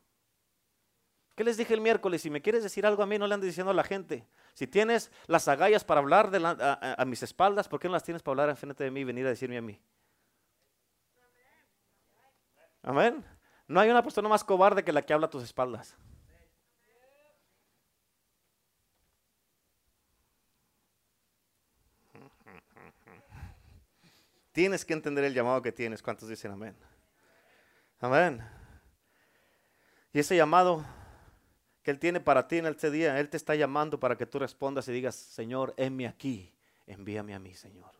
¿Qué 1.38 1.44
les 1.44 1.56
dije 1.56 1.72
el 1.72 1.80
miércoles? 1.80 2.20
Si 2.20 2.30
me 2.30 2.42
quieres 2.42 2.64
decir 2.64 2.84
algo 2.84 3.00
a 3.00 3.06
mí, 3.06 3.16
no 3.16 3.24
le 3.28 3.32
andes 3.32 3.46
diciendo 3.46 3.70
a 3.70 3.74
la 3.74 3.84
gente. 3.84 4.26
Si 4.54 4.66
tienes 4.66 5.12
las 5.28 5.46
agallas 5.46 5.84
para 5.84 6.00
hablar 6.00 6.32
a, 6.34 7.04
mis 7.04 7.22
espaldas, 7.22 7.68
¿por 7.68 7.78
qué 7.78 7.86
no 7.86 7.92
las 7.92 8.02
tienes 8.02 8.24
para 8.24 8.32
hablar 8.32 8.48
enfrente 8.48 8.82
de 8.82 8.90
mí 8.90 9.02
y 9.02 9.04
venir 9.04 9.24
a 9.24 9.28
decirme 9.28 9.56
a 9.56 9.62
mí? 9.62 9.80
Amén. 12.82 13.24
No 13.68 13.78
hay 13.78 13.88
una 13.88 14.02
persona 14.02 14.28
más 14.28 14.42
cobarde 14.42 14.82
que 14.82 14.92
la 14.92 15.00
que 15.02 15.12
habla 15.12 15.28
a 15.28 15.30
tus 15.30 15.44
espaldas. 15.44 15.96
Tienes 24.50 24.84
que 24.84 24.92
entender 24.92 25.22
el 25.22 25.34
llamado 25.34 25.62
que 25.62 25.70
tienes. 25.70 26.02
¿Cuántos 26.02 26.28
dicen 26.28 26.50
amén? 26.50 26.76
Amén. 28.00 28.44
Y 30.12 30.18
ese 30.18 30.34
llamado 30.34 30.84
que 31.88 31.92
Él 31.92 31.98
tiene 31.98 32.20
para 32.20 32.46
ti 32.46 32.58
en 32.58 32.66
este 32.66 32.90
día, 32.90 33.18
Él 33.18 33.30
te 33.30 33.38
está 33.38 33.54
llamando 33.54 33.98
para 33.98 34.14
que 34.14 34.26
tú 34.26 34.38
respondas 34.38 34.86
y 34.88 34.92
digas, 34.92 35.14
Señor, 35.14 35.72
envíame 35.78 36.06
aquí, 36.06 36.52
envíame 36.86 37.34
a 37.34 37.38
mí, 37.38 37.54
Señor. 37.54 37.92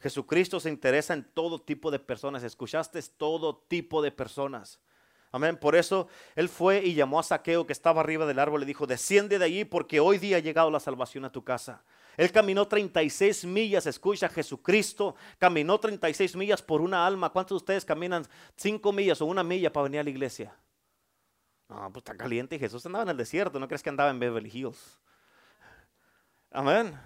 Jesucristo 0.00 0.58
se 0.58 0.70
interesa 0.70 1.12
en 1.12 1.22
todo 1.22 1.60
tipo 1.60 1.90
de 1.90 1.98
personas. 1.98 2.42
Escuchaste 2.42 3.02
todo 3.18 3.54
tipo 3.68 4.00
de 4.00 4.12
personas. 4.12 4.80
Amén. 5.30 5.58
Por 5.58 5.76
eso 5.76 6.08
Él 6.34 6.48
fue 6.48 6.82
y 6.82 6.94
llamó 6.94 7.20
a 7.20 7.22
Saqueo 7.22 7.66
que 7.66 7.74
estaba 7.74 8.00
arriba 8.00 8.24
del 8.24 8.38
árbol 8.38 8.62
y 8.62 8.64
dijo, 8.64 8.86
desciende 8.86 9.38
de 9.38 9.44
allí 9.44 9.66
porque 9.66 10.00
hoy 10.00 10.16
día 10.16 10.38
ha 10.38 10.40
llegado 10.40 10.70
la 10.70 10.80
salvación 10.80 11.26
a 11.26 11.32
tu 11.32 11.44
casa. 11.44 11.84
Él 12.16 12.32
caminó 12.32 12.66
36 12.66 13.44
millas, 13.44 13.84
escucha, 13.84 14.30
Jesucristo 14.30 15.16
caminó 15.38 15.78
36 15.78 16.34
millas 16.34 16.62
por 16.62 16.80
una 16.80 17.06
alma. 17.06 17.28
¿Cuántos 17.28 17.56
de 17.56 17.62
ustedes 17.62 17.84
caminan 17.84 18.26
5 18.56 18.90
millas 18.90 19.20
o 19.20 19.26
una 19.26 19.44
milla 19.44 19.70
para 19.70 19.84
venir 19.84 20.00
a 20.00 20.04
la 20.04 20.08
iglesia? 20.10 20.56
No, 21.68 21.90
pues 21.92 22.02
está 22.02 22.16
caliente. 22.16 22.58
Jesús 22.58 22.84
andaba 22.86 23.04
en 23.04 23.10
el 23.10 23.16
desierto, 23.16 23.58
no 23.58 23.66
crees 23.66 23.82
que 23.82 23.90
andaba 23.90 24.10
en 24.10 24.18
Beverly 24.18 24.50
Hills. 24.52 24.98
Amén. 26.50 26.98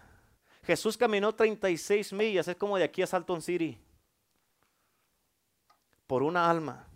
Jesús 0.65 0.97
caminó 0.97 1.33
36 1.33 2.13
millas, 2.13 2.49
es 2.49 2.57
como 2.57 2.77
de 2.77 2.85
aquí 2.85 3.01
a 3.01 3.07
Salton 3.07 3.41
City, 3.41 3.79
por 6.09 6.25
una 6.25 6.51
alma. 6.51 6.89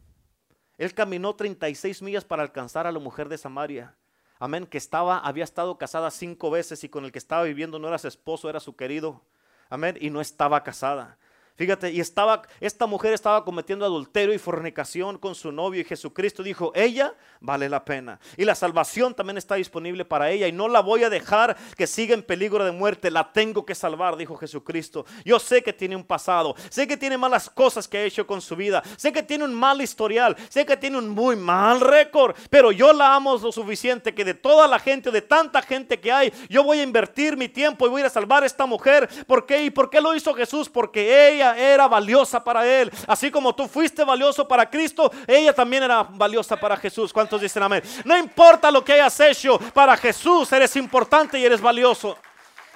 Él 0.76 0.92
caminó 0.92 1.36
36 1.36 2.02
millas 2.02 2.24
para 2.24 2.42
alcanzar 2.42 2.88
a 2.88 2.92
la 2.92 2.98
mujer 2.98 3.28
de 3.28 3.38
Samaria. 3.38 3.94
Amén, 4.40 4.66
que 4.66 4.78
estaba, 4.78 5.18
había 5.18 5.44
estado 5.44 5.78
casada 5.78 6.10
cinco 6.10 6.50
veces 6.50 6.82
y 6.82 6.88
con 6.88 7.04
el 7.04 7.12
que 7.12 7.18
estaba 7.18 7.44
viviendo 7.44 7.78
no 7.78 7.86
era 7.86 7.98
su 7.98 8.08
esposo, 8.08 8.50
era 8.50 8.58
su 8.58 8.74
querido. 8.74 9.22
Amén, 9.68 9.96
y 10.00 10.10
no 10.10 10.20
estaba 10.20 10.64
casada. 10.64 11.18
Fíjate, 11.60 11.92
y 11.92 12.00
estaba, 12.00 12.40
esta 12.58 12.86
mujer 12.86 13.12
estaba 13.12 13.44
cometiendo 13.44 13.84
adulterio 13.84 14.32
y 14.32 14.38
fornicación 14.38 15.18
con 15.18 15.34
su 15.34 15.52
novio 15.52 15.82
y 15.82 15.84
Jesucristo 15.84 16.42
dijo, 16.42 16.72
ella 16.74 17.12
vale 17.38 17.68
la 17.68 17.84
pena. 17.84 18.18
Y 18.38 18.46
la 18.46 18.54
salvación 18.54 19.14
también 19.14 19.36
está 19.36 19.56
disponible 19.56 20.06
para 20.06 20.30
ella 20.30 20.48
y 20.48 20.52
no 20.52 20.68
la 20.68 20.80
voy 20.80 21.04
a 21.04 21.10
dejar 21.10 21.58
que 21.76 21.86
siga 21.86 22.14
en 22.14 22.22
peligro 22.22 22.64
de 22.64 22.72
muerte, 22.72 23.10
la 23.10 23.30
tengo 23.30 23.66
que 23.66 23.74
salvar, 23.74 24.16
dijo 24.16 24.38
Jesucristo. 24.38 25.04
Yo 25.22 25.38
sé 25.38 25.62
que 25.62 25.74
tiene 25.74 25.96
un 25.96 26.04
pasado, 26.04 26.54
sé 26.70 26.88
que 26.88 26.96
tiene 26.96 27.18
malas 27.18 27.50
cosas 27.50 27.86
que 27.86 27.98
ha 27.98 28.04
hecho 28.04 28.26
con 28.26 28.40
su 28.40 28.56
vida, 28.56 28.82
sé 28.96 29.12
que 29.12 29.22
tiene 29.22 29.44
un 29.44 29.52
mal 29.52 29.82
historial, 29.82 30.38
sé 30.48 30.64
que 30.64 30.78
tiene 30.78 30.96
un 30.96 31.10
muy 31.10 31.36
mal 31.36 31.82
récord, 31.82 32.34
pero 32.48 32.72
yo 32.72 32.94
la 32.94 33.14
amo 33.14 33.36
lo 33.36 33.52
suficiente 33.52 34.14
que 34.14 34.24
de 34.24 34.32
toda 34.32 34.66
la 34.66 34.78
gente, 34.78 35.10
de 35.10 35.20
tanta 35.20 35.60
gente 35.60 36.00
que 36.00 36.10
hay, 36.10 36.32
yo 36.48 36.64
voy 36.64 36.78
a 36.78 36.84
invertir 36.84 37.36
mi 37.36 37.50
tiempo 37.50 37.84
y 37.84 37.90
voy 37.90 38.00
a 38.00 38.08
salvar 38.08 38.44
a 38.44 38.46
esta 38.46 38.64
mujer. 38.64 39.10
¿Por 39.26 39.44
qué? 39.44 39.62
¿Y 39.62 39.68
por 39.68 39.90
qué 39.90 40.00
lo 40.00 40.14
hizo 40.14 40.32
Jesús? 40.32 40.66
Porque 40.70 41.28
ella 41.28 41.49
era 41.56 41.88
valiosa 41.88 42.42
para 42.42 42.66
él. 42.66 42.90
Así 43.06 43.30
como 43.30 43.54
tú 43.54 43.68
fuiste 43.68 44.04
valioso 44.04 44.46
para 44.46 44.68
Cristo, 44.68 45.10
ella 45.26 45.52
también 45.52 45.82
era 45.82 46.02
valiosa 46.02 46.56
para 46.56 46.76
Jesús. 46.76 47.12
¿Cuántos 47.12 47.40
dicen 47.40 47.62
amén? 47.62 47.82
No 48.04 48.16
importa 48.16 48.70
lo 48.70 48.84
que 48.84 48.94
hayas 48.94 49.18
hecho, 49.20 49.58
para 49.72 49.96
Jesús 49.96 50.52
eres 50.52 50.74
importante 50.76 51.38
y 51.38 51.44
eres 51.44 51.60
valioso. 51.60 52.16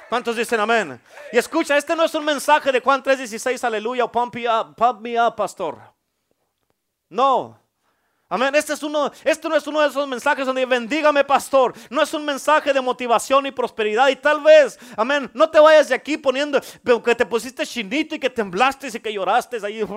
¿Cuántos 0.09 0.37
dicen 0.37 0.61
amén? 0.61 1.01
Y 1.33 1.39
escucha, 1.39 1.77
este 1.77 1.97
no 1.97 2.05
es 2.05 2.14
un 2.14 2.25
mensaje 2.25 2.70
de 2.70 2.81
Juan 2.81 3.03
3:16, 3.03 3.64
aleluya, 3.64 4.07
pump 4.07 4.35
me 4.35 4.49
up, 4.49 4.75
pump 4.77 5.01
me 5.01 5.20
up, 5.20 5.35
pastor. 5.35 5.79
No, 7.09 7.59
Amén. 8.35 8.53
Este 8.57 8.72
es 8.72 8.82
uno, 8.82 9.12
esto 9.22 9.49
no 9.49 9.55
es 9.55 9.64
uno 9.64 9.80
de 9.80 9.87
esos 9.87 10.09
mensajes 10.09 10.45
donde 10.45 10.66
bendígame, 10.66 11.22
pastor. 11.22 11.72
No 11.89 12.03
es 12.03 12.12
un 12.14 12.24
mensaje 12.24 12.72
de 12.72 12.80
motivación 12.80 13.47
y 13.47 13.53
prosperidad. 13.53 14.09
Y 14.09 14.16
tal 14.16 14.43
vez, 14.43 14.76
amén, 14.97 15.30
no 15.32 15.49
te 15.49 15.61
vayas 15.61 15.89
de 15.89 15.95
aquí 15.95 16.16
poniendo 16.16 16.61
que 16.61 17.14
te 17.14 17.24
pusiste 17.24 17.64
chinito 17.64 18.16
y 18.16 18.18
que 18.18 18.28
temblaste 18.28 18.89
y 18.89 18.99
que 18.99 19.12
lloraste 19.12 19.64
ahí. 19.64 19.82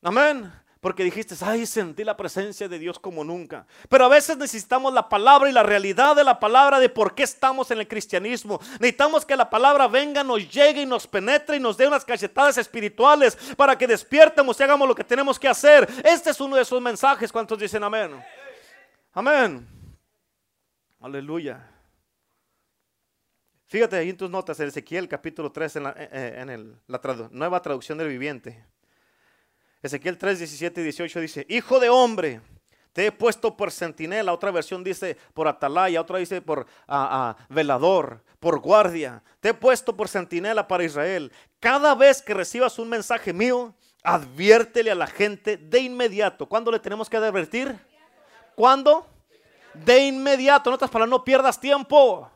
Amén. 0.00 0.52
Porque 0.80 1.02
dijiste, 1.02 1.34
ay, 1.40 1.66
sentí 1.66 2.04
la 2.04 2.16
presencia 2.16 2.68
de 2.68 2.78
Dios 2.78 2.98
como 3.00 3.24
nunca. 3.24 3.66
Pero 3.88 4.04
a 4.04 4.08
veces 4.08 4.36
necesitamos 4.36 4.92
la 4.92 5.08
palabra 5.08 5.50
y 5.50 5.52
la 5.52 5.64
realidad 5.64 6.14
de 6.14 6.22
la 6.22 6.38
palabra 6.38 6.78
de 6.78 6.88
por 6.88 7.14
qué 7.14 7.24
estamos 7.24 7.70
en 7.72 7.80
el 7.80 7.88
cristianismo. 7.88 8.60
Necesitamos 8.78 9.26
que 9.26 9.34
la 9.34 9.50
palabra 9.50 9.88
venga, 9.88 10.22
nos 10.22 10.48
llegue 10.48 10.82
y 10.82 10.86
nos 10.86 11.06
penetre 11.06 11.56
y 11.56 11.60
nos 11.60 11.76
dé 11.76 11.88
unas 11.88 12.04
cachetadas 12.04 12.58
espirituales 12.58 13.36
para 13.56 13.76
que 13.76 13.88
despiértemos 13.88 14.58
y 14.60 14.62
hagamos 14.62 14.86
lo 14.86 14.94
que 14.94 15.04
tenemos 15.04 15.38
que 15.38 15.48
hacer. 15.48 15.88
Este 16.04 16.30
es 16.30 16.40
uno 16.40 16.54
de 16.54 16.62
esos 16.62 16.80
mensajes. 16.80 17.32
¿Cuántos 17.32 17.58
dicen 17.58 17.82
amén? 17.82 18.22
Amén. 19.12 19.66
Aleluya. 21.00 21.68
Fíjate 23.66 23.96
ahí 23.96 24.10
en 24.10 24.16
tus 24.16 24.30
notas, 24.30 24.58
Ezequiel 24.60 25.08
capítulo 25.08 25.52
3, 25.52 25.76
en 25.76 25.82
la, 25.82 25.94
eh, 25.98 26.08
eh, 26.10 27.28
nueva 27.30 27.60
traducción 27.60 27.98
del 27.98 28.08
viviente. 28.08 28.64
Ezequiel 29.82 30.18
3, 30.18 30.38
17 30.38 30.80
y 30.80 30.84
18 30.84 31.20
dice, 31.20 31.46
Hijo 31.48 31.78
de 31.80 31.88
hombre, 31.88 32.40
te 32.92 33.06
he 33.06 33.12
puesto 33.12 33.56
por 33.56 33.70
centinela, 33.70 34.32
otra 34.32 34.50
versión 34.50 34.82
dice 34.82 35.16
por 35.34 35.46
atalaya, 35.46 36.00
otra 36.00 36.18
dice 36.18 36.42
por 36.42 36.66
velador, 37.48 38.22
por 38.40 38.58
guardia. 38.58 39.22
Te 39.40 39.50
he 39.50 39.54
puesto 39.54 39.96
por 39.96 40.08
centinela 40.08 40.66
para 40.66 40.84
Israel. 40.84 41.32
Cada 41.60 41.94
vez 41.94 42.22
que 42.22 42.34
recibas 42.34 42.78
un 42.78 42.88
mensaje 42.88 43.32
mío, 43.32 43.74
Adviértele 44.02 44.90
a 44.90 44.94
la 44.94 45.06
gente 45.06 45.56
de 45.56 45.80
inmediato. 45.80 46.46
¿Cuándo 46.46 46.70
le 46.70 46.78
tenemos 46.78 47.10
que 47.10 47.16
advertir? 47.16 47.78
¿Cuándo? 48.54 49.06
De 49.74 50.06
inmediato. 50.06 50.70
En 50.70 50.74
otras 50.74 50.90
palabras, 50.90 51.10
no 51.10 51.24
pierdas 51.24 51.60
tiempo. 51.60 52.30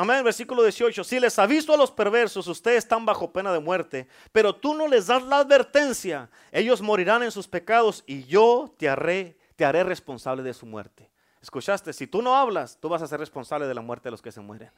Amén, 0.00 0.22
versículo 0.22 0.62
18. 0.62 1.02
Si 1.02 1.18
les 1.18 1.36
aviso 1.40 1.74
a 1.74 1.76
los 1.76 1.90
perversos, 1.90 2.46
ustedes 2.46 2.78
están 2.78 3.04
bajo 3.04 3.32
pena 3.32 3.52
de 3.52 3.58
muerte, 3.58 4.06
pero 4.30 4.54
tú 4.54 4.72
no 4.72 4.86
les 4.86 5.08
das 5.08 5.24
la 5.24 5.38
advertencia. 5.38 6.30
Ellos 6.52 6.80
morirán 6.80 7.24
en 7.24 7.32
sus 7.32 7.48
pecados 7.48 8.04
y 8.06 8.22
yo 8.22 8.72
te 8.78 8.88
haré, 8.88 9.36
responsable 9.58 10.44
de 10.44 10.54
su 10.54 10.66
muerte. 10.66 11.10
¿Escuchaste? 11.42 11.92
Si 11.92 12.06
tú 12.06 12.22
no 12.22 12.36
hablas, 12.36 12.78
tú 12.78 12.88
vas 12.88 13.02
a 13.02 13.08
ser 13.08 13.18
responsable 13.18 13.66
de 13.66 13.74
la 13.74 13.80
muerte 13.80 14.04
de 14.04 14.12
los 14.12 14.22
que 14.22 14.30
se 14.30 14.40
mueren. 14.40 14.70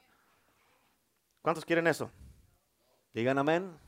¿Cuántos 1.42 1.66
quieren 1.66 1.86
eso? 1.86 2.10
Digan 3.12 3.36
amén. 3.36 3.78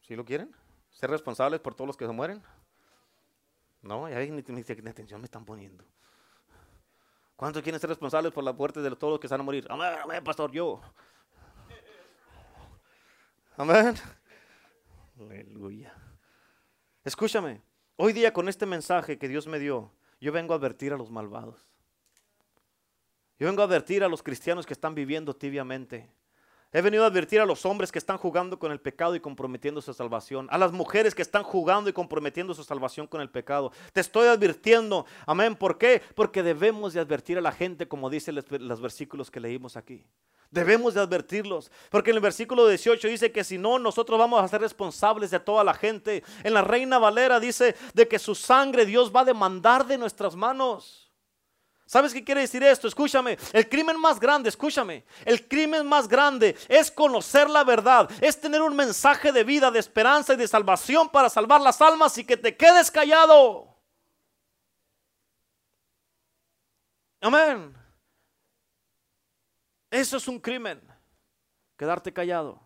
¿Sí 0.00 0.16
lo 0.16 0.24
quieren? 0.24 0.52
¿Ser 0.90 1.08
responsables 1.08 1.60
por 1.60 1.72
todos 1.72 1.86
los 1.86 1.96
que 1.96 2.06
se 2.06 2.12
mueren? 2.12 2.42
No, 3.80 4.08
ya 4.08 4.18
ni, 4.18 4.42
ni 4.42 4.60
atención 4.90 5.20
me 5.20 5.26
están 5.26 5.44
poniendo. 5.44 5.84
¿Cuántos 7.36 7.62
quieren 7.62 7.78
ser 7.78 7.90
responsables 7.90 8.32
por 8.32 8.42
la 8.42 8.54
muerte 8.54 8.80
de 8.80 8.90
todos 8.96 9.12
los 9.12 9.20
que 9.20 9.28
van 9.28 9.40
a 9.40 9.44
morir? 9.44 9.66
Amén, 9.68 9.92
amén, 10.02 10.24
pastor, 10.24 10.50
yo. 10.50 10.80
Amén. 13.58 13.94
Aleluya. 15.20 15.94
Escúchame, 17.04 17.62
hoy 17.96 18.14
día 18.14 18.32
con 18.32 18.48
este 18.48 18.64
mensaje 18.66 19.18
que 19.18 19.28
Dios 19.28 19.46
me 19.46 19.58
dio, 19.58 19.92
yo 20.20 20.32
vengo 20.32 20.54
a 20.54 20.56
advertir 20.56 20.92
a 20.92 20.96
los 20.96 21.10
malvados. 21.10 21.66
Yo 23.38 23.46
vengo 23.46 23.60
a 23.60 23.66
advertir 23.66 24.02
a 24.02 24.08
los 24.08 24.22
cristianos 24.22 24.64
que 24.64 24.72
están 24.72 24.94
viviendo 24.94 25.36
tibiamente. 25.36 26.10
He 26.76 26.82
venido 26.82 27.04
a 27.04 27.06
advertir 27.06 27.40
a 27.40 27.46
los 27.46 27.64
hombres 27.64 27.90
que 27.90 27.98
están 27.98 28.18
jugando 28.18 28.58
con 28.58 28.70
el 28.70 28.78
pecado 28.78 29.14
y 29.14 29.20
comprometiendo 29.20 29.80
su 29.80 29.94
salvación. 29.94 30.46
A 30.50 30.58
las 30.58 30.72
mujeres 30.72 31.14
que 31.14 31.22
están 31.22 31.42
jugando 31.42 31.88
y 31.88 31.94
comprometiendo 31.94 32.52
su 32.52 32.62
salvación 32.64 33.06
con 33.06 33.22
el 33.22 33.30
pecado. 33.30 33.72
Te 33.94 34.02
estoy 34.02 34.28
advirtiendo. 34.28 35.06
Amén. 35.24 35.56
¿Por 35.56 35.78
qué? 35.78 36.02
Porque 36.14 36.42
debemos 36.42 36.92
de 36.92 37.00
advertir 37.00 37.38
a 37.38 37.40
la 37.40 37.50
gente 37.50 37.88
como 37.88 38.10
dicen 38.10 38.34
los 38.34 38.80
versículos 38.82 39.30
que 39.30 39.40
leímos 39.40 39.78
aquí. 39.78 40.04
Debemos 40.50 40.92
de 40.92 41.00
advertirlos. 41.00 41.72
Porque 41.88 42.10
en 42.10 42.16
el 42.16 42.22
versículo 42.22 42.68
18 42.68 43.08
dice 43.08 43.32
que 43.32 43.42
si 43.42 43.56
no, 43.56 43.78
nosotros 43.78 44.18
vamos 44.18 44.44
a 44.44 44.46
ser 44.46 44.60
responsables 44.60 45.30
de 45.30 45.40
toda 45.40 45.64
la 45.64 45.72
gente. 45.72 46.22
En 46.44 46.52
la 46.52 46.60
Reina 46.60 46.98
Valera 46.98 47.40
dice 47.40 47.74
de 47.94 48.06
que 48.06 48.18
su 48.18 48.34
sangre 48.34 48.84
Dios 48.84 49.10
va 49.16 49.20
a 49.20 49.24
demandar 49.24 49.86
de 49.86 49.96
nuestras 49.96 50.36
manos. 50.36 51.05
¿Sabes 51.86 52.12
qué 52.12 52.24
quiere 52.24 52.40
decir 52.40 52.62
esto? 52.64 52.88
Escúchame. 52.88 53.38
El 53.52 53.68
crimen 53.68 53.98
más 54.00 54.18
grande, 54.18 54.48
escúchame. 54.48 55.04
El 55.24 55.46
crimen 55.46 55.86
más 55.86 56.08
grande 56.08 56.56
es 56.68 56.90
conocer 56.90 57.48
la 57.48 57.62
verdad. 57.62 58.10
Es 58.20 58.40
tener 58.40 58.60
un 58.60 58.74
mensaje 58.74 59.30
de 59.30 59.44
vida, 59.44 59.70
de 59.70 59.78
esperanza 59.78 60.34
y 60.34 60.36
de 60.36 60.48
salvación 60.48 61.08
para 61.08 61.30
salvar 61.30 61.60
las 61.60 61.80
almas 61.80 62.18
y 62.18 62.24
que 62.24 62.36
te 62.36 62.56
quedes 62.56 62.90
callado. 62.90 63.76
Amén. 67.20 67.72
Eso 69.88 70.16
es 70.16 70.26
un 70.26 70.40
crimen. 70.40 70.82
Quedarte 71.76 72.12
callado. 72.12 72.65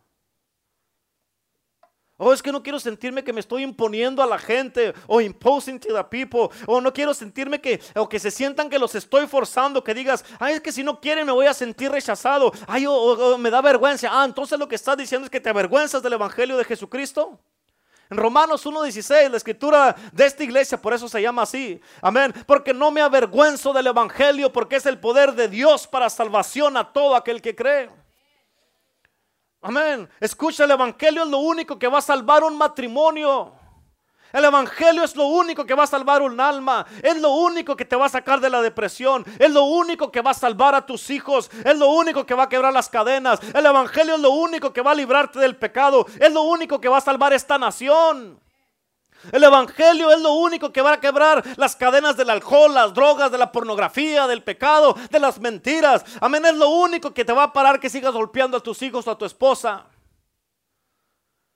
Oh, 2.23 2.35
es 2.35 2.43
que 2.43 2.53
no 2.53 2.63
quiero 2.63 2.79
sentirme 2.79 3.25
que 3.25 3.33
me 3.33 3.41
estoy 3.41 3.63
imponiendo 3.63 4.23
a 4.23 4.27
la 4.27 4.39
gente 4.39 4.93
o 5.07 5.23
imposing 5.23 5.81
to 5.81 5.89
the 5.89 6.05
people. 6.05 6.55
O 6.67 6.79
no 6.79 6.93
quiero 6.93 7.15
sentirme 7.15 7.63
que, 7.63 7.81
o 7.97 8.07
que 8.07 8.19
se 8.19 8.31
sientan 8.31 8.69
que 8.69 8.79
los 8.79 8.95
estoy 8.95 9.27
forzando, 9.27 9.83
que 9.83 9.95
digas, 9.95 10.23
ay, 10.39 10.53
es 10.53 10.61
que 10.61 10.71
si 10.71 10.85
no 10.85 11.01
quieren 11.01 11.25
me 11.25 11.33
voy 11.33 11.47
a 11.47 11.55
sentir 11.55 11.91
rechazado. 11.91 12.53
Ay, 12.67 12.85
o, 12.87 13.39
me 13.39 13.49
da 13.49 13.63
vergüenza. 13.63 14.09
Ah, 14.13 14.27
entonces 14.27 14.59
lo 14.59 14.69
que 14.69 14.75
estás 14.75 14.99
diciendo 14.99 15.25
es 15.25 15.31
que 15.31 15.41
te 15.41 15.49
avergüenzas 15.49 16.03
del 16.03 16.13
Evangelio 16.13 16.59
de 16.59 16.65
Jesucristo. 16.65 17.41
En 18.11 18.19
Romanos 18.19 18.67
1.16, 18.67 19.31
la 19.31 19.39
escritura 19.39 19.97
de 20.13 20.27
esta 20.27 20.45
iglesia, 20.45 20.77
por 20.77 20.93
eso 20.93 21.09
se 21.09 21.23
llama 21.23 21.41
así. 21.41 21.81
Amén. 22.03 22.35
Porque 22.45 22.75
no 22.75 22.91
me 22.91 23.01
avergüenzo 23.01 23.73
del 23.73 23.87
Evangelio, 23.87 24.53
porque 24.53 24.77
es 24.77 24.85
el 24.85 24.99
poder 24.99 25.33
de 25.33 25.49
Dios 25.49 25.87
para 25.87 26.11
salvación 26.11 26.77
a 26.77 26.93
todo 26.93 27.17
aquel 27.17 27.41
que 27.41 27.57
cree. 27.57 27.89
Amén. 29.63 30.09
Escucha, 30.21 30.65
el 30.65 30.71
Evangelio 30.71 31.25
es 31.25 31.29
lo 31.29 31.39
único 31.39 31.79
que 31.79 31.89
va 31.89 31.99
a 31.99 32.03
salvar 32.03 32.43
un 32.45 32.57
matrimonio. 32.57 33.53
El 34.33 34.45
Evangelio 34.45 35.03
es 35.03 35.17
lo 35.17 35.27
único 35.27 35.67
que 35.67 35.75
va 35.75 35.85
a 35.85 35.89
salvar 35.89 36.23
un 36.23 36.41
alma. 36.41 36.87
Es 37.03 37.21
lo 37.21 37.31
único 37.31 37.77
que 37.77 37.85
te 37.85 37.97
va 37.97 38.07
a 38.07 38.11
sacar 38.11 38.41
de 38.41 38.49
la 38.49 38.63
depresión. 38.63 39.25
Es 39.39 39.51
lo 39.51 39.65
único 39.65 40.11
que 40.11 40.23
va 40.23 40.31
a 40.31 40.35
salvar 40.35 40.75
a 40.75 40.87
tus 40.87 41.11
hijos. 41.11 41.51
Es 41.65 41.77
lo 41.77 41.89
único 41.89 42.25
que 42.25 42.35
va 42.35 42.45
a 42.45 42.49
quebrar 42.49 42.73
las 42.73 42.89
cadenas. 42.89 43.41
El 43.53 43.67
Evangelio 43.67 44.15
es 44.15 44.21
lo 44.21 44.31
único 44.31 44.73
que 44.73 44.83
va 44.83 44.93
a 44.93 44.95
librarte 44.95 45.39
del 45.41 45.57
pecado. 45.57 46.07
Es 46.19 46.33
lo 46.33 46.43
único 46.43 46.81
que 46.81 46.89
va 46.89 46.99
a 46.99 47.03
salvar 47.03 47.33
esta 47.33 47.59
nación. 47.59 48.41
El 49.33 49.45
Evangelio 49.45 50.11
es 50.11 50.21
lo 50.21 50.33
único 50.33 50.73
que 50.73 50.83
va 50.83 50.95
a 50.95 51.01
quebrar 51.01 51.45
las 51.57 51.77
cadenas 51.77 52.17
del 52.17 52.31
alcohol, 52.31 52.73
las 52.73 52.95
drogas, 52.95 53.31
de 53.31 53.39
la 53.39 53.53
pornografía, 53.53 54.27
del 54.27 54.43
pecado, 54.43 54.97
de 55.11 55.21
las 55.21 55.39
mentiras. 55.39 56.05
Amén, 56.21 56.47
es 56.47 56.55
lo 56.55 56.69
único 56.69 57.13
que 57.13 57.25
te 57.25 57.33
va 57.33 57.45
a 57.45 57.53
parar 57.53 57.81
que 57.81 57.91
sigas 57.91 58.13
golpeando 58.13 58.57
a 58.57 58.63
tus 58.63 58.81
hijos 58.83 59.07
o 59.07 59.11
a 59.11 59.19
tu 59.19 59.25
esposa. 59.25 59.87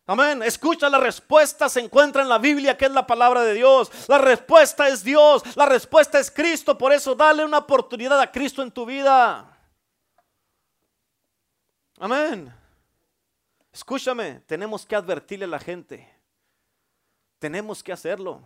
Amén. 0.07 0.43
Escucha, 0.43 0.91
la 0.91 0.99
respuesta 0.99 1.69
se 1.69 1.81
encuentra 1.81 2.21
en 2.21 2.29
la 2.29 2.39
Biblia, 2.39 2.77
que 2.77 2.85
es 2.85 2.91
la 2.91 3.07
palabra 3.07 3.43
de 3.43 3.55
Dios. 3.55 3.91
La 4.07 4.19
respuesta 4.19 4.89
es 4.89 5.03
Dios, 5.03 5.43
la 5.57 5.65
respuesta 5.65 6.19
es 6.19 6.31
Cristo. 6.31 6.77
Por 6.77 6.93
eso 6.93 7.15
dale 7.15 7.45
una 7.45 7.59
oportunidad 7.59 8.21
a 8.21 8.31
Cristo 8.31 8.62
en 8.62 8.71
tu 8.71 8.85
vida. 8.85 9.51
Amén. 11.99 12.53
Escúchame, 13.73 14.41
tenemos 14.47 14.85
que 14.85 14.95
advertirle 14.95 15.47
a 15.47 15.49
la 15.49 15.59
gente. 15.59 16.14
Tenemos 17.45 17.82
que 17.82 17.92
hacerlo. 17.92 18.40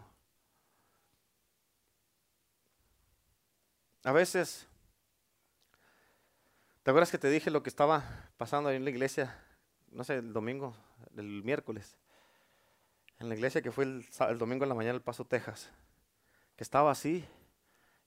A 4.03 4.11
veces, 4.11 4.67
¿te 6.83 6.91
acuerdas 6.91 7.13
que 7.13 7.19
te 7.19 7.31
dije 7.31 7.53
lo 7.53 7.63
que 7.63 7.69
estaba 7.69 8.03
pasando 8.37 8.69
ahí 8.69 8.75
en 8.75 8.83
la 8.83 8.91
iglesia? 8.91 9.41
No 9.93 10.03
sé, 10.03 10.17
el 10.17 10.33
domingo, 10.33 10.75
el 11.17 11.45
miércoles. 11.45 11.97
En 13.21 13.29
la 13.29 13.37
iglesia 13.37 13.63
que 13.63 13.71
fue 13.71 13.85
el, 13.85 14.05
domingo 14.37 14.65
en 14.65 14.69
la 14.69 14.75
mañana 14.75 14.97
el 14.97 15.03
Paso, 15.03 15.25
Texas. 15.25 15.71
Que 16.57 16.65
estaba 16.65 16.91
así. 16.91 17.25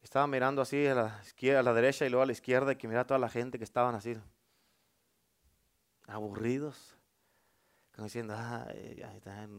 Estaba 0.01 0.27
mirando 0.27 0.61
así 0.61 0.85
a 0.87 0.93
la, 0.93 1.21
izquierda, 1.25 1.61
a 1.61 1.63
la 1.63 1.73
derecha 1.73 2.05
y 2.05 2.09
luego 2.09 2.23
a 2.23 2.25
la 2.25 2.33
izquierda 2.33 2.73
y 2.73 2.75
que 2.75 2.89
miraba 2.89 3.03
a 3.03 3.07
toda 3.07 3.19
la 3.21 3.29
gente 3.29 3.57
que 3.57 3.63
estaban 3.63 3.95
así. 3.95 4.17
Aburridos 6.05 6.97
diciendo, 8.05 8.35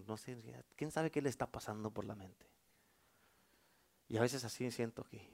no 0.07 0.16
sé, 0.16 0.36
quién 0.76 0.90
sabe 0.90 1.11
qué 1.11 1.22
le 1.22 1.28
está 1.28 1.47
pasando 1.47 1.90
por 1.90 2.05
la 2.05 2.14
mente. 2.14 2.47
Y 4.09 4.16
a 4.16 4.20
veces 4.20 4.45
así 4.45 4.70
siento 4.70 5.05
que, 5.05 5.32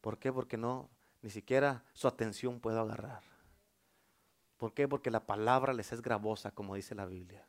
¿por 0.00 0.18
qué? 0.18 0.32
Porque 0.32 0.56
no, 0.56 0.90
ni 1.22 1.30
siquiera 1.30 1.84
su 1.92 2.08
atención 2.08 2.60
puedo 2.60 2.80
agarrar. 2.80 3.22
¿Por 4.56 4.74
qué? 4.74 4.88
Porque 4.88 5.10
la 5.10 5.26
palabra 5.26 5.72
les 5.72 5.92
es 5.92 6.02
gravosa, 6.02 6.52
como 6.52 6.74
dice 6.74 6.94
la 6.94 7.06
Biblia. 7.06 7.46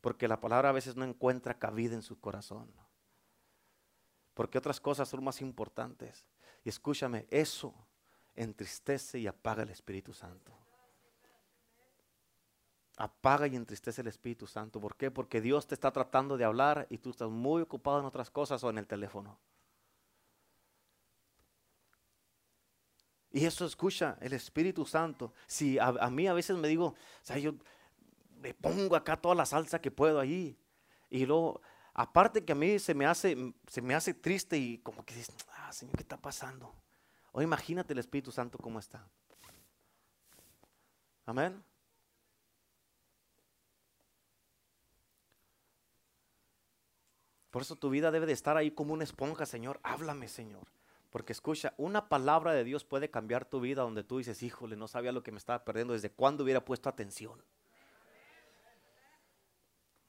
Porque 0.00 0.28
la 0.28 0.40
palabra 0.40 0.70
a 0.70 0.72
veces 0.72 0.96
no 0.96 1.04
encuentra 1.04 1.58
cabida 1.58 1.94
en 1.94 2.02
su 2.02 2.18
corazón. 2.20 2.70
Porque 4.34 4.58
otras 4.58 4.80
cosas 4.80 5.08
son 5.08 5.24
más 5.24 5.40
importantes. 5.40 6.24
Y 6.64 6.68
escúchame, 6.68 7.26
eso 7.30 7.74
entristece 8.34 9.18
y 9.18 9.26
apaga 9.26 9.62
el 9.62 9.70
Espíritu 9.70 10.12
Santo 10.12 10.61
apaga 12.96 13.46
y 13.46 13.56
entristece 13.56 14.00
el 14.02 14.08
Espíritu 14.08 14.46
Santo. 14.46 14.80
¿Por 14.80 14.96
qué? 14.96 15.10
Porque 15.10 15.40
Dios 15.40 15.66
te 15.66 15.74
está 15.74 15.90
tratando 15.90 16.36
de 16.36 16.44
hablar 16.44 16.86
y 16.90 16.98
tú 16.98 17.10
estás 17.10 17.30
muy 17.30 17.62
ocupado 17.62 18.00
en 18.00 18.04
otras 18.04 18.30
cosas 18.30 18.62
o 18.64 18.70
en 18.70 18.78
el 18.78 18.86
teléfono. 18.86 19.38
Y 23.32 23.46
eso 23.46 23.64
escucha 23.64 24.18
el 24.20 24.34
Espíritu 24.34 24.84
Santo. 24.84 25.32
Si 25.46 25.78
a, 25.78 25.92
mí 26.10 26.26
a 26.26 26.34
veces 26.34 26.56
me 26.56 26.68
digo, 26.68 26.88
o 26.88 26.96
sea, 27.22 27.38
yo 27.38 27.54
me 28.40 28.52
pongo 28.52 28.94
acá 28.94 29.16
toda 29.16 29.34
la 29.34 29.46
salsa 29.46 29.80
que 29.80 29.90
puedo 29.90 30.20
ahí. 30.20 30.58
Y 31.08 31.24
luego, 31.24 31.62
aparte 31.94 32.44
que 32.44 32.52
a 32.52 32.56
mí 32.56 32.78
se 32.78 32.94
me 32.94 33.06
hace, 33.06 33.54
se 33.66 33.80
me 33.80 33.94
hace 33.94 34.12
triste 34.12 34.58
y 34.58 34.78
como 34.78 35.04
que 35.04 35.14
dices, 35.14 35.34
ah, 35.56 35.72
Señor, 35.72 35.96
¿qué 35.96 36.02
está 36.02 36.18
pasando? 36.18 36.74
O 37.32 37.40
imagínate 37.40 37.94
el 37.94 38.00
Espíritu 38.00 38.30
Santo 38.30 38.58
cómo 38.58 38.78
está. 38.78 39.08
Amén. 41.24 41.62
Por 47.52 47.60
eso 47.60 47.76
tu 47.76 47.90
vida 47.90 48.10
debe 48.10 48.24
de 48.24 48.32
estar 48.32 48.56
ahí 48.56 48.70
como 48.70 48.94
una 48.94 49.04
esponja, 49.04 49.44
Señor. 49.44 49.78
Háblame, 49.82 50.26
Señor. 50.26 50.66
Porque 51.10 51.34
escucha, 51.34 51.74
una 51.76 52.08
palabra 52.08 52.54
de 52.54 52.64
Dios 52.64 52.82
puede 52.82 53.10
cambiar 53.10 53.44
tu 53.44 53.60
vida 53.60 53.82
donde 53.82 54.02
tú 54.02 54.16
dices, 54.16 54.42
híjole, 54.42 54.74
no 54.74 54.88
sabía 54.88 55.12
lo 55.12 55.22
que 55.22 55.32
me 55.32 55.36
estaba 55.36 55.62
perdiendo, 55.62 55.92
desde 55.92 56.10
cuándo 56.10 56.44
hubiera 56.44 56.64
puesto 56.64 56.88
atención. 56.88 57.44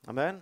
Amén. 0.08 0.42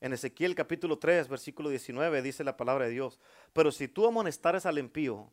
En 0.00 0.12
Ezequiel 0.12 0.54
capítulo 0.54 1.00
3, 1.00 1.26
versículo 1.26 1.70
19 1.70 2.22
dice 2.22 2.44
la 2.44 2.56
palabra 2.56 2.84
de 2.84 2.92
Dios, 2.92 3.18
pero 3.52 3.72
si 3.72 3.88
tú 3.88 4.06
amonestares 4.06 4.64
al 4.64 4.78
impío 4.78 5.32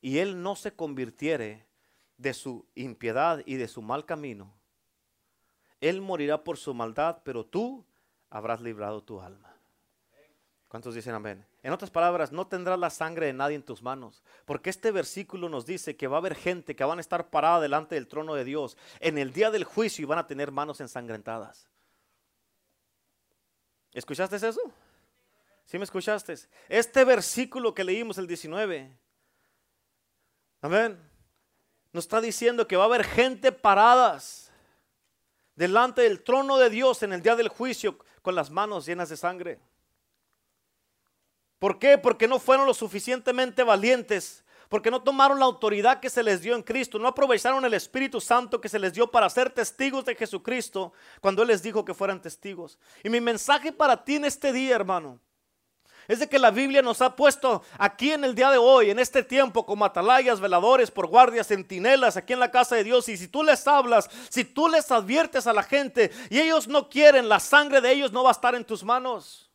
y 0.00 0.18
él 0.18 0.42
no 0.42 0.56
se 0.56 0.72
convirtiere 0.72 1.66
de 2.16 2.32
su 2.32 2.66
impiedad 2.74 3.42
y 3.44 3.56
de 3.56 3.68
su 3.68 3.82
mal 3.82 4.06
camino, 4.06 4.54
Él 5.82 6.00
morirá 6.00 6.44
por 6.44 6.56
su 6.58 6.72
maldad, 6.72 7.18
pero 7.24 7.44
tú 7.44 7.84
habrás 8.30 8.60
librado 8.60 9.02
tu 9.02 9.20
alma. 9.20 9.52
¿Cuántos 10.68 10.94
dicen 10.94 11.12
amén? 11.12 11.44
En 11.64 11.72
otras 11.72 11.90
palabras, 11.90 12.30
no 12.30 12.46
tendrás 12.46 12.78
la 12.78 12.88
sangre 12.88 13.26
de 13.26 13.32
nadie 13.32 13.56
en 13.56 13.64
tus 13.64 13.82
manos, 13.82 14.22
porque 14.44 14.70
este 14.70 14.92
versículo 14.92 15.48
nos 15.48 15.66
dice 15.66 15.96
que 15.96 16.06
va 16.06 16.16
a 16.16 16.20
haber 16.20 16.36
gente 16.36 16.76
que 16.76 16.84
van 16.84 16.98
a 16.98 17.00
estar 17.00 17.30
parada 17.30 17.60
delante 17.60 17.96
del 17.96 18.06
trono 18.06 18.34
de 18.34 18.44
Dios 18.44 18.78
en 19.00 19.18
el 19.18 19.32
día 19.32 19.50
del 19.50 19.64
juicio 19.64 20.04
y 20.04 20.06
van 20.06 20.20
a 20.20 20.26
tener 20.28 20.52
manos 20.52 20.80
ensangrentadas. 20.80 21.68
¿Escuchaste 23.92 24.36
eso? 24.36 24.60
¿Sí 25.64 25.78
me 25.78 25.84
escuchaste? 25.84 26.34
Este 26.68 27.04
versículo 27.04 27.74
que 27.74 27.82
leímos, 27.82 28.18
el 28.18 28.28
19, 28.28 28.96
amén, 30.60 30.96
nos 31.92 32.04
está 32.04 32.20
diciendo 32.20 32.68
que 32.68 32.76
va 32.76 32.84
a 32.84 32.86
haber 32.86 33.02
gente 33.04 33.50
paradas 33.50 34.51
delante 35.54 36.02
del 36.02 36.22
trono 36.22 36.58
de 36.58 36.70
Dios 36.70 37.02
en 37.02 37.12
el 37.12 37.22
día 37.22 37.36
del 37.36 37.48
juicio 37.48 37.98
con 38.22 38.34
las 38.34 38.50
manos 38.50 38.86
llenas 38.86 39.08
de 39.08 39.16
sangre. 39.16 39.60
¿Por 41.58 41.78
qué? 41.78 41.98
Porque 41.98 42.26
no 42.26 42.38
fueron 42.38 42.66
lo 42.66 42.74
suficientemente 42.74 43.62
valientes, 43.62 44.44
porque 44.68 44.90
no 44.90 45.02
tomaron 45.02 45.38
la 45.38 45.44
autoridad 45.44 46.00
que 46.00 46.10
se 46.10 46.22
les 46.22 46.40
dio 46.40 46.56
en 46.56 46.62
Cristo, 46.62 46.98
no 46.98 47.06
aprovecharon 47.06 47.64
el 47.64 47.74
Espíritu 47.74 48.20
Santo 48.20 48.60
que 48.60 48.68
se 48.68 48.78
les 48.78 48.94
dio 48.94 49.10
para 49.10 49.30
ser 49.30 49.50
testigos 49.50 50.04
de 50.04 50.14
Jesucristo 50.14 50.92
cuando 51.20 51.42
Él 51.42 51.48
les 51.48 51.62
dijo 51.62 51.84
que 51.84 51.94
fueran 51.94 52.20
testigos. 52.20 52.78
Y 53.04 53.10
mi 53.10 53.20
mensaje 53.20 53.70
para 53.70 54.04
ti 54.04 54.16
en 54.16 54.24
este 54.24 54.52
día, 54.52 54.74
hermano, 54.74 55.20
es 56.08 56.18
de 56.18 56.28
que 56.28 56.38
la 56.38 56.50
Biblia 56.50 56.82
nos 56.82 57.00
ha 57.00 57.14
puesto 57.14 57.62
aquí 57.78 58.12
en 58.12 58.24
el 58.24 58.34
día 58.34 58.50
de 58.50 58.58
hoy, 58.58 58.90
en 58.90 58.98
este 58.98 59.22
tiempo, 59.22 59.64
como 59.64 59.84
atalayas, 59.84 60.40
veladores, 60.40 60.90
por 60.90 61.06
guardias, 61.06 61.48
centinelas, 61.48 62.16
aquí 62.16 62.32
en 62.32 62.40
la 62.40 62.50
casa 62.50 62.76
de 62.76 62.84
Dios. 62.84 63.08
Y 63.08 63.16
si 63.16 63.28
tú 63.28 63.42
les 63.42 63.66
hablas, 63.66 64.10
si 64.28 64.44
tú 64.44 64.68
les 64.68 64.90
adviertes 64.90 65.46
a 65.46 65.52
la 65.52 65.62
gente 65.62 66.10
y 66.30 66.40
ellos 66.40 66.68
no 66.68 66.88
quieren, 66.88 67.28
la 67.28 67.40
sangre 67.40 67.80
de 67.80 67.92
ellos 67.92 68.12
no 68.12 68.24
va 68.24 68.30
a 68.30 68.32
estar 68.32 68.54
en 68.54 68.64
tus 68.64 68.82
manos. 68.82 69.50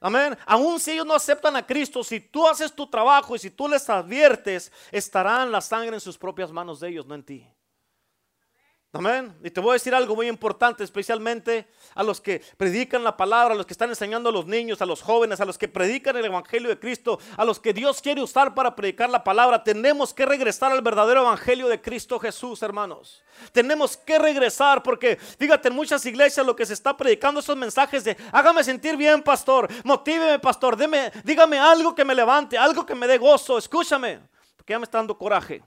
Amén. 0.00 0.38
Aún 0.46 0.78
si 0.78 0.92
ellos 0.92 1.06
no 1.06 1.14
aceptan 1.14 1.56
a 1.56 1.66
Cristo, 1.66 2.04
si 2.04 2.20
tú 2.20 2.46
haces 2.46 2.72
tu 2.72 2.88
trabajo 2.88 3.34
y 3.34 3.38
si 3.38 3.50
tú 3.50 3.68
les 3.68 3.88
adviertes, 3.90 4.70
estarán 4.92 5.50
la 5.50 5.60
sangre 5.60 5.96
en 5.96 6.00
sus 6.00 6.16
propias 6.16 6.52
manos 6.52 6.78
de 6.80 6.88
ellos, 6.88 7.06
no 7.06 7.16
en 7.16 7.24
ti. 7.24 7.46
Amén. 8.90 9.36
Y 9.44 9.50
te 9.50 9.60
voy 9.60 9.70
a 9.70 9.72
decir 9.74 9.94
algo 9.94 10.16
muy 10.16 10.28
importante, 10.28 10.82
especialmente 10.82 11.68
a 11.94 12.02
los 12.02 12.22
que 12.22 12.42
predican 12.56 13.04
la 13.04 13.18
palabra, 13.18 13.52
a 13.52 13.56
los 13.56 13.66
que 13.66 13.74
están 13.74 13.90
enseñando 13.90 14.30
a 14.30 14.32
los 14.32 14.46
niños, 14.46 14.80
a 14.80 14.86
los 14.86 15.02
jóvenes, 15.02 15.42
a 15.42 15.44
los 15.44 15.58
que 15.58 15.68
predican 15.68 16.16
el 16.16 16.24
Evangelio 16.24 16.70
de 16.70 16.78
Cristo, 16.78 17.18
a 17.36 17.44
los 17.44 17.60
que 17.60 17.74
Dios 17.74 18.00
quiere 18.00 18.22
usar 18.22 18.54
para 18.54 18.74
predicar 18.74 19.10
la 19.10 19.22
palabra. 19.22 19.62
Tenemos 19.62 20.14
que 20.14 20.24
regresar 20.24 20.72
al 20.72 20.80
verdadero 20.80 21.20
Evangelio 21.20 21.68
de 21.68 21.82
Cristo 21.82 22.18
Jesús, 22.18 22.62
hermanos. 22.62 23.22
Tenemos 23.52 23.94
que 23.94 24.18
regresar 24.18 24.82
porque, 24.82 25.16
fíjate, 25.16 25.68
en 25.68 25.74
muchas 25.74 26.06
iglesias 26.06 26.46
lo 26.46 26.56
que 26.56 26.64
se 26.64 26.72
está 26.72 26.96
predicando 26.96 27.40
esos 27.40 27.58
mensajes 27.58 28.04
de, 28.04 28.16
hágame 28.32 28.64
sentir 28.64 28.96
bien, 28.96 29.22
pastor, 29.22 29.68
motíveme, 29.84 30.38
pastor, 30.38 30.78
deme, 30.78 31.12
dígame 31.24 31.58
algo 31.58 31.94
que 31.94 32.06
me 32.06 32.14
levante, 32.14 32.56
algo 32.56 32.86
que 32.86 32.94
me 32.94 33.06
dé 33.06 33.18
gozo, 33.18 33.58
escúchame, 33.58 34.20
porque 34.56 34.72
ya 34.72 34.78
me 34.78 34.84
está 34.84 34.96
dando 34.96 35.18
coraje. 35.18 35.62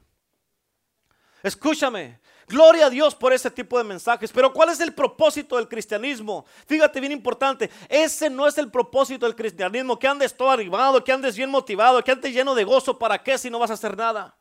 Escúchame, 1.43 2.19
Gloria 2.51 2.87
a 2.87 2.89
Dios 2.89 3.15
por 3.15 3.31
ese 3.31 3.49
tipo 3.49 3.77
de 3.77 3.85
mensajes. 3.85 4.29
Pero 4.29 4.51
¿cuál 4.51 4.69
es 4.69 4.81
el 4.81 4.93
propósito 4.93 5.55
del 5.55 5.69
cristianismo? 5.69 6.45
Fíjate 6.67 6.99
bien 6.99 7.13
importante. 7.13 7.71
Ese 7.87 8.29
no 8.29 8.45
es 8.45 8.57
el 8.57 8.69
propósito 8.69 9.25
del 9.25 9.37
cristianismo. 9.37 9.97
Que 9.97 10.09
andes 10.09 10.35
todo 10.35 10.51
arribado, 10.51 11.01
que 11.01 11.13
andes 11.13 11.37
bien 11.37 11.49
motivado, 11.49 12.03
que 12.03 12.11
andes 12.11 12.33
lleno 12.33 12.53
de 12.53 12.65
gozo. 12.65 12.99
¿Para 12.99 13.23
qué 13.23 13.37
si 13.37 13.49
no 13.49 13.57
vas 13.57 13.71
a 13.71 13.75
hacer 13.75 13.95
nada? 13.95 14.35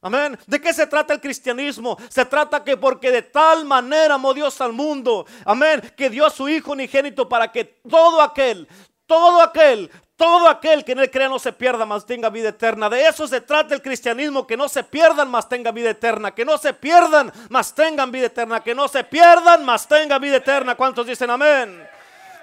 Amén. 0.00 0.36
¿De 0.46 0.60
qué 0.60 0.72
se 0.72 0.88
trata 0.88 1.14
el 1.14 1.20
cristianismo? 1.20 1.96
Se 2.08 2.24
trata 2.24 2.64
que 2.64 2.76
porque 2.76 3.12
de 3.12 3.22
tal 3.22 3.64
manera 3.64 4.14
amó 4.14 4.34
Dios 4.34 4.60
al 4.60 4.72
mundo. 4.72 5.24
Amén. 5.44 5.80
Que 5.96 6.10
dio 6.10 6.26
a 6.26 6.30
su 6.30 6.48
Hijo 6.48 6.72
unigénito 6.72 7.28
para 7.28 7.52
que 7.52 7.64
todo 7.64 8.20
aquel, 8.20 8.68
todo 9.06 9.40
aquel, 9.40 9.88
todo 10.16 10.48
aquel 10.48 10.84
que 10.84 10.92
en 10.92 11.00
él 11.00 11.10
crea 11.10 11.28
no 11.28 11.38
se 11.38 11.52
pierda, 11.52 11.84
más 11.84 12.06
tenga 12.06 12.30
vida 12.30 12.48
eterna. 12.48 12.88
De 12.88 13.06
eso 13.06 13.28
se 13.28 13.42
trata 13.42 13.74
el 13.74 13.82
cristianismo, 13.82 14.46
que 14.46 14.56
no 14.56 14.68
se 14.68 14.82
pierdan, 14.82 15.30
más 15.30 15.48
tenga 15.48 15.70
vida 15.72 15.90
eterna. 15.90 16.34
Que 16.34 16.44
no 16.44 16.56
se 16.56 16.72
pierdan, 16.72 17.32
más 17.50 17.74
tengan 17.74 18.10
vida 18.10 18.26
eterna. 18.26 18.60
Que 18.60 18.74
no 18.74 18.88
se 18.88 19.04
pierdan, 19.04 19.64
más 19.64 19.86
tenga 19.86 20.18
vida 20.18 20.36
eterna. 20.36 20.74
¿Cuántos 20.74 21.06
dicen 21.06 21.30
amén? 21.30 21.86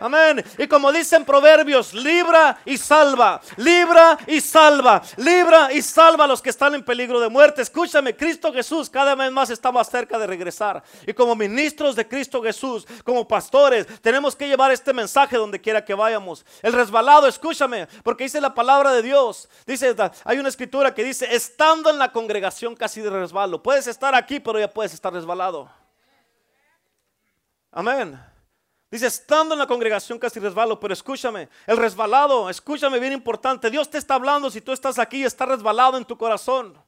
Amén. 0.03 0.43
Y 0.57 0.67
como 0.67 0.91
dicen 0.91 1.23
proverbios, 1.23 1.93
libra 1.93 2.57
y 2.65 2.77
salva, 2.77 3.39
libra 3.55 4.17
y 4.27 4.41
salva, 4.41 5.01
libra 5.15 5.71
y 5.71 5.81
salva 5.81 6.25
a 6.25 6.27
los 6.27 6.41
que 6.41 6.49
están 6.49 6.75
en 6.75 6.83
peligro 6.83 7.21
de 7.21 7.29
muerte. 7.29 7.61
Escúchame, 7.61 8.13
Cristo 8.13 8.51
Jesús 8.51 8.89
cada 8.89 9.15
vez 9.15 9.31
más 9.31 9.49
está 9.49 9.71
más 9.71 9.89
cerca 9.89 10.19
de 10.19 10.27
regresar. 10.27 10.83
Y 11.07 11.13
como 11.13 11.37
ministros 11.37 11.95
de 11.95 12.05
Cristo 12.05 12.43
Jesús, 12.43 12.85
como 13.05 13.25
pastores, 13.25 13.87
tenemos 14.01 14.35
que 14.35 14.45
llevar 14.45 14.73
este 14.73 14.91
mensaje 14.91 15.37
donde 15.37 15.61
quiera 15.61 15.85
que 15.85 15.93
vayamos. 15.93 16.45
El 16.61 16.73
resbalado, 16.73 17.25
escúchame, 17.25 17.87
porque 18.03 18.25
dice 18.25 18.41
la 18.41 18.53
palabra 18.53 18.91
de 18.91 19.03
Dios. 19.03 19.47
Dice, 19.65 19.95
hay 20.25 20.37
una 20.37 20.49
escritura 20.49 20.93
que 20.93 21.05
dice, 21.05 21.33
estando 21.33 21.89
en 21.89 21.97
la 21.97 22.11
congregación 22.11 22.75
casi 22.75 22.99
de 22.99 23.09
resbalo. 23.09 23.63
Puedes 23.63 23.87
estar 23.87 24.13
aquí, 24.15 24.41
pero 24.41 24.59
ya 24.59 24.67
puedes 24.69 24.93
estar 24.93 25.13
resbalado. 25.13 25.71
Amén. 27.71 28.32
Dice, 28.93 29.07
estando 29.07 29.55
en 29.55 29.59
la 29.59 29.65
congregación 29.65 30.19
casi 30.19 30.39
resbalo, 30.39 30.79
pero 30.79 30.93
escúchame, 30.93 31.49
el 31.65 31.77
resbalado, 31.77 32.47
escúchame 32.47 32.99
bien 32.99 33.11
importante, 33.11 33.71
Dios 33.71 33.89
te 33.89 33.97
está 33.97 34.13
hablando 34.13 34.51
si 34.51 34.61
tú 34.61 34.71
estás 34.71 34.99
aquí 34.99 35.21
y 35.21 35.23
está 35.23 35.47
resbalado 35.47 35.97
en 35.97 36.05
tu 36.05 36.15
corazón. 36.15 36.79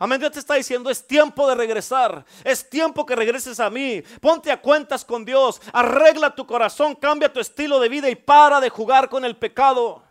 Amén, 0.00 0.18
Dios 0.18 0.32
te 0.32 0.40
está 0.40 0.54
diciendo, 0.54 0.90
es 0.90 1.06
tiempo 1.06 1.48
de 1.48 1.54
regresar, 1.54 2.24
es 2.42 2.68
tiempo 2.68 3.06
que 3.06 3.14
regreses 3.14 3.60
a 3.60 3.70
mí, 3.70 4.02
ponte 4.20 4.50
a 4.50 4.60
cuentas 4.60 5.04
con 5.04 5.24
Dios, 5.24 5.62
arregla 5.72 6.34
tu 6.34 6.44
corazón, 6.44 6.96
cambia 6.96 7.32
tu 7.32 7.38
estilo 7.38 7.78
de 7.78 7.88
vida 7.88 8.10
y 8.10 8.16
para 8.16 8.58
de 8.58 8.68
jugar 8.68 9.08
con 9.08 9.24
el 9.24 9.36
pecado. 9.36 10.02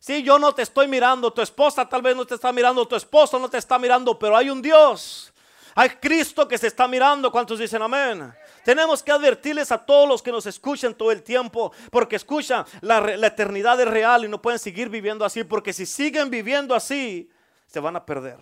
Si 0.00 0.16
sí, 0.16 0.22
yo 0.22 0.38
no 0.38 0.52
te 0.52 0.60
estoy 0.60 0.86
mirando, 0.86 1.32
tu 1.32 1.40
esposa 1.40 1.88
tal 1.88 2.02
vez 2.02 2.14
no 2.14 2.26
te 2.26 2.34
está 2.34 2.52
mirando, 2.52 2.86
tu 2.86 2.94
esposo 2.94 3.38
no 3.38 3.48
te 3.48 3.56
está 3.56 3.78
mirando, 3.78 4.18
pero 4.18 4.36
hay 4.36 4.50
un 4.50 4.60
Dios, 4.60 5.32
hay 5.74 5.88
Cristo 5.88 6.46
que 6.46 6.58
se 6.58 6.66
está 6.66 6.86
mirando, 6.86 7.32
¿cuántos 7.32 7.58
dicen 7.58 7.80
amén? 7.80 8.34
Tenemos 8.64 9.02
que 9.02 9.12
advertirles 9.12 9.72
a 9.72 9.78
todos 9.78 10.08
los 10.08 10.22
que 10.22 10.32
nos 10.32 10.46
escuchan 10.46 10.94
todo 10.94 11.12
el 11.12 11.22
tiempo, 11.22 11.72
porque 11.90 12.16
escucha, 12.16 12.66
la, 12.80 13.26
eternidad 13.26 13.80
es 13.80 13.88
real 13.88 14.24
y 14.24 14.28
no 14.28 14.42
pueden 14.42 14.58
seguir 14.58 14.88
viviendo 14.88 15.24
así, 15.24 15.44
porque 15.44 15.72
si 15.72 15.86
siguen 15.86 16.30
viviendo 16.30 16.74
así, 16.74 17.30
se 17.66 17.80
van 17.80 17.96
a 17.96 18.04
perder. 18.04 18.38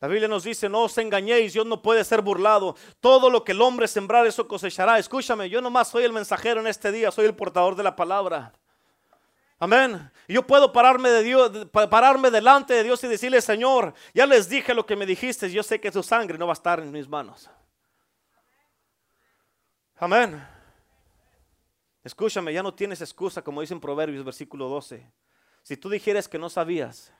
La 0.00 0.08
Biblia 0.08 0.28
nos 0.28 0.44
dice, 0.44 0.68
no 0.68 0.84
os 0.84 0.98
engañéis, 0.98 1.54
Dios 1.54 1.66
no 1.66 1.80
puede 1.80 2.04
ser 2.04 2.20
burlado. 2.20 2.76
Todo 3.00 3.30
lo 3.30 3.44
que 3.44 3.52
el 3.52 3.62
hombre 3.62 3.88
sembrar, 3.88 4.26
eso 4.26 4.46
cosechará. 4.46 4.98
Escúchame, 4.98 5.48
yo 5.48 5.62
nomás 5.62 5.88
soy 5.88 6.04
el 6.04 6.12
mensajero 6.12 6.60
en 6.60 6.66
este 6.66 6.92
día, 6.92 7.10
soy 7.10 7.24
el 7.24 7.34
portador 7.34 7.76
de 7.76 7.82
la 7.82 7.96
palabra. 7.96 8.52
Amén. 9.58 10.10
Yo 10.28 10.46
puedo 10.46 10.70
pararme, 10.70 11.08
de 11.08 11.22
Dios, 11.22 11.50
pararme 11.72 12.30
delante 12.30 12.74
de 12.74 12.84
Dios 12.84 13.02
y 13.04 13.08
decirle, 13.08 13.40
Señor, 13.40 13.94
ya 14.12 14.26
les 14.26 14.50
dije 14.50 14.74
lo 14.74 14.84
que 14.84 14.96
me 14.96 15.06
dijiste, 15.06 15.50
yo 15.50 15.62
sé 15.62 15.80
que 15.80 15.90
su 15.90 16.02
sangre 16.02 16.36
no 16.36 16.46
va 16.46 16.52
a 16.52 16.60
estar 16.60 16.78
en 16.80 16.92
mis 16.92 17.08
manos. 17.08 17.48
Amén. 19.96 20.46
Escúchame, 22.04 22.52
ya 22.52 22.62
no 22.62 22.72
tienes 22.74 23.00
excusa, 23.00 23.42
como 23.42 23.60
dice 23.60 23.74
en 23.74 23.80
Proverbios, 23.80 24.24
versículo 24.24 24.68
12. 24.68 25.10
Si 25.62 25.76
tú 25.76 25.88
dijeras 25.88 26.28
que 26.28 26.38
no 26.38 26.48
sabías, 26.48 27.12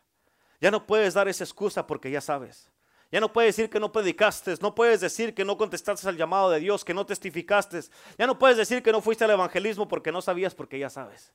ya 0.61 0.71
no 0.71 0.87
puedes 0.87 1.15
dar 1.15 1.27
esa 1.27 1.45
excusa 1.45 1.87
porque 1.87 2.11
ya 2.11 2.21
sabes. 2.21 2.71
Ya 3.11 3.21
no 3.21 3.33
puedes 3.33 3.57
decir 3.57 3.71
que 3.71 3.81
no 3.81 3.93
predicaste, 3.93 4.55
no 4.61 4.75
puedes 4.75 5.01
decir 5.01 5.35
que 5.35 5.45
no 5.45 5.57
contestaste 5.57 6.09
al 6.09 6.17
llamado 6.17 6.51
de 6.51 6.61
Dios, 6.61 6.85
que 6.85 6.93
no 6.93 7.07
testificaste. 7.07 7.81
Ya 8.19 8.27
no 8.27 8.39
puedes 8.39 8.57
decir 8.57 8.83
que 8.83 8.93
no 8.93 9.01
fuiste 9.01 9.25
al 9.25 9.31
evangelismo 9.31 9.89
porque 9.89 10.13
no 10.13 10.21
sabías, 10.21 10.55
porque 10.55 10.79
ya 10.79 10.91
sabes. 10.91 11.33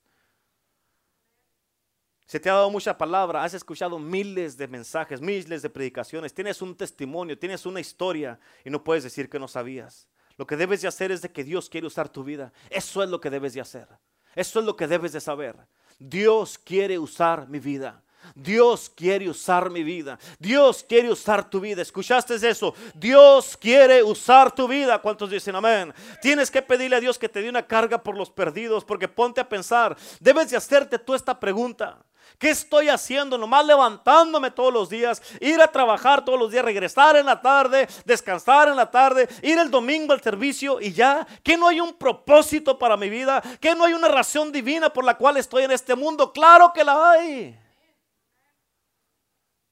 Se 2.25 2.39
te 2.39 2.49
ha 2.49 2.53
dado 2.53 2.69
mucha 2.69 2.97
palabra, 2.97 3.43
has 3.43 3.53
escuchado 3.53 3.99
miles 3.99 4.55
de 4.55 4.67
mensajes, 4.67 5.19
miles 5.19 5.61
de 5.61 5.69
predicaciones, 5.69 6.33
tienes 6.33 6.61
un 6.61 6.75
testimonio, 6.77 7.37
tienes 7.37 7.65
una 7.65 7.81
historia 7.81 8.39
y 8.63 8.69
no 8.69 8.81
puedes 8.83 9.03
decir 9.03 9.29
que 9.29 9.39
no 9.39 9.49
sabías. 9.49 10.07
Lo 10.37 10.47
que 10.47 10.57
debes 10.57 10.81
de 10.81 10.87
hacer 10.87 11.11
es 11.11 11.21
de 11.21 11.31
que 11.31 11.43
Dios 11.43 11.69
quiere 11.69 11.87
usar 11.87 12.09
tu 12.09 12.23
vida. 12.23 12.51
Eso 12.69 13.03
es 13.03 13.09
lo 13.09 13.19
que 13.19 13.29
debes 13.29 13.53
de 13.53 13.61
hacer. 13.61 13.87
Eso 14.35 14.59
es 14.59 14.65
lo 14.65 14.75
que 14.75 14.87
debes 14.87 15.11
de 15.11 15.21
saber. 15.21 15.55
Dios 15.99 16.57
quiere 16.57 16.97
usar 16.97 17.47
mi 17.47 17.59
vida. 17.59 18.01
Dios 18.35 18.89
quiere 18.89 19.29
usar 19.29 19.69
mi 19.69 19.83
vida. 19.83 20.17
Dios 20.39 20.85
quiere 20.87 21.11
usar 21.11 21.49
tu 21.49 21.59
vida. 21.59 21.81
¿Escuchaste 21.81 22.35
eso? 22.35 22.73
Dios 22.93 23.57
quiere 23.57 24.03
usar 24.03 24.53
tu 24.53 24.67
vida. 24.67 25.01
¿Cuántos 25.01 25.29
dicen 25.29 25.55
amén? 25.55 25.93
Tienes 26.21 26.49
que 26.49 26.61
pedirle 26.61 26.97
a 26.97 26.99
Dios 26.99 27.17
que 27.17 27.29
te 27.29 27.41
dé 27.41 27.49
una 27.49 27.65
carga 27.65 28.01
por 28.01 28.17
los 28.17 28.29
perdidos, 28.29 28.85
porque 28.85 29.07
ponte 29.07 29.41
a 29.41 29.49
pensar, 29.49 29.97
debes 30.19 30.49
de 30.49 30.57
hacerte 30.57 30.99
tú 30.99 31.13
esta 31.13 31.39
pregunta. 31.39 31.97
¿Qué 32.41 32.49
estoy 32.49 32.89
haciendo? 32.89 33.37
Nomás 33.37 33.63
levantándome 33.63 34.49
todos 34.49 34.73
los 34.73 34.89
días, 34.89 35.21
ir 35.39 35.61
a 35.61 35.67
trabajar 35.67 36.25
todos 36.25 36.39
los 36.39 36.49
días, 36.49 36.65
regresar 36.65 37.15
en 37.15 37.27
la 37.27 37.39
tarde, 37.39 37.87
descansar 38.03 38.67
en 38.67 38.75
la 38.75 38.89
tarde, 38.89 39.29
ir 39.43 39.59
el 39.59 39.69
domingo 39.69 40.11
al 40.11 40.23
servicio 40.23 40.81
y 40.81 40.91
ya. 40.91 41.27
¿Que 41.43 41.55
no 41.55 41.67
hay 41.67 41.79
un 41.79 41.93
propósito 41.93 42.79
para 42.79 42.97
mi 42.97 43.11
vida? 43.11 43.43
¿Que 43.59 43.75
no 43.75 43.83
hay 43.83 43.93
una 43.93 44.07
razón 44.07 44.51
divina 44.51 44.91
por 44.91 45.05
la 45.05 45.15
cual 45.15 45.37
estoy 45.37 45.65
en 45.65 45.71
este 45.71 45.93
mundo? 45.93 46.33
Claro 46.33 46.73
que 46.73 46.83
la 46.83 47.11
hay. 47.11 47.59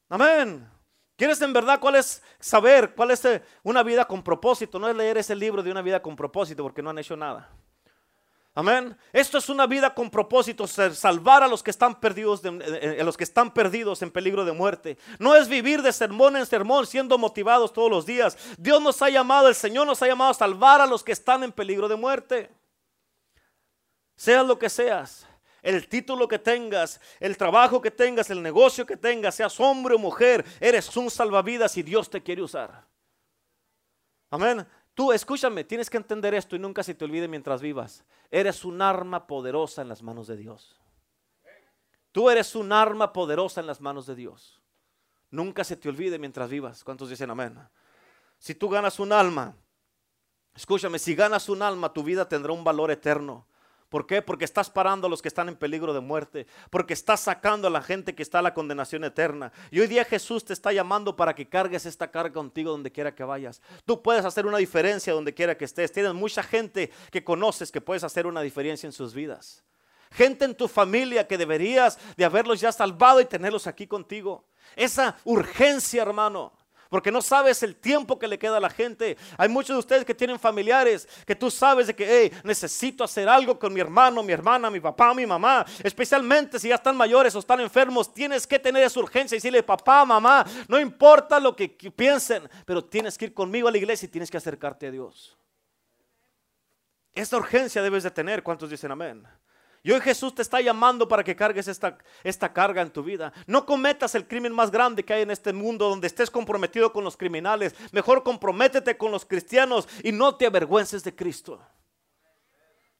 Amén. 0.08 0.70
¿Quieres 1.16 1.42
en 1.42 1.52
verdad 1.52 1.80
cuál 1.80 1.96
es 1.96 2.22
saber 2.40 2.94
cuál 2.94 3.10
es 3.10 3.26
eh, 3.26 3.42
una 3.64 3.82
vida 3.82 4.06
con 4.06 4.22
propósito? 4.22 4.78
No 4.78 4.88
es 4.88 4.96
leer 4.96 5.18
ese 5.18 5.36
libro 5.36 5.64
de 5.64 5.72
una 5.72 5.82
vida 5.82 6.04
con 6.04 6.16
propósito 6.16 6.62
porque 6.62 6.84
no 6.84 6.92
han 6.92 7.00
hecho 7.00 7.18
nada. 7.18 7.50
Amén. 8.56 8.98
Esto 9.14 9.38
es 9.38 9.48
una 9.48 9.68
vida 9.68 9.94
con 9.94 10.10
propósito, 10.10 10.68
salvar 10.68 11.44
a 11.44 11.48
los 11.48 11.62
que 11.62 11.72
están 11.72 12.00
perdidos, 12.00 12.44
a 12.44 13.04
los 13.04 13.16
que 13.16 13.24
están 13.24 13.54
perdidos 13.54 14.02
en 14.02 14.12
peligro 14.12 14.44
de 14.44 14.52
muerte. 14.52 14.98
No 15.20 15.36
es 15.36 15.48
vivir 15.48 15.82
de 15.82 15.94
sermón 15.94 16.36
en 16.36 16.46
sermón 16.46 16.86
siendo 16.88 17.18
motivados 17.18 17.72
todos 17.72 17.90
los 17.90 18.06
días. 18.06 18.38
Dios 18.58 18.82
nos 18.82 19.02
ha 19.02 19.10
llamado, 19.10 19.48
el 19.48 19.56
Señor 19.56 19.86
nos 19.86 20.02
ha 20.02 20.08
llamado 20.08 20.32
a 20.32 20.34
salvar 20.34 20.82
a 20.82 20.88
los 20.88 21.04
que 21.04 21.12
están 21.12 21.44
en 21.44 21.52
peligro 21.52 21.88
de 21.88 21.96
muerte. 21.96 22.50
Seas 24.16 24.46
lo 24.46 24.60
que 24.60 24.70
seas, 24.70 25.26
el 25.62 25.88
título 25.88 26.28
que 26.28 26.40
tengas, 26.40 27.00
el 27.22 27.38
trabajo 27.38 27.82
que 27.82 27.92
tengas, 27.92 28.30
el 28.30 28.42
negocio 28.42 28.86
que 28.86 28.98
tengas, 28.98 29.36
seas 29.36 29.58
hombre 29.60 29.96
o 29.96 30.00
mujer, 30.00 30.44
eres 30.60 30.98
un 30.98 31.10
salvavidas 31.10 31.78
y 31.78 31.84
Dios 31.84 32.10
te 32.10 32.22
quiere 32.22 32.42
usar. 32.42 32.86
Amén. 34.30 34.68
Tú, 35.00 35.14
escúchame, 35.14 35.64
tienes 35.64 35.90
que 35.90 35.96
entender 35.96 36.34
esto 36.34 36.58
y 36.58 36.60
nunca 36.60 36.84
se 36.84 36.94
te 36.94 37.06
olvide 37.06 37.30
mientras 37.30 37.62
vivas. 37.62 38.04
Eres 38.30 38.66
un 38.66 38.82
arma 38.82 39.28
poderosa 39.28 39.82
en 39.82 39.88
las 39.88 40.04
manos 40.04 40.28
de 40.28 40.36
Dios. 40.36 40.78
Tú 42.12 42.30
eres 42.30 42.54
un 42.54 42.74
arma 42.74 43.14
poderosa 43.14 43.62
en 43.62 43.68
las 43.68 43.80
manos 43.80 44.08
de 44.08 44.16
Dios. 44.16 44.62
Nunca 45.32 45.64
se 45.64 45.78
te 45.78 45.88
olvide 45.88 46.20
mientras 46.20 46.50
vivas. 46.50 46.84
¿Cuántos 46.84 47.10
dicen 47.10 47.30
amén? 47.30 47.58
Si 48.40 48.56
tú 48.56 48.68
ganas 48.68 49.00
un 49.00 49.14
alma, 49.14 49.56
escúchame, 50.54 51.00
si 51.00 51.16
ganas 51.16 51.48
un 51.48 51.62
alma, 51.62 51.94
tu 51.94 52.04
vida 52.04 52.28
tendrá 52.28 52.52
un 52.52 52.66
valor 52.66 52.92
eterno. 52.92 53.48
¿Por 53.90 54.06
qué? 54.06 54.22
Porque 54.22 54.46
estás 54.46 54.70
parando 54.70 55.08
a 55.08 55.10
los 55.10 55.22
que 55.22 55.28
están 55.28 55.50
en 55.50 55.56
peligro 55.56 55.94
de 55.94 56.00
muerte. 56.00 56.46
Porque 56.70 56.94
estás 56.94 57.22
sacando 57.22 57.68
a 57.68 57.72
la 57.72 57.82
gente 57.82 58.14
que 58.14 58.22
está 58.22 58.40
a 58.40 58.44
la 58.44 58.54
condenación 58.54 59.04
eterna. 59.04 59.52
Y 59.72 59.80
hoy 59.80 59.88
día 59.88 60.06
Jesús 60.06 60.46
te 60.46 60.54
está 60.54 60.72
llamando 60.72 61.16
para 61.16 61.34
que 61.34 61.50
cargues 61.50 61.88
esta 61.88 62.12
carga 62.12 62.34
contigo 62.34 62.72
donde 62.72 62.92
quiera 62.92 63.16
que 63.16 63.24
vayas. 63.24 63.62
Tú 63.86 64.02
puedes 64.04 64.26
hacer 64.26 64.46
una 64.46 64.60
diferencia 64.60 65.12
donde 65.12 65.34
quiera 65.34 65.58
que 65.58 65.66
estés. 65.66 65.92
Tienes 65.92 66.14
mucha 66.14 66.44
gente 66.44 66.92
que 67.12 67.24
conoces 67.24 67.72
que 67.72 67.82
puedes 67.82 68.04
hacer 68.04 68.28
una 68.28 68.42
diferencia 68.42 68.86
en 68.86 68.94
sus 68.94 69.16
vidas. 69.16 69.64
Gente 70.12 70.46
en 70.46 70.56
tu 70.56 70.68
familia 70.68 71.28
que 71.28 71.38
deberías 71.38 71.98
de 72.16 72.26
haberlos 72.26 72.62
ya 72.62 72.72
salvado 72.72 73.22
y 73.22 73.26
tenerlos 73.26 73.66
aquí 73.66 73.88
contigo. 73.88 74.46
Esa 74.76 75.18
urgencia, 75.24 76.04
hermano. 76.04 76.54
Porque 76.90 77.12
no 77.12 77.22
sabes 77.22 77.62
el 77.62 77.76
tiempo 77.76 78.18
que 78.18 78.28
le 78.28 78.40
queda 78.40 78.58
a 78.58 78.60
la 78.60 78.70
gente. 78.70 79.16
Hay 79.38 79.48
muchos 79.48 79.76
de 79.76 79.80
ustedes 79.80 80.06
que 80.06 80.16
tienen 80.16 80.40
familiares 80.40 81.08
que 81.26 81.36
tú 81.36 81.52
sabes 81.52 81.88
de 81.88 81.96
que, 81.96 82.06
hey, 82.08 82.40
necesito 82.44 83.04
hacer 83.04 83.30
algo 83.30 83.60
con 83.60 83.72
mi 83.72 83.80
hermano, 83.80 84.24
mi 84.24 84.34
hermana, 84.34 84.72
mi 84.72 84.80
papá, 84.80 85.14
mi 85.14 85.28
mamá. 85.28 85.64
Especialmente 85.84 86.60
si 86.60 86.70
ya 86.70 86.76
están 86.76 86.98
mayores 86.98 87.36
o 87.36 87.40
están 87.40 87.60
enfermos, 87.60 88.12
tienes 88.12 88.48
que 88.48 88.58
tener 88.58 88.84
esa 88.84 89.00
urgencia 89.00 89.36
y 89.36 89.38
decirle, 89.38 89.62
papá, 89.62 90.04
mamá, 90.04 90.44
no 90.68 90.80
importa 90.80 91.40
lo 91.40 91.56
que 91.56 91.70
piensen, 91.70 92.50
pero 92.66 92.84
tienes 92.84 93.18
que 93.18 93.26
ir 93.26 93.34
conmigo 93.36 93.68
a 93.68 93.72
la 93.72 93.78
iglesia 93.78 94.08
y 94.08 94.10
tienes 94.10 94.32
que 94.32 94.38
acercarte 94.38 94.88
a 94.88 94.92
Dios. 94.92 95.38
Esta 97.14 97.38
urgencia 97.38 97.84
debes 97.84 98.04
de 98.04 98.12
tener. 98.12 98.42
¿Cuántos 98.42 98.70
dicen 98.70 98.92
amén? 98.92 99.28
Y 99.82 99.92
hoy 99.92 100.02
Jesús 100.02 100.36
te 100.36 100.42
está 100.42 100.60
llamando 100.60 101.08
para 101.08 101.24
que 101.24 101.36
cargues 101.36 101.68
esta, 101.68 101.98
esta 102.24 102.52
carga 102.52 102.82
en 102.82 102.92
tu 102.92 103.02
vida. 103.02 103.32
No 103.48 103.66
cometas 103.66 104.14
el 104.16 104.28
crimen 104.28 104.54
más 104.54 104.72
grande 104.72 105.06
que 105.06 105.14
hay 105.14 105.22
en 105.22 105.32
este 105.32 105.54
mundo 105.54 105.90
donde 105.90 106.08
estés 106.08 106.30
comprometido 106.30 106.92
con 106.92 107.04
los 107.04 107.16
criminales. 107.16 107.74
Mejor 107.92 108.24
comprométete 108.24 108.98
con 108.98 109.12
los 109.12 109.26
cristianos 109.26 109.88
y 110.04 110.12
no 110.12 110.36
te 110.36 110.46
avergüences 110.46 111.04
de 111.04 111.16
Cristo. 111.16 111.62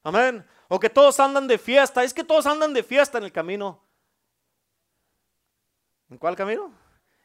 Amén. 0.02 0.46
O 0.68 0.80
que 0.80 0.88
todos 0.88 1.20
andan 1.20 1.46
de 1.46 1.58
fiesta. 1.58 2.02
Es 2.02 2.14
que 2.14 2.24
todos 2.24 2.46
andan 2.46 2.72
de 2.72 2.82
fiesta 2.82 3.18
en 3.18 3.24
el 3.24 3.32
camino. 3.32 3.84
¿En 6.08 6.16
cuál 6.16 6.34
camino? 6.34 6.72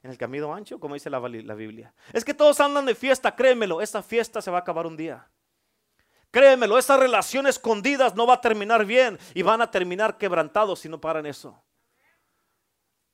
En 0.03 0.11
el 0.11 0.17
camino 0.17 0.53
ancho, 0.53 0.79
como 0.79 0.93
dice 0.95 1.09
la, 1.09 1.19
la 1.19 1.55
Biblia. 1.55 1.93
Es 2.11 2.25
que 2.25 2.33
todos 2.33 2.59
andan 2.59 2.85
de 2.85 2.93
fiesta, 2.93 3.35
créemelo. 3.35 3.81
Esa 3.81 4.03
fiesta 4.03 4.41
se 4.41 4.51
va 4.51 4.57
a 4.57 4.61
acabar 4.61 4.85
un 4.85 4.97
día. 4.97 5.27
Créemelo, 6.35 6.77
esas 6.77 6.99
relaciones 6.99 7.55
escondidas 7.55 8.13
no 8.13 8.27
va 8.27 8.33
a 8.33 8.41
terminar 8.41 8.85
bien 8.85 9.17
y 9.33 9.41
van 9.41 9.61
a 9.61 9.71
terminar 9.71 10.17
quebrantados 10.17 10.81
si 10.81 10.89
no 10.89 10.99
paran 10.99 11.25
eso. 11.25 11.63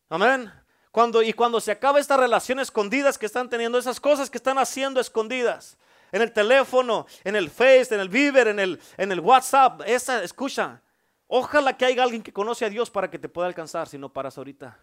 Amén. 0.09 0.51
Cuando, 0.89 1.21
y 1.21 1.31
cuando 1.31 1.61
se 1.61 1.71
acaba 1.71 1.99
estas 1.99 2.19
relaciones 2.19 2.69
escondidas 2.69 3.19
que 3.19 3.27
están 3.27 3.47
teniendo, 3.47 3.77
esas 3.77 3.99
cosas 3.99 4.27
que 4.27 4.39
están 4.39 4.57
haciendo 4.57 4.99
escondidas, 4.99 5.77
en 6.11 6.23
el 6.23 6.33
teléfono, 6.33 7.05
en 7.23 7.35
el 7.35 7.51
Face, 7.51 7.93
en 7.93 7.99
el 7.99 8.09
Viber, 8.09 8.47
en 8.47 8.59
el, 8.59 8.81
en 8.97 9.11
el 9.11 9.19
WhatsApp, 9.19 9.83
esa, 9.85 10.23
escucha, 10.23 10.81
ojalá 11.27 11.77
que 11.77 11.85
haya 11.85 12.01
alguien 12.01 12.23
que 12.23 12.33
conoce 12.33 12.65
a 12.65 12.69
Dios 12.71 12.89
para 12.89 13.11
que 13.11 13.19
te 13.19 13.29
pueda 13.29 13.47
alcanzar 13.47 13.87
si 13.87 13.99
no 13.99 14.11
paras 14.11 14.35
ahorita. 14.39 14.79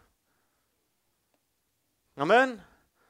Amén. 2.15 2.63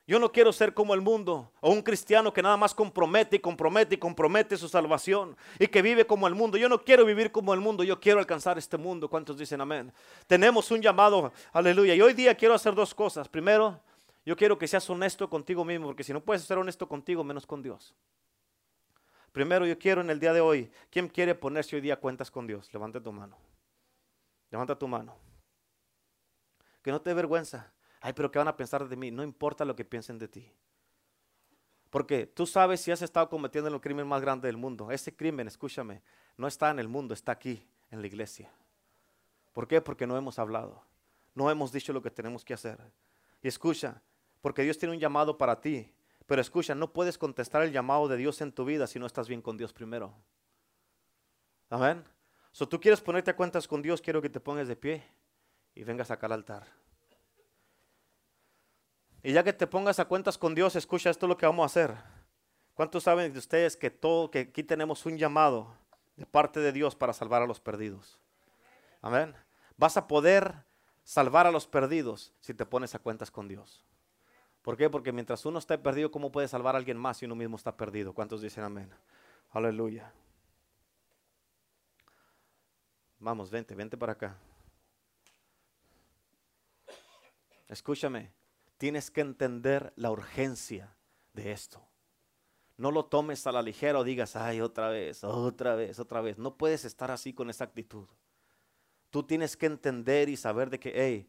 Yo 0.08 0.18
no 0.18 0.32
quiero 0.32 0.54
ser 0.54 0.72
como 0.72 0.94
el 0.94 1.02
mundo 1.02 1.52
o 1.60 1.70
un 1.70 1.82
cristiano 1.82 2.32
que 2.32 2.40
nada 2.40 2.56
más 2.56 2.74
compromete 2.74 3.36
y 3.36 3.40
compromete 3.40 3.96
y 3.96 3.98
compromete 3.98 4.56
su 4.56 4.66
salvación 4.66 5.36
y 5.58 5.68
que 5.68 5.82
vive 5.82 6.06
como 6.06 6.26
el 6.26 6.34
mundo. 6.34 6.56
Yo 6.56 6.66
no 6.70 6.82
quiero 6.82 7.04
vivir 7.04 7.30
como 7.30 7.52
el 7.52 7.60
mundo, 7.60 7.84
yo 7.84 8.00
quiero 8.00 8.18
alcanzar 8.18 8.56
este 8.56 8.78
mundo. 8.78 9.10
¿Cuántos 9.10 9.36
dicen 9.36 9.60
amén? 9.60 9.92
Tenemos 10.26 10.70
un 10.70 10.80
llamado, 10.80 11.30
aleluya. 11.52 11.94
Y 11.94 12.00
hoy 12.00 12.14
día 12.14 12.34
quiero 12.34 12.54
hacer 12.54 12.74
dos 12.74 12.94
cosas. 12.94 13.28
Primero, 13.28 13.78
yo 14.24 14.34
quiero 14.34 14.56
que 14.56 14.66
seas 14.66 14.88
honesto 14.88 15.28
contigo 15.28 15.62
mismo, 15.62 15.88
porque 15.88 16.02
si 16.02 16.14
no 16.14 16.22
puedes 16.22 16.42
ser 16.42 16.56
honesto 16.56 16.88
contigo, 16.88 17.22
menos 17.22 17.46
con 17.46 17.62
Dios. 17.62 17.94
Primero, 19.32 19.66
yo 19.66 19.78
quiero 19.78 20.00
en 20.00 20.08
el 20.08 20.18
día 20.18 20.32
de 20.32 20.40
hoy, 20.40 20.70
¿quién 20.88 21.08
quiere 21.08 21.34
ponerse 21.34 21.76
hoy 21.76 21.82
día 21.82 22.00
cuentas 22.00 22.30
con 22.30 22.46
Dios? 22.46 22.72
Levanta 22.72 22.98
tu 22.98 23.12
mano. 23.12 23.36
Levanta 24.50 24.74
tu 24.74 24.88
mano. 24.88 25.14
Que 26.80 26.90
no 26.90 26.98
te 26.98 27.10
dé 27.10 27.14
vergüenza. 27.14 27.70
Ay, 28.00 28.12
pero 28.12 28.30
¿qué 28.30 28.38
van 28.38 28.48
a 28.48 28.56
pensar 28.56 28.88
de 28.88 28.96
mí? 28.96 29.10
No 29.10 29.22
importa 29.22 29.64
lo 29.64 29.74
que 29.74 29.84
piensen 29.84 30.18
de 30.18 30.28
ti. 30.28 30.52
Porque 31.90 32.26
tú 32.26 32.46
sabes 32.46 32.80
si 32.80 32.90
has 32.90 33.02
estado 33.02 33.28
cometiendo 33.28 33.72
el 33.72 33.80
crimen 33.80 34.06
más 34.06 34.20
grande 34.20 34.48
del 34.48 34.56
mundo. 34.56 34.90
Ese 34.90 35.14
crimen, 35.14 35.48
escúchame, 35.48 36.02
no 36.36 36.46
está 36.46 36.70
en 36.70 36.78
el 36.78 36.88
mundo, 36.88 37.14
está 37.14 37.32
aquí, 37.32 37.66
en 37.90 38.00
la 38.00 38.06
iglesia. 38.06 38.52
¿Por 39.52 39.66
qué? 39.66 39.80
Porque 39.80 40.06
no 40.06 40.16
hemos 40.16 40.38
hablado. 40.38 40.84
No 41.34 41.50
hemos 41.50 41.72
dicho 41.72 41.92
lo 41.92 42.02
que 42.02 42.10
tenemos 42.10 42.44
que 42.44 42.54
hacer. 42.54 42.78
Y 43.42 43.48
escucha, 43.48 44.02
porque 44.40 44.62
Dios 44.62 44.78
tiene 44.78 44.94
un 44.94 45.00
llamado 45.00 45.38
para 45.38 45.60
ti. 45.60 45.92
Pero 46.26 46.42
escucha, 46.42 46.74
no 46.74 46.92
puedes 46.92 47.16
contestar 47.16 47.62
el 47.62 47.72
llamado 47.72 48.06
de 48.06 48.18
Dios 48.18 48.40
en 48.42 48.52
tu 48.52 48.64
vida 48.64 48.86
si 48.86 48.98
no 48.98 49.06
estás 49.06 49.28
bien 49.28 49.40
con 49.40 49.56
Dios 49.56 49.72
primero. 49.72 50.14
Amén. 51.70 52.04
Si 52.52 52.66
tú 52.66 52.78
quieres 52.78 53.00
ponerte 53.00 53.30
a 53.30 53.36
cuentas 53.36 53.66
con 53.66 53.80
Dios, 53.80 54.02
quiero 54.02 54.20
que 54.20 54.28
te 54.28 54.40
pongas 54.40 54.68
de 54.68 54.76
pie 54.76 55.04
y 55.74 55.84
vengas 55.84 56.10
acá 56.10 56.26
al 56.26 56.32
altar. 56.32 56.66
Y 59.22 59.32
ya 59.32 59.42
que 59.42 59.52
te 59.52 59.66
pongas 59.66 59.98
a 59.98 60.04
cuentas 60.06 60.38
con 60.38 60.54
Dios, 60.54 60.76
escucha 60.76 61.10
esto 61.10 61.26
es 61.26 61.28
lo 61.28 61.36
que 61.36 61.46
vamos 61.46 61.64
a 61.64 61.66
hacer. 61.66 61.96
¿Cuántos 62.74 63.04
saben 63.04 63.32
de 63.32 63.38
ustedes 63.38 63.76
que 63.76 63.90
todo, 63.90 64.30
que 64.30 64.40
aquí 64.40 64.62
tenemos 64.62 65.04
un 65.04 65.18
llamado 65.18 65.74
de 66.16 66.26
parte 66.26 66.60
de 66.60 66.72
Dios 66.72 66.94
para 66.94 67.12
salvar 67.12 67.42
a 67.42 67.46
los 67.46 67.60
perdidos? 67.60 68.18
Amén. 69.02 69.34
Vas 69.76 69.96
a 69.96 70.06
poder 70.06 70.64
salvar 71.02 71.46
a 71.46 71.50
los 71.50 71.66
perdidos 71.66 72.32
si 72.40 72.54
te 72.54 72.66
pones 72.66 72.94
a 72.94 73.00
cuentas 73.00 73.30
con 73.30 73.48
Dios. 73.48 73.84
¿Por 74.62 74.76
qué? 74.76 74.90
Porque 74.90 75.12
mientras 75.12 75.44
uno 75.46 75.58
está 75.58 75.82
perdido, 75.82 76.10
¿cómo 76.10 76.30
puede 76.30 76.46
salvar 76.46 76.74
a 76.74 76.78
alguien 76.78 76.98
más 76.98 77.16
si 77.16 77.26
uno 77.26 77.34
mismo 77.34 77.56
está 77.56 77.76
perdido? 77.76 78.12
¿Cuántos 78.12 78.42
dicen 78.42 78.62
amén? 78.62 78.90
Aleluya. 79.50 80.12
Vamos, 83.18 83.50
vente, 83.50 83.74
vente 83.74 83.96
para 83.96 84.12
acá. 84.12 84.36
Escúchame, 87.66 88.30
tienes 88.78 89.10
que 89.10 89.20
entender 89.20 89.92
la 89.96 90.10
urgencia 90.10 90.96
de 91.34 91.52
esto. 91.52 91.84
No 92.76 92.92
lo 92.92 93.04
tomes 93.06 93.46
a 93.46 93.52
la 93.52 93.60
ligera 93.60 93.98
o 93.98 94.04
digas, 94.04 94.36
ay, 94.36 94.60
otra 94.60 94.88
vez, 94.88 95.24
otra 95.24 95.74
vez, 95.74 95.98
otra 95.98 96.20
vez. 96.20 96.38
No 96.38 96.56
puedes 96.56 96.84
estar 96.84 97.10
así 97.10 97.34
con 97.34 97.50
esa 97.50 97.64
actitud. 97.64 98.06
Tú 99.10 99.24
tienes 99.24 99.56
que 99.56 99.66
entender 99.66 100.28
y 100.28 100.36
saber 100.36 100.70
de 100.70 100.78
que, 100.78 100.92
hey, 100.94 101.28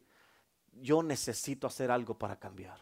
yo 0.72 1.02
necesito 1.02 1.66
hacer 1.66 1.90
algo 1.90 2.16
para 2.16 2.38
cambiar. 2.38 2.78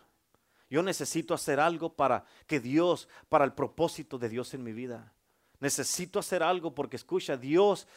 Yo 0.68 0.82
necesito 0.82 1.32
hacer 1.32 1.58
algo 1.58 1.94
para 1.94 2.26
que 2.46 2.60
Dios, 2.60 3.08
para 3.30 3.46
el 3.46 3.54
propósito 3.54 4.18
de 4.18 4.28
Dios 4.28 4.52
en 4.52 4.62
mi 4.62 4.74
vida. 4.74 5.14
Necesito 5.60 6.18
hacer 6.18 6.42
algo 6.42 6.74
porque 6.74 6.96
escucha, 6.96 7.38
Dios, 7.38 7.88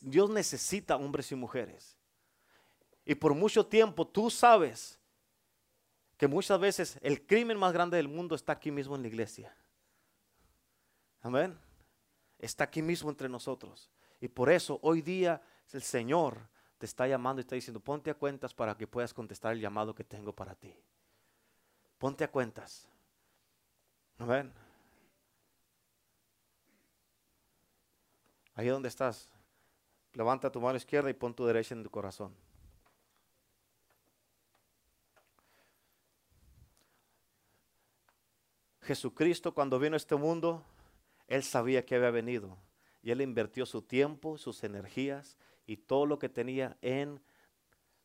Dios 0.00 0.30
necesita 0.30 0.96
hombres 0.96 1.30
y 1.30 1.34
mujeres. 1.34 1.98
Y 3.04 3.14
por 3.14 3.34
mucho 3.34 3.66
tiempo 3.66 4.06
tú 4.06 4.30
sabes 4.30 4.98
que 6.16 6.28
muchas 6.28 6.58
veces 6.58 6.98
el 7.02 7.26
crimen 7.26 7.58
más 7.58 7.72
grande 7.72 7.96
del 7.96 8.08
mundo 8.08 8.34
está 8.34 8.52
aquí 8.52 8.70
mismo 8.70 8.96
en 8.96 9.02
la 9.02 9.08
iglesia. 9.08 9.54
Amén. 11.20 11.58
Está 12.38 12.64
aquí 12.64 12.82
mismo 12.82 13.10
entre 13.10 13.28
nosotros. 13.28 13.90
Y 14.20 14.28
por 14.28 14.50
eso 14.50 14.78
hoy 14.82 15.02
día 15.02 15.42
el 15.72 15.82
Señor 15.82 16.48
te 16.78 16.86
está 16.86 17.06
llamando 17.06 17.40
y 17.40 17.42
está 17.42 17.54
diciendo, 17.54 17.80
ponte 17.80 18.10
a 18.10 18.14
cuentas 18.14 18.54
para 18.54 18.76
que 18.76 18.86
puedas 18.86 19.12
contestar 19.12 19.52
el 19.52 19.60
llamado 19.60 19.94
que 19.94 20.04
tengo 20.04 20.32
para 20.34 20.54
ti. 20.54 20.74
Ponte 21.98 22.24
a 22.24 22.30
cuentas. 22.30 22.88
Amén. 24.18 24.52
Ahí 28.54 28.68
donde 28.68 28.88
estás, 28.88 29.28
levanta 30.14 30.50
tu 30.50 30.60
mano 30.60 30.76
izquierda 30.76 31.10
y 31.10 31.14
pon 31.14 31.34
tu 31.34 31.44
derecha 31.44 31.74
en 31.74 31.82
tu 31.82 31.90
corazón. 31.90 32.34
Jesucristo 38.86 39.52
cuando 39.52 39.78
vino 39.78 39.94
a 39.94 39.96
este 39.98 40.16
mundo, 40.16 40.64
Él 41.26 41.42
sabía 41.42 41.84
que 41.84 41.96
había 41.96 42.10
venido 42.10 42.56
y 43.02 43.10
Él 43.10 43.20
invirtió 43.20 43.66
su 43.66 43.82
tiempo, 43.82 44.38
sus 44.38 44.64
energías 44.64 45.36
y 45.66 45.76
todo 45.76 46.06
lo 46.06 46.18
que 46.18 46.28
tenía 46.28 46.76
en 46.80 47.20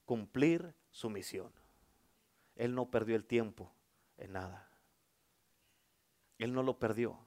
cumplir 0.05 0.73
su 0.89 1.09
misión. 1.09 1.51
Él 2.55 2.75
no 2.75 2.89
perdió 2.89 3.15
el 3.15 3.25
tiempo 3.25 3.71
en 4.17 4.33
nada. 4.33 4.69
Él 6.37 6.53
no 6.53 6.63
lo 6.63 6.79
perdió. 6.79 7.17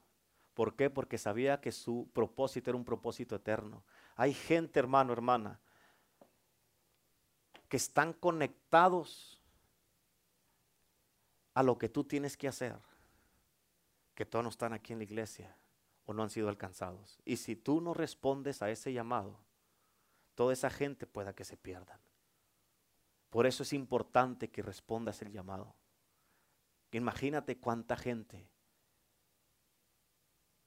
¿Por 0.54 0.76
qué? 0.76 0.90
Porque 0.90 1.18
sabía 1.18 1.60
que 1.60 1.72
su 1.72 2.10
propósito 2.12 2.70
era 2.70 2.76
un 2.76 2.84
propósito 2.84 3.36
eterno. 3.36 3.84
Hay 4.16 4.34
gente, 4.34 4.78
hermano, 4.78 5.12
hermana, 5.12 5.60
que 7.68 7.76
están 7.76 8.12
conectados 8.12 9.40
a 11.54 11.62
lo 11.62 11.78
que 11.78 11.88
tú 11.88 12.04
tienes 12.04 12.36
que 12.36 12.48
hacer, 12.48 12.76
que 14.14 14.26
todos 14.26 14.42
no 14.42 14.48
están 14.48 14.72
aquí 14.72 14.92
en 14.92 14.98
la 14.98 15.04
iglesia 15.04 15.56
o 16.06 16.12
no 16.12 16.22
han 16.22 16.30
sido 16.30 16.48
alcanzados. 16.48 17.20
Y 17.24 17.36
si 17.36 17.56
tú 17.56 17.80
no 17.80 17.94
respondes 17.94 18.62
a 18.62 18.70
ese 18.70 18.92
llamado, 18.92 19.38
toda 20.34 20.52
esa 20.52 20.70
gente 20.70 21.06
pueda 21.06 21.34
que 21.34 21.44
se 21.44 21.56
pierdan. 21.56 21.98
Por 23.30 23.46
eso 23.46 23.62
es 23.62 23.72
importante 23.72 24.50
que 24.50 24.62
respondas 24.62 25.20
el 25.22 25.32
llamado. 25.32 25.74
Imagínate 26.92 27.58
cuánta 27.58 27.96
gente 27.96 28.48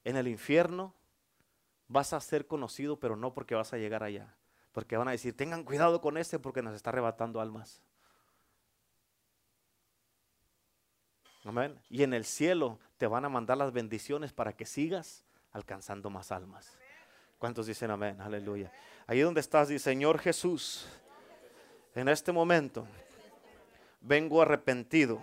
en 0.03 0.17
el 0.17 0.27
infierno 0.27 0.93
vas 1.87 2.13
a 2.13 2.19
ser 2.19 2.47
conocido, 2.47 2.99
pero 2.99 3.15
no 3.15 3.33
porque 3.33 3.55
vas 3.55 3.73
a 3.73 3.77
llegar 3.77 4.03
allá, 4.03 4.35
porque 4.71 4.97
van 4.97 5.07
a 5.07 5.11
decir, 5.11 5.35
tengan 5.35 5.63
cuidado 5.63 6.01
con 6.01 6.17
este 6.17 6.39
porque 6.39 6.61
nos 6.61 6.75
está 6.75 6.89
arrebatando 6.89 7.39
almas. 7.39 7.81
Y 11.89 12.03
en 12.03 12.13
el 12.13 12.25
cielo 12.25 12.79
te 12.97 13.07
van 13.07 13.25
a 13.25 13.29
mandar 13.29 13.57
las 13.57 13.71
bendiciones 13.71 14.33
para 14.33 14.53
que 14.53 14.65
sigas 14.65 15.25
alcanzando 15.51 16.09
más 16.09 16.31
almas. 16.31 16.77
¿Cuántos 17.37 17.67
dicen 17.67 17.91
amén? 17.91 18.19
Aleluya. 18.19 18.71
Ahí 19.05 19.21
donde 19.21 19.41
estás, 19.41 19.67
dice 19.67 19.91
Señor 19.91 20.19
Jesús, 20.19 20.87
en 21.95 22.09
este 22.09 22.31
momento 22.31 22.87
vengo 24.01 24.41
arrepentido 24.41 25.21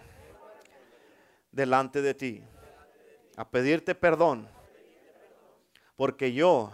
delante 1.53 2.03
de 2.03 2.15
ti 2.15 2.45
a 3.37 3.49
pedirte 3.49 3.95
perdón 3.95 4.49
porque 5.97 6.33
yo 6.33 6.73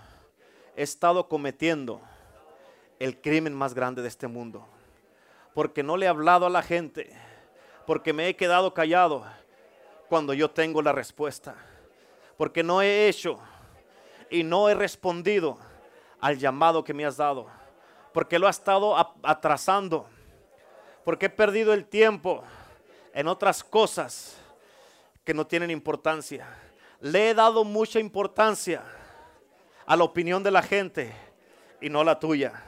he 0.77 0.83
estado 0.83 1.29
cometiendo 1.29 2.01
el 2.99 3.21
crimen 3.21 3.55
más 3.55 3.75
grande 3.75 4.03
de 4.03 4.09
este 4.09 4.29
mundo. 4.29 4.67
Porque 5.55 5.83
no 5.83 5.97
le 5.97 6.07
he 6.07 6.09
hablado 6.09 6.47
a 6.47 6.51
la 6.51 6.63
gente. 6.63 7.11
Porque 7.87 8.13
me 8.13 8.29
he 8.29 8.37
quedado 8.37 8.73
callado 8.73 9.25
cuando 10.11 10.35
yo 10.35 10.51
tengo 10.51 10.83
la 10.83 10.91
respuesta. 10.91 11.55
Porque 12.37 12.65
no 12.65 12.83
he 12.83 13.07
hecho 13.09 13.39
y 14.29 14.43
no 14.43 14.69
he 14.69 14.75
respondido 14.75 15.57
al 16.21 16.37
llamado 16.37 16.83
que 16.83 16.93
me 16.93 17.07
has 17.07 17.17
dado. 17.17 17.47
Porque 18.13 18.41
lo 18.41 18.49
ha 18.49 18.51
estado 18.51 18.97
atrasando. 19.23 20.09
Porque 21.05 21.27
he 21.27 21.31
perdido 21.31 21.73
el 21.73 21.87
tiempo 21.87 22.43
en 23.15 23.29
otras 23.29 23.63
cosas 23.63 24.37
que 25.25 25.33
no 25.33 25.47
tienen 25.47 25.71
importancia. 25.71 26.49
Le 27.01 27.31
he 27.31 27.35
dado 27.35 27.63
mucha 27.63 28.01
importancia 28.01 28.83
a 29.87 29.95
la 29.97 30.03
opinión 30.03 30.43
de 30.43 30.51
la 30.51 30.63
gente 30.63 31.15
y 31.81 31.89
no 31.89 32.03
la 32.03 32.19
tuya. 32.19 32.65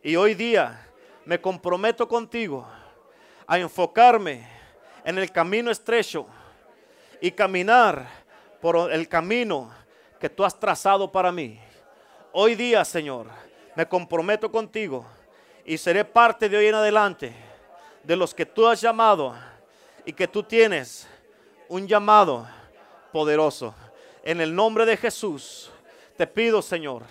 Y 0.00 0.14
hoy 0.14 0.34
día 0.34 0.88
me 1.24 1.40
comprometo 1.40 2.06
contigo 2.06 2.64
a 3.48 3.58
enfocarme 3.58 4.48
en 5.04 5.18
el 5.18 5.32
camino 5.32 5.72
estrecho 5.72 6.28
y 7.20 7.30
caminar 7.30 8.08
por 8.60 8.92
el 8.92 9.08
camino 9.08 9.70
que 10.20 10.28
tú 10.28 10.44
has 10.44 10.58
trazado 10.58 11.10
para 11.10 11.30
mí. 11.30 11.58
Hoy 12.32 12.54
día, 12.54 12.84
Señor, 12.84 13.26
me 13.76 13.86
comprometo 13.86 14.50
contigo 14.50 15.04
y 15.64 15.78
seré 15.78 16.04
parte 16.04 16.48
de 16.48 16.56
hoy 16.56 16.66
en 16.66 16.74
adelante 16.74 17.34
de 18.02 18.16
los 18.16 18.34
que 18.34 18.46
tú 18.46 18.66
has 18.66 18.80
llamado 18.80 19.34
y 20.04 20.12
que 20.12 20.28
tú 20.28 20.42
tienes 20.42 21.06
un 21.68 21.86
llamado 21.86 22.46
poderoso. 23.12 23.74
En 24.22 24.40
el 24.40 24.54
nombre 24.54 24.86
de 24.86 24.96
Jesús. 24.96 25.70
Te 26.16 26.28
pido, 26.28 26.62
Señor, 26.62 27.02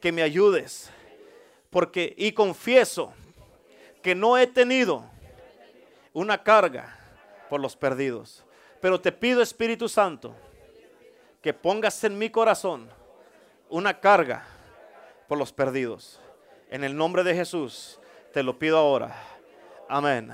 que 0.00 0.12
me 0.12 0.22
ayudes, 0.22 0.88
porque 1.68 2.14
y 2.16 2.30
confieso 2.30 3.12
que 4.02 4.14
no 4.14 4.38
he 4.38 4.46
tenido 4.46 5.04
una 6.12 6.42
carga 6.42 6.96
por 7.48 7.60
los 7.60 7.74
perdidos. 7.74 8.44
Pero 8.80 9.00
te 9.00 9.12
pido, 9.12 9.42
Espíritu 9.42 9.88
Santo, 9.88 10.34
que 11.42 11.52
pongas 11.52 12.02
en 12.04 12.18
mi 12.18 12.30
corazón 12.30 12.88
una 13.68 14.00
carga 14.00 14.44
por 15.28 15.38
los 15.38 15.52
perdidos. 15.52 16.20
En 16.70 16.84
el 16.84 16.96
nombre 16.96 17.22
de 17.24 17.34
Jesús, 17.34 18.00
te 18.32 18.42
lo 18.42 18.58
pido 18.58 18.78
ahora. 18.78 19.14
Amén. 19.88 20.32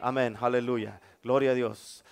Amén. 0.00 0.36
Aleluya. 0.40 1.00
Gloria 1.22 1.52
a 1.52 1.54
Dios. 1.54 2.03